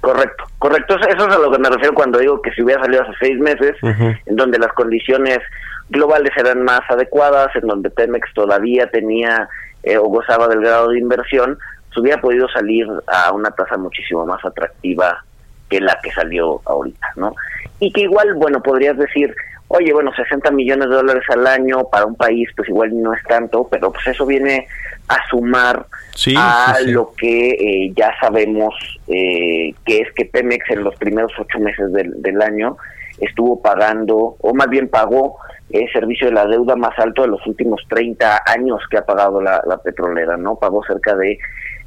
Correcto, 0.00 0.44
correcto. 0.58 0.96
Eso 0.96 1.28
es 1.28 1.34
a 1.34 1.38
lo 1.38 1.50
que 1.50 1.58
me 1.58 1.68
refiero 1.68 1.94
cuando 1.94 2.18
digo 2.18 2.40
que 2.40 2.52
si 2.52 2.62
hubiera 2.62 2.82
salido 2.82 3.02
hace 3.02 3.12
seis 3.20 3.38
meses, 3.38 3.76
en 3.82 4.36
donde 4.36 4.58
las 4.58 4.72
condiciones 4.72 5.38
globales 5.90 6.32
eran 6.36 6.62
más 6.62 6.80
adecuadas, 6.88 7.54
en 7.56 7.66
donde 7.66 7.90
Pemex 7.90 8.32
todavía 8.34 8.88
tenía 8.90 9.48
eh, 9.82 9.98
o 9.98 10.04
gozaba 10.04 10.48
del 10.48 10.60
grado 10.60 10.90
de 10.90 10.98
inversión, 10.98 11.58
se 11.92 12.00
hubiera 12.00 12.20
podido 12.20 12.48
salir 12.48 12.86
a 13.06 13.32
una 13.32 13.50
tasa 13.50 13.76
muchísimo 13.76 14.24
más 14.24 14.44
atractiva 14.44 15.24
que 15.68 15.80
la 15.80 15.98
que 16.02 16.12
salió 16.12 16.60
ahorita, 16.64 17.12
¿no? 17.16 17.34
Y 17.80 17.92
que 17.92 18.02
igual, 18.02 18.34
bueno, 18.34 18.62
podrías 18.62 18.96
decir, 18.96 19.34
oye, 19.68 19.92
bueno, 19.92 20.12
60 20.14 20.50
millones 20.50 20.88
de 20.88 20.94
dólares 20.94 21.24
al 21.30 21.46
año 21.46 21.84
para 21.90 22.06
un 22.06 22.14
país, 22.14 22.48
pues 22.56 22.68
igual 22.68 22.90
no 23.02 23.12
es 23.12 23.22
tanto, 23.24 23.66
pero 23.70 23.92
pues 23.92 24.06
eso 24.06 24.24
viene 24.26 24.66
a 25.08 25.16
sumar 25.28 25.86
a 26.36 26.76
lo 26.84 27.12
que 27.16 27.50
eh, 27.50 27.92
ya 27.96 28.12
sabemos 28.20 28.74
eh, 29.06 29.74
que 29.84 30.00
es 30.00 30.12
que 30.14 30.26
Pemex 30.26 30.70
en 30.70 30.84
los 30.84 30.94
primeros 30.96 31.32
ocho 31.38 31.58
meses 31.58 31.92
del, 31.92 32.20
del 32.20 32.42
año 32.42 32.76
estuvo 33.20 33.60
pagando, 33.60 34.36
o 34.40 34.54
más 34.54 34.68
bien 34.68 34.88
pagó, 34.88 35.38
el 35.70 35.90
servicio 35.92 36.28
de 36.28 36.34
la 36.34 36.46
deuda 36.46 36.76
más 36.76 36.98
alto 36.98 37.22
de 37.22 37.28
los 37.28 37.46
últimos 37.46 37.82
30 37.88 38.42
años 38.46 38.80
que 38.90 38.98
ha 38.98 39.04
pagado 39.04 39.40
la, 39.40 39.62
la 39.66 39.78
petrolera, 39.78 40.36
¿no? 40.36 40.56
Pagó 40.56 40.82
cerca 40.84 41.14
de 41.14 41.38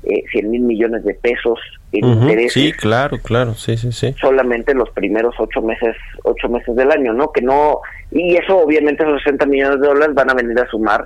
eh, 0.03 0.23
100 0.31 0.51
mil 0.51 0.61
millones 0.61 1.03
de 1.03 1.13
pesos 1.13 1.59
en 1.91 2.05
intereses. 2.05 2.53
Sí, 2.53 2.71
claro, 2.73 3.17
claro, 3.23 3.53
sí, 3.55 3.77
sí, 3.77 3.91
sí. 3.91 4.15
Solamente 4.19 4.73
los 4.73 4.89
primeros 4.91 5.35
ocho 5.39 5.61
meses, 5.61 5.95
ocho 6.23 6.47
meses 6.49 6.75
del 6.75 6.91
año, 6.91 7.13
¿no? 7.13 7.31
Que 7.31 7.41
no, 7.41 7.81
y 8.11 8.35
eso 8.35 8.57
obviamente 8.57 9.03
esos 9.03 9.21
60 9.23 9.45
millones 9.47 9.81
de 9.81 9.87
dólares 9.87 10.15
van 10.15 10.29
a 10.29 10.33
venir 10.33 10.59
a 10.59 10.67
sumar 10.67 11.05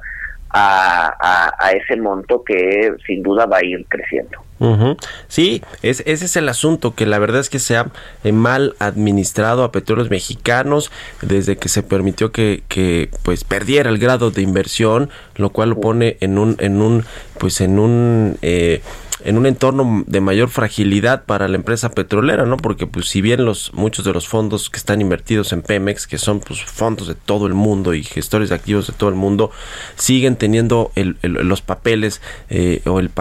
a, 0.49 1.51
a, 1.59 1.71
ese 1.71 1.97
monto 1.97 2.43
que 2.43 2.93
sin 3.05 3.23
duda 3.23 3.45
va 3.45 3.57
a 3.57 3.65
ir 3.65 3.85
creciendo. 3.89 4.39
Sí, 5.27 5.61
es, 5.81 6.01
ese 6.05 6.25
es 6.25 6.35
el 6.37 6.47
asunto, 6.47 6.95
que 6.95 7.05
la 7.05 7.19
verdad 7.19 7.41
es 7.41 7.49
que 7.49 7.59
se 7.59 7.75
ha 7.75 7.87
eh, 8.23 8.31
mal 8.31 8.73
administrado 8.79 9.63
a 9.63 9.71
petróleos 9.71 10.09
mexicanos 10.09 10.91
desde 11.21 11.57
que 11.57 11.67
se 11.67 11.83
permitió 11.83 12.31
que, 12.31 12.63
que 12.69 13.09
pues 13.23 13.43
perdiera 13.43 13.89
el 13.89 13.97
grado 13.97 14.31
de 14.31 14.41
inversión, 14.41 15.09
lo 15.35 15.49
cual 15.49 15.71
lo 15.71 15.81
pone 15.81 16.17
en 16.21 16.37
un, 16.37 16.55
en 16.59 16.81
un, 16.81 17.03
pues 17.37 17.59
en 17.59 17.79
un 17.79 18.37
eh, 18.41 18.81
en 19.25 19.39
un 19.39 19.47
entorno 19.47 20.03
de 20.05 20.21
mayor 20.21 20.49
fragilidad 20.49 21.25
para 21.25 21.47
la 21.47 21.55
empresa 21.55 21.89
petrolera, 21.89 22.45
¿no? 22.45 22.57
Porque 22.57 22.85
pues 22.85 23.07
si 23.07 23.21
bien 23.21 23.43
los 23.43 23.73
muchos 23.73 24.05
de 24.05 24.13
los 24.13 24.27
fondos 24.27 24.69
que 24.69 24.77
están 24.77 25.01
invertidos 25.01 25.51
en 25.51 25.63
Pemex, 25.63 26.05
que 26.05 26.19
son 26.19 26.39
pues 26.39 26.63
fondos 26.63 27.07
de 27.07 27.15
todo 27.15 27.47
el 27.47 27.55
mundo 27.55 27.95
y 27.95 28.03
gestores 28.03 28.49
de 28.49 28.55
activos 28.55 28.85
de 28.85 28.93
todo 28.93 29.09
el 29.09 29.15
mundo, 29.15 29.49
siguen 29.95 30.35
teniendo 30.35 30.91
los 31.23 31.61
papeles 31.61 32.21
eh, 32.49 32.81
o 32.85 32.99
el, 32.99 33.11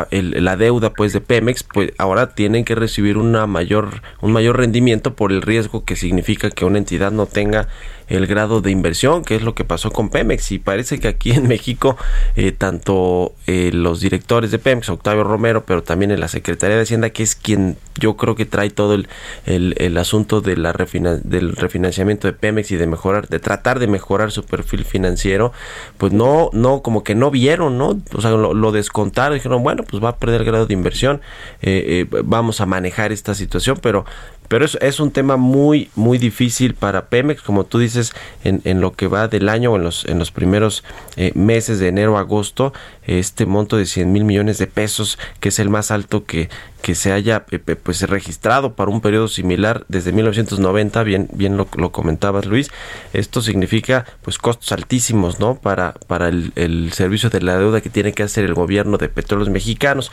la 0.45 0.57
deuda 0.57 0.93
pues 0.93 1.15
de 1.15 1.23
Pemex, 1.23 1.63
pues 1.63 1.93
ahora 1.97 2.35
tienen 2.35 2.65
que 2.65 2.75
recibir 2.75 3.17
una 3.17 3.47
mayor 3.47 4.03
un 4.21 4.33
mayor 4.33 4.59
rendimiento 4.59 5.15
por 5.15 5.33
el 5.33 5.41
riesgo 5.41 5.85
que 5.85 5.97
significa 5.97 6.51
que 6.51 6.67
una 6.67 6.79
entidad 6.79 7.13
no 7.13 7.25
tenga 7.25 7.69
el 8.09 8.27
grado 8.27 8.61
de 8.61 8.71
inversión, 8.71 9.25
que 9.25 9.37
es 9.37 9.43
lo 9.43 9.55
que 9.55 9.65
pasó 9.65 9.91
con 9.91 10.11
Pemex. 10.11 10.53
Y 10.53 10.59
parece 10.59 10.99
que 10.99 11.09
aquí 11.09 11.33
en 11.33 11.49
México, 11.49 11.97
eh, 12.37 12.53
tanto 12.53 13.35
eh, 13.47 13.71
los 13.73 14.01
directores 14.01 14.51
de 14.51 14.59
Pemex, 14.59 14.89
Octavio 14.89 15.25
Romero, 15.25 15.65
pero 15.65 15.83
también 15.83 16.11
en 16.11 16.21
la 16.21 16.29
Secretaría 16.29 16.77
de 16.77 16.83
Hacienda, 16.83 17.11
que 17.11 17.23
es 17.23 17.35
quien 17.35 17.77
yo 18.01 18.17
creo 18.17 18.35
que 18.35 18.45
trae 18.45 18.71
todo 18.71 18.95
el, 18.95 19.07
el, 19.47 19.97
asunto 19.99 20.41
de 20.41 20.57
la 20.57 20.73
del 20.73 21.55
refinanciamiento 21.55 22.27
de 22.27 22.33
Pemex 22.33 22.73
y 22.73 22.77
de 22.77 22.87
mejorar, 22.87 23.29
de 23.29 23.39
tratar 23.39 23.79
de 23.79 23.87
mejorar 23.87 24.33
su 24.33 24.45
perfil 24.45 24.85
financiero, 24.85 25.53
pues 25.97 26.13
no, 26.13 26.51
no, 26.53 26.83
como 26.83 27.05
que 27.05 27.15
no 27.15 27.31
vieron, 27.31 27.79
¿no? 27.79 28.01
O 28.13 28.21
sea, 28.21 28.33
lo, 28.33 28.73
descontaron, 28.73 29.35
dijeron, 29.35 29.63
bueno, 29.63 29.85
pues 29.85 30.03
va 30.03 30.11
a 30.11 30.17
perder 30.17 30.41
el 30.41 30.47
grado 30.47 30.67
de 30.67 30.75
inversión, 30.75 31.21
eh, 31.63 32.07
vamos 32.25 32.61
a 32.61 32.67
manejar 32.67 33.13
esta 33.13 33.35
situación, 33.35 33.79
pero 33.81 34.05
pero 34.49 34.65
es, 34.65 34.77
es 34.81 35.01
un 35.01 35.11
tema 35.11 35.37
muy, 35.37 35.91
muy 35.95 36.19
difícil 36.19 36.75
para 36.75 37.07
Pemex, 37.07 37.43
como 37.43 37.65
tú 37.65 37.79
dices, 37.79 38.13
en, 38.43 38.61
en 38.65 38.81
lo 38.81 38.93
que 38.93 39.07
va 39.07 39.29
del 39.29 39.49
año 39.49 39.73
o 39.73 39.77
en 39.77 39.85
los, 39.85 40.05
en 40.05 40.19
los 40.19 40.31
primeros 40.31 40.85
eh, 41.17 41.33
meses 41.35 41.79
de 41.79 41.89
enero 41.89 42.17
a 42.17 42.21
agosto, 42.21 42.73
este 43.05 43.47
monto 43.47 43.77
de 43.77 43.87
100 43.87 44.13
mil 44.13 44.25
millones 44.25 44.59
de 44.59 44.67
pesos, 44.67 45.19
que 45.41 45.49
es 45.49 45.59
el 45.59 45.71
más 45.71 45.91
alto 45.91 46.25
que, 46.25 46.49
que 46.83 46.95
se 46.95 47.13
haya 47.13 47.47
eh, 47.51 47.59
pues 47.59 48.03
registrado 48.03 48.75
para 48.75 48.91
un 48.91 49.01
periodo 49.01 49.29
similar 49.29 49.85
desde 49.89 50.13
1990, 50.13 51.03
bien, 51.03 51.29
bien 51.33 51.57
lo, 51.57 51.67
comentabas 51.67 52.47
Luis, 52.47 52.71
esto 53.13 53.41
significa 53.41 54.05
pues 54.23 54.39
costos 54.39 54.71
altísimos, 54.73 55.41
¿no? 55.41 55.55
Para, 55.55 55.95
para 56.07 56.29
el, 56.29 56.53
el 56.57 56.93
servicio 56.93 57.31
de 57.31 57.41
la 57.41 57.59
deuda 57.59 57.81
que 57.81 57.91
tiene 57.91 58.13
que 58.13 58.23
hacer 58.23 58.45
el 58.45 58.55
gobierno 58.55 58.99
de 58.99 59.09
petróleos 59.09 59.49
mexicanos. 59.49 60.13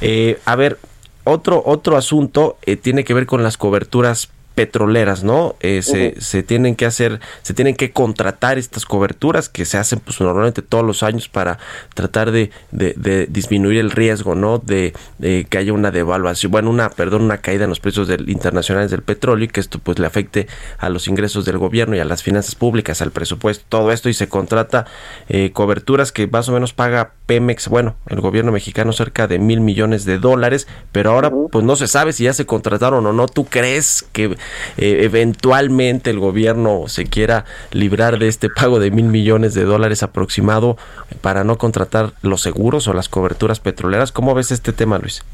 Eh, 0.00 0.38
a 0.44 0.56
ver, 0.56 0.78
otro, 1.26 1.62
otro 1.66 1.96
asunto 1.96 2.56
eh, 2.62 2.76
tiene 2.76 3.04
que 3.04 3.14
ver 3.14 3.26
con 3.26 3.42
las 3.42 3.56
coberturas 3.58 4.30
petroleras, 4.56 5.22
¿no? 5.22 5.54
Eh, 5.60 5.82
se, 5.82 6.18
se, 6.18 6.42
tienen 6.42 6.76
que 6.76 6.86
hacer, 6.86 7.20
se 7.42 7.52
tienen 7.52 7.76
que 7.76 7.92
contratar 7.92 8.56
estas 8.56 8.86
coberturas 8.86 9.50
que 9.50 9.66
se 9.66 9.76
hacen 9.76 10.00
pues 10.00 10.18
normalmente 10.18 10.62
todos 10.62 10.82
los 10.82 11.02
años 11.02 11.28
para 11.28 11.58
tratar 11.92 12.30
de, 12.32 12.50
de, 12.72 13.26
disminuir 13.26 13.78
el 13.78 13.90
riesgo, 13.90 14.34
¿no? 14.34 14.56
De, 14.58 14.94
que 15.20 15.58
haya 15.58 15.74
una 15.74 15.90
devaluación, 15.90 16.50
bueno, 16.50 16.70
una, 16.70 16.88
perdón, 16.88 17.22
una 17.22 17.38
caída 17.38 17.64
en 17.64 17.70
los 17.70 17.80
precios 17.80 18.08
del, 18.08 18.30
internacionales 18.30 18.90
del 18.90 19.02
petróleo 19.02 19.44
y 19.44 19.48
que 19.48 19.60
esto 19.60 19.78
pues 19.78 19.98
le 19.98 20.06
afecte 20.06 20.46
a 20.78 20.88
los 20.88 21.06
ingresos 21.06 21.44
del 21.44 21.58
gobierno 21.58 21.94
y 21.94 21.98
a 21.98 22.06
las 22.06 22.22
finanzas 22.22 22.54
públicas, 22.54 23.02
al 23.02 23.10
presupuesto, 23.10 23.66
todo 23.68 23.92
esto 23.92 24.08
y 24.08 24.14
se 24.14 24.26
contrata 24.26 24.86
eh, 25.28 25.52
coberturas 25.52 26.12
que 26.12 26.26
más 26.26 26.48
o 26.48 26.52
menos 26.52 26.72
paga 26.72 27.12
Pemex, 27.26 27.68
bueno, 27.68 27.96
el 28.08 28.20
gobierno 28.20 28.52
mexicano 28.52 28.92
cerca 28.92 29.26
de 29.26 29.38
mil 29.38 29.60
millones 29.60 30.06
de 30.06 30.18
dólares, 30.18 30.66
pero 30.92 31.10
ahora 31.10 31.30
pues 31.52 31.62
no 31.62 31.76
se 31.76 31.88
sabe 31.88 32.14
si 32.14 32.24
ya 32.24 32.32
se 32.32 32.46
contrataron 32.46 33.04
o 33.04 33.12
no. 33.12 33.26
¿Tú 33.26 33.44
crees 33.44 34.06
que 34.12 34.36
eh, 34.76 35.00
eventualmente 35.02 36.10
el 36.10 36.18
gobierno 36.18 36.88
se 36.88 37.04
quiera 37.04 37.44
librar 37.72 38.18
de 38.18 38.28
este 38.28 38.48
pago 38.48 38.78
de 38.78 38.90
mil 38.90 39.06
millones 39.06 39.54
de 39.54 39.64
dólares 39.64 40.02
aproximado 40.02 40.76
para 41.20 41.44
no 41.44 41.58
contratar 41.58 42.12
los 42.22 42.42
seguros 42.42 42.88
o 42.88 42.92
las 42.92 43.08
coberturas 43.08 43.60
petroleras. 43.60 44.12
¿Cómo 44.12 44.34
ves 44.34 44.50
este 44.50 44.72
tema, 44.72 44.98
Luis? 44.98 45.24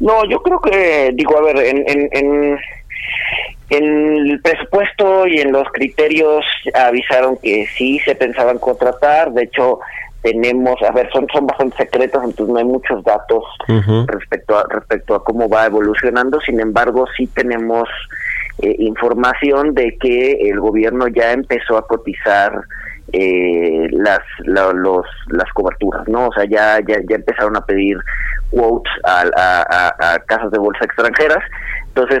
No, 0.00 0.24
yo 0.28 0.42
creo 0.42 0.60
que, 0.60 1.10
digo, 1.14 1.36
a 1.38 1.42
ver, 1.42 1.56
en, 1.58 1.84
en, 1.88 2.08
en, 2.12 2.58
en 3.70 4.16
el 4.30 4.40
presupuesto 4.40 5.26
y 5.26 5.40
en 5.40 5.52
los 5.52 5.68
criterios 5.72 6.44
avisaron 6.74 7.36
que 7.36 7.66
sí 7.76 7.98
se 8.04 8.14
pensaban 8.14 8.58
contratar, 8.58 9.32
de 9.32 9.44
hecho 9.44 9.80
tenemos, 10.22 10.76
a 10.82 10.92
ver, 10.92 11.08
son, 11.12 11.26
son 11.32 11.46
bastante 11.46 11.76
secretos, 11.76 12.22
entonces 12.24 12.52
no 12.52 12.58
hay 12.58 12.64
muchos 12.64 13.02
datos 13.04 13.44
respecto 14.06 14.58
a 14.58 14.64
respecto 14.68 15.14
a 15.14 15.22
cómo 15.22 15.48
va 15.48 15.66
evolucionando. 15.66 16.40
Sin 16.40 16.60
embargo, 16.60 17.06
sí 17.16 17.26
tenemos 17.28 17.88
eh, 18.60 18.74
información 18.78 19.74
de 19.74 19.96
que 19.98 20.32
el 20.50 20.58
gobierno 20.60 21.06
ya 21.08 21.32
empezó 21.32 21.76
a 21.76 21.86
cotizar 21.86 22.62
eh, 23.12 23.86
las 23.92 24.20
los 24.44 25.06
las 25.28 25.50
coberturas, 25.52 26.06
¿no? 26.08 26.28
O 26.28 26.32
sea, 26.32 26.44
ya 26.44 26.80
ya, 26.86 26.96
ya 27.08 27.16
empezaron 27.16 27.56
a 27.56 27.64
pedir 27.64 27.96
quotes 28.50 28.92
a, 29.04 29.24
a, 29.36 30.14
a 30.14 30.18
casas 30.20 30.50
de 30.50 30.58
bolsa 30.58 30.84
extranjeras. 30.84 31.44
Entonces, 31.86 32.20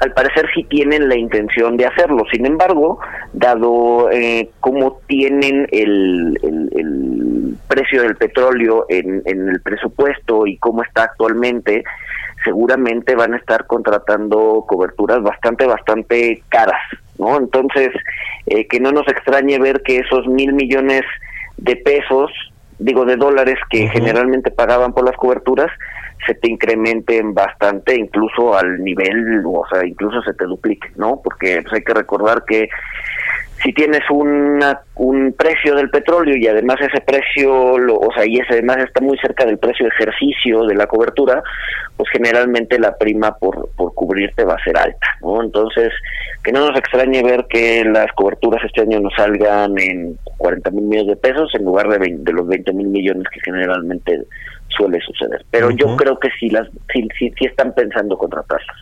al 0.00 0.12
parecer 0.12 0.48
sí 0.54 0.64
tienen 0.64 1.08
la 1.08 1.16
intención 1.16 1.76
de 1.76 1.86
hacerlo. 1.86 2.24
Sin 2.32 2.46
embargo, 2.46 2.98
dado 3.32 4.10
eh, 4.10 4.50
cómo 4.60 5.00
tienen 5.06 5.66
el, 5.70 6.38
el, 6.42 7.56
precio 7.68 8.02
del 8.02 8.16
petróleo 8.16 8.86
en, 8.88 9.22
el 9.26 9.60
presupuesto 9.60 10.46
y 10.46 10.56
cómo 10.56 10.82
está 10.82 11.04
actualmente, 11.04 11.84
seguramente 12.42 13.14
van 13.14 13.34
a 13.34 13.36
estar 13.36 13.66
contratando 13.66 14.64
coberturas 14.66 15.22
bastante, 15.22 15.66
bastante 15.66 16.42
caras, 16.48 16.80
¿no? 17.18 17.36
Entonces, 17.36 17.90
eh, 18.46 18.66
que 18.66 18.80
no 18.80 18.90
nos 18.90 19.06
extrañe 19.06 19.58
ver 19.58 19.82
que 19.82 19.98
esos 19.98 20.26
mil 20.26 20.54
millones 20.54 21.02
de 21.58 21.76
pesos, 21.76 22.30
digo, 22.78 23.04
de 23.04 23.16
dólares 23.16 23.56
que 23.70 23.88
generalmente 23.88 24.50
pagaban 24.50 24.92
por 24.92 25.04
las 25.04 25.16
coberturas, 25.16 25.70
se 26.26 26.34
te 26.34 26.50
incrementen 26.50 27.34
bastante, 27.34 27.94
incluso 27.94 28.56
al 28.56 28.82
nivel, 28.82 29.42
o 29.46 29.64
sea, 29.70 29.86
incluso 29.86 30.20
se 30.22 30.34
te 30.34 30.44
duplique, 30.44 30.88
¿no? 30.96 31.20
Porque 31.22 31.60
pues, 31.62 31.74
hay 31.74 31.82
que 31.82 31.94
recordar 31.94 32.44
que 32.46 32.68
si 33.62 33.72
tienes 33.72 34.02
una, 34.10 34.80
un 34.94 35.32
precio 35.32 35.74
del 35.74 35.90
petróleo 35.90 36.36
y 36.36 36.46
además 36.46 36.76
ese 36.80 37.00
precio, 37.00 37.78
lo, 37.78 37.96
o 37.96 38.12
sea, 38.12 38.24
y 38.24 38.36
ese 38.38 38.54
además 38.54 38.78
está 38.78 39.00
muy 39.00 39.18
cerca 39.18 39.44
del 39.44 39.58
precio 39.58 39.86
de 39.86 39.90
ejercicio 39.90 40.64
de 40.66 40.74
la 40.74 40.86
cobertura, 40.86 41.42
pues 41.96 42.08
generalmente 42.10 42.78
la 42.78 42.96
prima 42.96 43.36
por, 43.36 43.70
por 43.76 43.94
cubrirte 43.94 44.44
va 44.44 44.54
a 44.54 44.64
ser 44.64 44.76
alta, 44.76 45.08
¿no? 45.20 45.42
Entonces, 45.42 45.92
que 46.44 46.52
no 46.52 46.68
nos 46.68 46.78
extrañe 46.78 47.22
ver 47.22 47.46
que 47.48 47.84
las 47.84 48.12
coberturas 48.12 48.64
este 48.64 48.82
año 48.82 49.00
nos 49.00 49.14
salgan 49.14 49.76
en 49.78 50.16
40 50.36 50.70
mil 50.70 50.84
millones 50.84 51.08
de 51.08 51.16
pesos 51.16 51.50
en 51.54 51.64
lugar 51.64 51.88
de, 51.88 52.16
de 52.16 52.32
los 52.32 52.46
20 52.46 52.72
mil 52.74 52.88
millones 52.88 53.24
que 53.32 53.40
generalmente 53.40 54.22
suele 54.68 55.00
suceder. 55.00 55.44
Pero 55.50 55.70
yo 55.70 55.96
creo 55.96 56.18
que 56.18 56.28
sí, 56.38 56.48
las, 56.50 56.68
sí, 56.92 57.08
sí, 57.18 57.32
sí 57.36 57.46
están 57.46 57.74
pensando 57.74 58.16
contratarlas. 58.16 58.76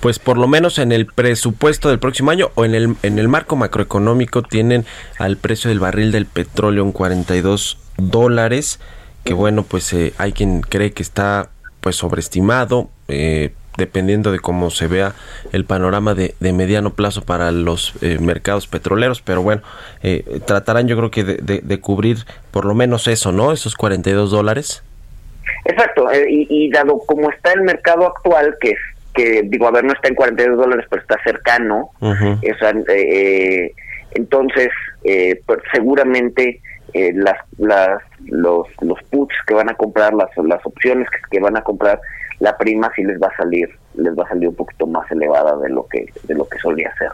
Pues 0.00 0.18
por 0.18 0.38
lo 0.38 0.46
menos 0.46 0.78
en 0.78 0.92
el 0.92 1.06
presupuesto 1.06 1.90
del 1.90 1.98
próximo 1.98 2.30
año 2.30 2.50
o 2.54 2.64
en 2.64 2.74
el, 2.74 2.96
en 3.02 3.18
el 3.18 3.28
marco 3.28 3.54
macroeconómico 3.56 4.42
tienen 4.42 4.84
al 5.18 5.36
precio 5.36 5.68
del 5.68 5.80
barril 5.80 6.10
del 6.10 6.26
petróleo 6.26 6.84
en 6.84 6.92
42 6.92 7.78
dólares, 7.98 8.80
que 9.24 9.34
bueno, 9.34 9.62
pues 9.62 9.92
eh, 9.92 10.14
hay 10.18 10.32
quien 10.32 10.60
cree 10.62 10.92
que 10.92 11.02
está 11.02 11.50
pues 11.80 11.96
sobreestimado, 11.96 12.88
eh, 13.08 13.52
dependiendo 13.76 14.32
de 14.32 14.38
cómo 14.38 14.70
se 14.70 14.86
vea 14.86 15.14
el 15.52 15.64
panorama 15.64 16.14
de, 16.14 16.34
mediano 16.40 16.90
plazo 16.90 17.22
para 17.22 17.50
los 17.50 17.94
eh, 18.02 18.18
mercados 18.20 18.66
petroleros, 18.66 19.20
pero 19.22 19.42
bueno, 19.42 19.62
eh, 20.02 20.40
tratarán 20.46 20.86
yo 20.86 20.96
creo 20.96 21.10
que 21.10 21.24
de, 21.24 21.80
cubrir 21.80 22.18
por 22.50 22.64
lo 22.64 22.74
menos 22.74 23.08
eso, 23.08 23.32
¿no? 23.32 23.52
Esos 23.52 23.74
42 23.74 24.30
dólares. 24.30 24.82
Exacto, 25.64 26.10
eh, 26.10 26.26
y, 26.28 26.70
dado 26.70 26.98
como 27.06 27.30
está 27.30 27.52
el 27.52 27.62
mercado 27.62 28.06
actual, 28.06 28.56
que 28.60 28.70
es 28.70 28.78
que 29.14 29.42
digo, 29.44 29.68
a 29.68 29.70
ver, 29.70 29.84
no 29.84 29.92
está 29.92 30.08
en 30.08 30.14
42 30.14 30.58
dólares, 30.58 30.86
pero 30.90 31.02
está 31.02 31.16
cercano. 31.24 31.90
Esa, 32.42 32.72
eh, 32.88 33.72
entonces, 34.12 34.68
eh, 35.04 35.40
pues 35.46 35.60
seguramente 35.72 36.60
eh, 36.92 37.12
las, 37.14 37.38
las, 37.58 38.02
los, 38.24 38.66
los 38.82 39.02
puts 39.10 39.34
que 39.46 39.54
van 39.54 39.70
a 39.70 39.74
comprar, 39.74 40.14
las, 40.14 40.30
las 40.36 40.64
opciones 40.66 41.08
que, 41.10 41.18
que 41.30 41.40
van 41.40 41.56
a 41.56 41.62
comprar, 41.62 42.00
la 42.40 42.56
prima 42.56 42.90
sí 42.94 43.04
les 43.04 43.20
va 43.20 43.28
a 43.28 43.36
salir 43.36 43.68
les 43.96 44.16
va 44.18 44.24
a 44.24 44.28
salir 44.28 44.48
un 44.48 44.54
poquito 44.54 44.86
más 44.86 45.10
elevada 45.10 45.56
de 45.56 45.68
lo 45.68 45.86
que 45.86 46.12
de 46.24 46.34
lo 46.34 46.46
que 46.48 46.58
solía 46.58 46.90
ser. 46.98 47.10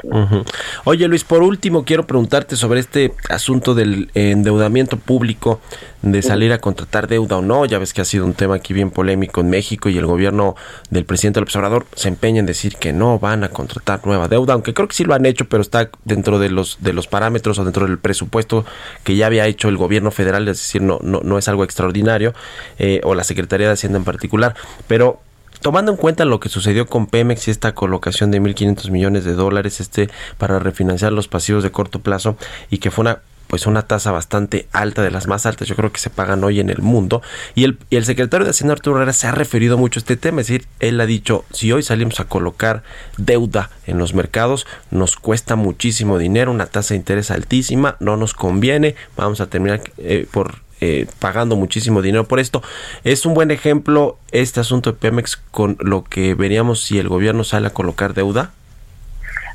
Oye 0.84 1.08
Luis, 1.08 1.24
por 1.24 1.42
último 1.42 1.84
quiero 1.84 2.06
preguntarte 2.06 2.56
sobre 2.56 2.80
este 2.80 3.12
asunto 3.28 3.74
del 3.74 4.10
endeudamiento 4.14 4.96
público, 4.96 5.60
de 6.02 6.22
salir 6.22 6.52
a 6.52 6.58
contratar 6.58 7.06
deuda 7.06 7.38
o 7.38 7.42
no. 7.42 7.64
Ya 7.66 7.78
ves 7.78 7.92
que 7.92 8.00
ha 8.00 8.04
sido 8.04 8.24
un 8.24 8.34
tema 8.34 8.56
aquí 8.56 8.72
bien 8.72 8.90
polémico 8.90 9.40
en 9.40 9.50
México 9.50 9.88
y 9.88 9.98
el 9.98 10.06
gobierno 10.06 10.56
del 10.90 11.04
presidente 11.04 11.38
del 11.38 11.44
observador 11.44 11.86
se 11.94 12.08
empeña 12.08 12.40
en 12.40 12.46
decir 12.46 12.76
que 12.76 12.92
no 12.92 13.18
van 13.18 13.44
a 13.44 13.48
contratar 13.50 14.06
nueva 14.06 14.28
deuda, 14.28 14.54
aunque 14.54 14.74
creo 14.74 14.88
que 14.88 14.94
sí 14.94 15.04
lo 15.04 15.14
han 15.14 15.26
hecho, 15.26 15.48
pero 15.48 15.62
está 15.62 15.90
dentro 16.04 16.38
de 16.38 16.50
los 16.50 16.78
de 16.80 16.92
los 16.92 17.06
parámetros 17.06 17.58
o 17.58 17.64
dentro 17.64 17.86
del 17.86 17.98
presupuesto 17.98 18.64
que 19.04 19.16
ya 19.16 19.26
había 19.26 19.46
hecho 19.46 19.68
el 19.68 19.76
gobierno 19.76 20.10
federal, 20.10 20.48
es 20.48 20.58
decir, 20.58 20.82
no 20.82 20.98
no, 21.02 21.20
no 21.22 21.38
es 21.38 21.48
algo 21.48 21.64
extraordinario 21.64 22.32
eh, 22.78 23.00
o 23.04 23.14
la 23.14 23.24
Secretaría 23.24 23.66
de 23.66 23.74
Hacienda 23.74 23.98
en 23.98 24.04
particular, 24.04 24.54
pero 24.86 25.20
tomando 25.60 25.92
en 25.92 25.96
cuenta 25.96 26.24
lo 26.24 26.40
que 26.40 26.48
sucedió 26.48 26.86
con 26.86 27.06
Pemex 27.06 27.48
y 27.48 27.50
esta 27.50 27.74
colocación 27.74 28.30
de 28.30 28.40
1.500 28.40 28.90
millones 28.90 29.24
de 29.24 29.34
dólares 29.34 29.80
este 29.80 30.08
para 30.38 30.58
refinanciar 30.58 31.12
los 31.12 31.28
pasivos 31.28 31.62
de 31.62 31.70
corto 31.70 32.00
plazo 32.00 32.36
y 32.70 32.78
que 32.78 32.90
fue 32.90 33.02
una 33.02 33.20
pues 33.50 33.66
una 33.66 33.82
tasa 33.82 34.12
bastante 34.12 34.68
alta, 34.70 35.02
de 35.02 35.10
las 35.10 35.26
más 35.26 35.44
altas, 35.44 35.66
yo 35.66 35.74
creo 35.74 35.90
que 35.90 35.98
se 35.98 36.08
pagan 36.08 36.44
hoy 36.44 36.60
en 36.60 36.70
el 36.70 36.82
mundo. 36.82 37.20
Y 37.56 37.64
el, 37.64 37.78
el 37.90 38.04
secretario 38.04 38.44
de 38.44 38.50
Hacienda 38.50 38.74
Arturo 38.74 38.98
Herrera 38.98 39.12
se 39.12 39.26
ha 39.26 39.32
referido 39.32 39.76
mucho 39.76 39.98
a 39.98 40.02
este 40.02 40.16
tema, 40.16 40.40
es 40.40 40.46
decir, 40.46 40.68
él 40.78 41.00
ha 41.00 41.06
dicho, 41.06 41.44
si 41.50 41.72
hoy 41.72 41.82
salimos 41.82 42.20
a 42.20 42.26
colocar 42.26 42.84
deuda 43.16 43.70
en 43.88 43.98
los 43.98 44.14
mercados, 44.14 44.68
nos 44.92 45.16
cuesta 45.16 45.56
muchísimo 45.56 46.18
dinero, 46.18 46.52
una 46.52 46.66
tasa 46.66 46.94
de 46.94 46.98
interés 46.98 47.32
altísima, 47.32 47.96
no 47.98 48.16
nos 48.16 48.34
conviene, 48.34 48.94
vamos 49.16 49.40
a 49.40 49.48
terminar 49.48 49.82
eh, 49.98 50.28
por 50.30 50.58
eh, 50.80 51.06
pagando 51.18 51.56
muchísimo 51.56 52.02
dinero 52.02 52.24
por 52.24 52.40
esto. 52.40 52.62
Es 53.04 53.26
un 53.26 53.34
buen 53.34 53.50
ejemplo 53.50 54.16
este 54.32 54.60
asunto 54.60 54.92
de 54.92 54.98
Pemex 54.98 55.36
con 55.36 55.76
lo 55.80 56.04
que 56.04 56.34
veríamos 56.34 56.82
si 56.82 56.98
el 56.98 57.08
gobierno 57.08 57.44
sale 57.44 57.68
a 57.68 57.70
colocar 57.70 58.14
deuda. 58.14 58.50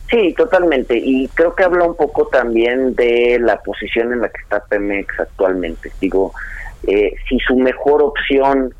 Sí, 0.10 0.34
totalmente. 0.38 0.98
Y 0.98 1.28
creo 1.30 1.56
que 1.56 1.64
habla 1.64 1.86
un 1.86 1.96
poco 1.96 2.28
también 2.28 2.96
de 2.96 3.40
la 3.40 3.60
posición 3.62 4.14
en 4.14 4.22
la 4.22 4.30
que 4.30 4.42
está 4.42 4.64
Pemex 4.64 5.20
actualmente. 5.20 5.92
Digo, 6.00 6.34
eh, 6.86 7.16
si 7.28 7.40
su 7.40 7.56
mejor 7.56 8.04
opción 8.04 8.74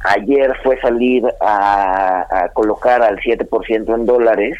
ayer 0.00 0.56
fue 0.62 0.80
salir 0.80 1.24
a, 1.40 2.44
a 2.44 2.48
colocar 2.50 3.02
al 3.02 3.18
7% 3.18 3.94
en 3.94 4.06
dólares, 4.06 4.56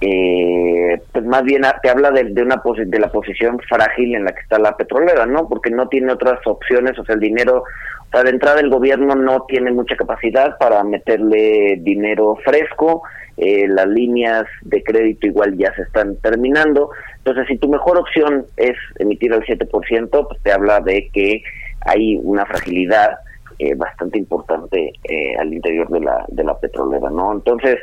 eh, 0.00 1.00
pues 1.12 1.24
más 1.24 1.42
bien 1.42 1.62
te 1.82 1.90
habla 1.90 2.10
de, 2.10 2.24
de 2.24 2.42
una 2.42 2.62
de 2.64 2.98
la 2.98 3.10
posición 3.10 3.58
frágil 3.68 4.14
en 4.14 4.24
la 4.24 4.32
que 4.32 4.40
está 4.40 4.58
la 4.58 4.76
petrolera, 4.76 5.26
¿no? 5.26 5.48
Porque 5.48 5.70
no 5.70 5.88
tiene 5.88 6.12
otras 6.12 6.38
opciones, 6.46 6.98
o 6.98 7.04
sea, 7.04 7.16
el 7.16 7.20
dinero, 7.20 7.62
o 7.62 8.10
sea, 8.10 8.22
de 8.22 8.30
entrada 8.30 8.60
el 8.60 8.70
gobierno 8.70 9.16
no 9.16 9.44
tiene 9.48 9.72
mucha 9.72 9.96
capacidad 9.96 10.56
para 10.58 10.84
meterle 10.84 11.78
dinero 11.80 12.36
fresco, 12.44 13.02
eh, 13.36 13.66
las 13.68 13.88
líneas 13.88 14.44
de 14.62 14.82
crédito 14.82 15.26
igual 15.26 15.56
ya 15.56 15.74
se 15.74 15.82
están 15.82 16.16
terminando, 16.16 16.90
entonces 17.18 17.46
si 17.48 17.58
tu 17.58 17.68
mejor 17.68 17.98
opción 17.98 18.46
es 18.56 18.76
emitir 18.98 19.32
el 19.32 19.44
7%, 19.44 20.28
pues 20.28 20.42
te 20.42 20.52
habla 20.52 20.80
de 20.80 21.08
que 21.12 21.42
hay 21.80 22.20
una 22.22 22.46
fragilidad 22.46 23.18
eh, 23.58 23.74
bastante 23.74 24.18
importante 24.18 24.92
eh, 25.04 25.36
al 25.38 25.52
interior 25.52 25.88
de 25.88 26.00
la, 26.00 26.24
de 26.28 26.44
la 26.44 26.58
petrolera, 26.58 27.10
¿no? 27.10 27.32
Entonces, 27.32 27.76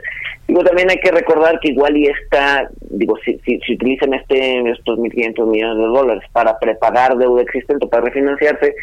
digo, 0.47 0.63
también 0.63 0.89
hay 0.89 0.99
que 0.99 1.11
recordar 1.11 1.59
que 1.59 1.69
igual 1.69 1.97
y 1.97 2.07
está, 2.07 2.69
digo, 2.89 3.17
si, 3.25 3.37
si, 3.45 3.73
utilizan 3.73 4.13
este, 4.13 4.69
estos 4.71 4.97
1.500 4.97 5.47
millones 5.47 5.77
de 5.77 5.83
dólares 5.83 6.23
para 6.31 6.57
prepagar 6.59 7.17
deuda 7.17 7.41
existente, 7.41 7.87
para 7.87 8.05
refinanciarse, 8.05 8.73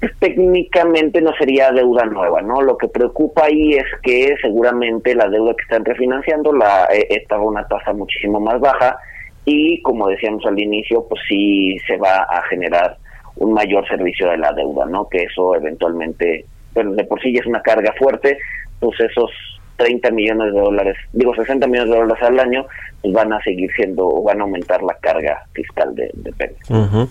pues 0.00 0.12
técnicamente 0.18 1.20
no 1.20 1.32
sería 1.38 1.70
deuda 1.70 2.04
nueva, 2.04 2.42
¿no? 2.42 2.60
Lo 2.60 2.76
que 2.76 2.88
preocupa 2.88 3.44
ahí 3.44 3.74
es 3.74 3.86
que 4.02 4.34
seguramente 4.42 5.14
la 5.14 5.28
deuda 5.28 5.54
que 5.54 5.62
están 5.62 5.84
refinanciando 5.84 6.52
la 6.52 6.86
eh, 6.92 7.06
está 7.10 7.36
a 7.36 7.40
una 7.40 7.66
tasa 7.66 7.92
muchísimo 7.92 8.40
más 8.40 8.60
baja 8.60 8.98
y 9.44 9.80
como 9.82 10.08
decíamos 10.08 10.44
al 10.44 10.58
inicio, 10.58 11.06
pues 11.08 11.22
sí 11.28 11.78
se 11.86 11.96
va 11.96 12.26
a 12.28 12.42
generar 12.48 12.98
un 13.36 13.52
mayor 13.52 13.86
servicio 13.88 14.30
de 14.30 14.38
la 14.38 14.52
deuda, 14.52 14.86
¿no? 14.86 15.08
Que 15.08 15.24
eso 15.24 15.54
eventualmente, 15.54 16.46
bueno, 16.74 16.92
de 16.92 17.04
por 17.04 17.20
sí 17.20 17.32
ya 17.32 17.40
es 17.40 17.46
una 17.46 17.62
carga 17.62 17.92
fuerte, 17.98 18.38
pues 18.80 18.98
esos 19.00 19.30
30 19.76 20.10
millones 20.10 20.54
de 20.54 20.60
dólares, 20.60 20.96
digo 21.12 21.34
60 21.34 21.66
millones 21.66 21.90
de 21.90 21.98
dólares 21.98 22.22
al 22.22 22.40
año, 22.40 22.66
pues 23.02 23.12
van 23.12 23.32
a 23.32 23.42
seguir 23.42 23.70
siendo 23.76 24.22
van 24.22 24.40
a 24.40 24.44
aumentar 24.44 24.82
la 24.82 24.94
carga 24.94 25.44
fiscal 25.52 25.94
de, 25.94 26.10
de 26.14 26.32
Pemex. 26.32 27.10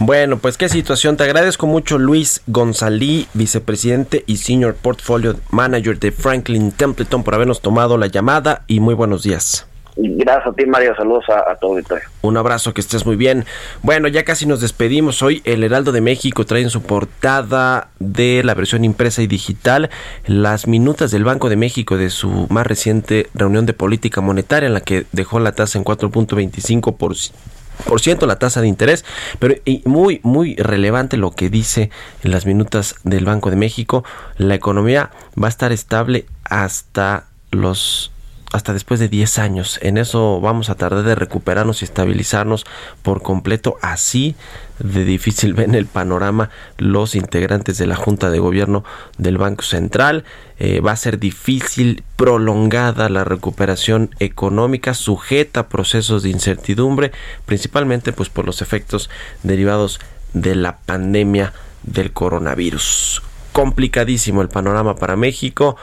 Bueno, 0.00 0.38
pues 0.38 0.58
qué 0.58 0.68
situación. 0.68 1.16
Te 1.16 1.24
agradezco 1.24 1.66
mucho 1.66 1.98
Luis 1.98 2.42
Gonzalí, 2.46 3.28
vicepresidente 3.34 4.24
y 4.26 4.38
senior 4.38 4.74
portfolio 4.74 5.36
manager 5.50 5.98
de 5.98 6.10
Franklin 6.10 6.72
Templeton 6.72 7.22
por 7.22 7.34
habernos 7.34 7.60
tomado 7.62 7.96
la 7.96 8.08
llamada 8.08 8.64
y 8.66 8.80
muy 8.80 8.94
buenos 8.94 9.22
días. 9.22 9.69
Gracias 9.96 10.46
a 10.46 10.52
ti, 10.52 10.66
Mario. 10.66 10.94
Saludos 10.96 11.24
a, 11.28 11.50
a 11.50 11.56
todo 11.56 11.78
el 11.78 11.84
Un 12.22 12.36
abrazo, 12.36 12.72
que 12.74 12.80
estés 12.80 13.06
muy 13.06 13.16
bien. 13.16 13.44
Bueno, 13.82 14.08
ya 14.08 14.24
casi 14.24 14.46
nos 14.46 14.60
despedimos. 14.60 15.22
Hoy 15.22 15.42
el 15.44 15.64
Heraldo 15.64 15.92
de 15.92 16.00
México 16.00 16.46
trae 16.46 16.62
en 16.62 16.70
su 16.70 16.82
portada 16.82 17.88
de 17.98 18.42
la 18.44 18.54
versión 18.54 18.84
impresa 18.84 19.22
y 19.22 19.26
digital 19.26 19.90
las 20.26 20.66
minutas 20.66 21.10
del 21.10 21.24
Banco 21.24 21.48
de 21.48 21.56
México 21.56 21.96
de 21.96 22.10
su 22.10 22.46
más 22.50 22.66
reciente 22.66 23.28
reunión 23.34 23.66
de 23.66 23.72
política 23.72 24.20
monetaria 24.20 24.66
en 24.66 24.74
la 24.74 24.80
que 24.80 25.06
dejó 25.12 25.40
la 25.40 25.52
tasa 25.52 25.78
en 25.78 25.84
4.25 25.84 26.96
por 26.96 28.00
ciento 28.00 28.26
la 28.26 28.38
tasa 28.38 28.60
de 28.60 28.68
interés, 28.68 29.04
pero 29.38 29.54
muy 29.84 30.20
muy 30.22 30.54
relevante 30.56 31.16
lo 31.16 31.32
que 31.32 31.50
dice 31.50 31.90
en 32.22 32.30
las 32.30 32.46
minutas 32.46 32.96
del 33.04 33.24
Banco 33.24 33.50
de 33.50 33.56
México, 33.56 34.04
la 34.36 34.54
economía 34.54 35.10
va 35.40 35.46
a 35.46 35.50
estar 35.50 35.72
estable 35.72 36.26
hasta 36.44 37.26
los 37.50 38.12
hasta 38.52 38.72
después 38.72 38.98
de 39.00 39.08
10 39.08 39.38
años. 39.38 39.78
En 39.82 39.96
eso 39.96 40.40
vamos 40.40 40.70
a 40.70 40.74
tardar 40.74 41.04
de 41.04 41.14
recuperarnos 41.14 41.82
y 41.82 41.84
estabilizarnos 41.84 42.64
por 43.02 43.22
completo. 43.22 43.76
Así 43.80 44.34
de 44.78 45.04
difícil 45.04 45.54
ven 45.54 45.74
el 45.74 45.86
panorama 45.86 46.50
los 46.78 47.14
integrantes 47.14 47.78
de 47.78 47.86
la 47.86 47.96
Junta 47.96 48.30
de 48.30 48.38
Gobierno 48.38 48.84
del 49.18 49.38
Banco 49.38 49.62
Central. 49.62 50.24
Eh, 50.58 50.80
va 50.80 50.92
a 50.92 50.96
ser 50.96 51.18
difícil, 51.18 52.02
prolongada 52.16 53.08
la 53.08 53.24
recuperación 53.24 54.10
económica, 54.18 54.94
sujeta 54.94 55.60
a 55.60 55.68
procesos 55.68 56.22
de 56.22 56.30
incertidumbre, 56.30 57.12
principalmente 57.46 58.12
pues 58.12 58.28
por 58.28 58.44
los 58.44 58.62
efectos 58.62 59.10
derivados 59.42 60.00
de 60.32 60.54
la 60.54 60.78
pandemia 60.78 61.52
del 61.82 62.12
coronavirus 62.12 63.22
complicadísimo 63.52 64.42
el 64.42 64.48
panorama 64.48 64.96
para 64.96 65.16
México. 65.16 65.76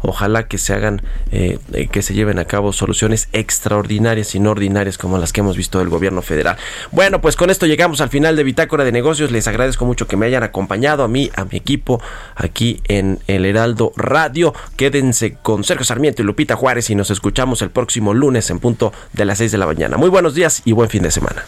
Ojalá 0.00 0.46
que 0.48 0.58
se 0.58 0.72
hagan, 0.74 1.02
eh, 1.30 1.58
eh, 1.72 1.88
que 1.88 2.02
se 2.02 2.14
lleven 2.14 2.38
a 2.38 2.44
cabo 2.44 2.72
soluciones 2.72 3.28
extraordinarias 3.32 4.34
y 4.34 4.40
no 4.40 4.50
ordinarias 4.50 4.98
como 4.98 5.18
las 5.18 5.32
que 5.32 5.40
hemos 5.40 5.56
visto 5.56 5.78
del 5.78 5.88
gobierno 5.88 6.22
federal. 6.22 6.56
Bueno, 6.92 7.20
pues 7.20 7.36
con 7.36 7.50
esto 7.50 7.66
llegamos 7.66 8.00
al 8.00 8.08
final 8.08 8.36
de 8.36 8.44
Bitácora 8.44 8.84
de 8.84 8.92
Negocios. 8.92 9.30
Les 9.30 9.48
agradezco 9.48 9.84
mucho 9.84 10.06
que 10.06 10.16
me 10.16 10.26
hayan 10.26 10.42
acompañado 10.42 11.04
a 11.04 11.08
mí, 11.08 11.30
a 11.36 11.44
mi 11.44 11.56
equipo 11.56 12.00
aquí 12.34 12.80
en 12.88 13.20
el 13.26 13.44
Heraldo 13.44 13.92
Radio. 13.96 14.54
Quédense 14.76 15.36
con 15.42 15.64
Sergio 15.64 15.84
Sarmiento 15.84 16.22
y 16.22 16.24
Lupita 16.24 16.56
Juárez 16.56 16.90
y 16.90 16.94
nos 16.94 17.10
escuchamos 17.10 17.62
el 17.62 17.70
próximo 17.70 18.14
lunes 18.14 18.50
en 18.50 18.58
punto 18.58 18.92
de 19.12 19.24
las 19.24 19.38
6 19.38 19.52
de 19.52 19.58
la 19.58 19.66
mañana. 19.66 19.96
Muy 19.96 20.10
buenos 20.10 20.34
días 20.34 20.62
y 20.64 20.72
buen 20.72 20.90
fin 20.90 21.02
de 21.02 21.10
semana. 21.10 21.44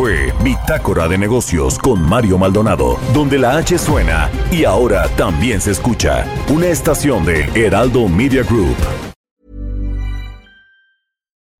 Fue 0.00 0.32
Bitácora 0.42 1.06
de 1.08 1.18
Negocios 1.18 1.78
con 1.78 2.00
Mario 2.00 2.38
Maldonado, 2.38 2.98
donde 3.12 3.38
la 3.38 3.58
H 3.58 3.76
suena 3.76 4.30
y 4.50 4.64
ahora 4.64 5.06
también 5.14 5.60
se 5.60 5.72
escucha 5.72 6.24
una 6.48 6.68
estación 6.68 7.22
de 7.26 7.44
Heraldo 7.54 8.08
Media 8.08 8.42
Group. 8.42 8.78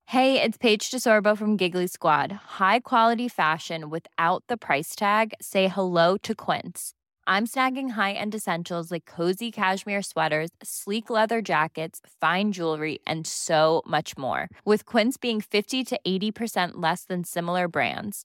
Hey, 0.07 0.41
it's 0.41 0.57
Paige 0.57 0.91
DeSorbo 0.91 1.36
from 1.36 1.59
Giggly 1.59 1.86
Squad. 1.86 2.32
High 2.59 2.80
quality 2.80 3.28
fashion 3.28 3.91
without 3.91 4.43
the 4.49 4.57
price 4.57 4.97
tag. 4.97 5.34
Say 5.43 5.68
hello 5.68 6.16
to 6.22 6.34
Quince. 6.34 6.95
I'm 7.26 7.47
snagging 7.47 7.91
high-end 7.91 8.34
essentials 8.34 8.91
like 8.91 9.05
cozy 9.05 9.53
cashmere 9.53 10.03
sweaters, 10.03 10.51
sleek 10.62 11.11
leather 11.11 11.43
jackets, 11.43 12.01
fine 12.20 12.51
jewelry, 12.53 12.99
and 13.07 13.24
so 13.26 13.82
much 13.86 14.18
more. 14.18 14.49
With 14.64 14.84
Quince 14.84 15.16
being 15.16 15.41
50 15.41 15.84
to 15.84 16.01
80% 16.05 16.70
less 16.78 17.05
than 17.05 17.22
similar 17.22 17.68
brands 17.68 18.24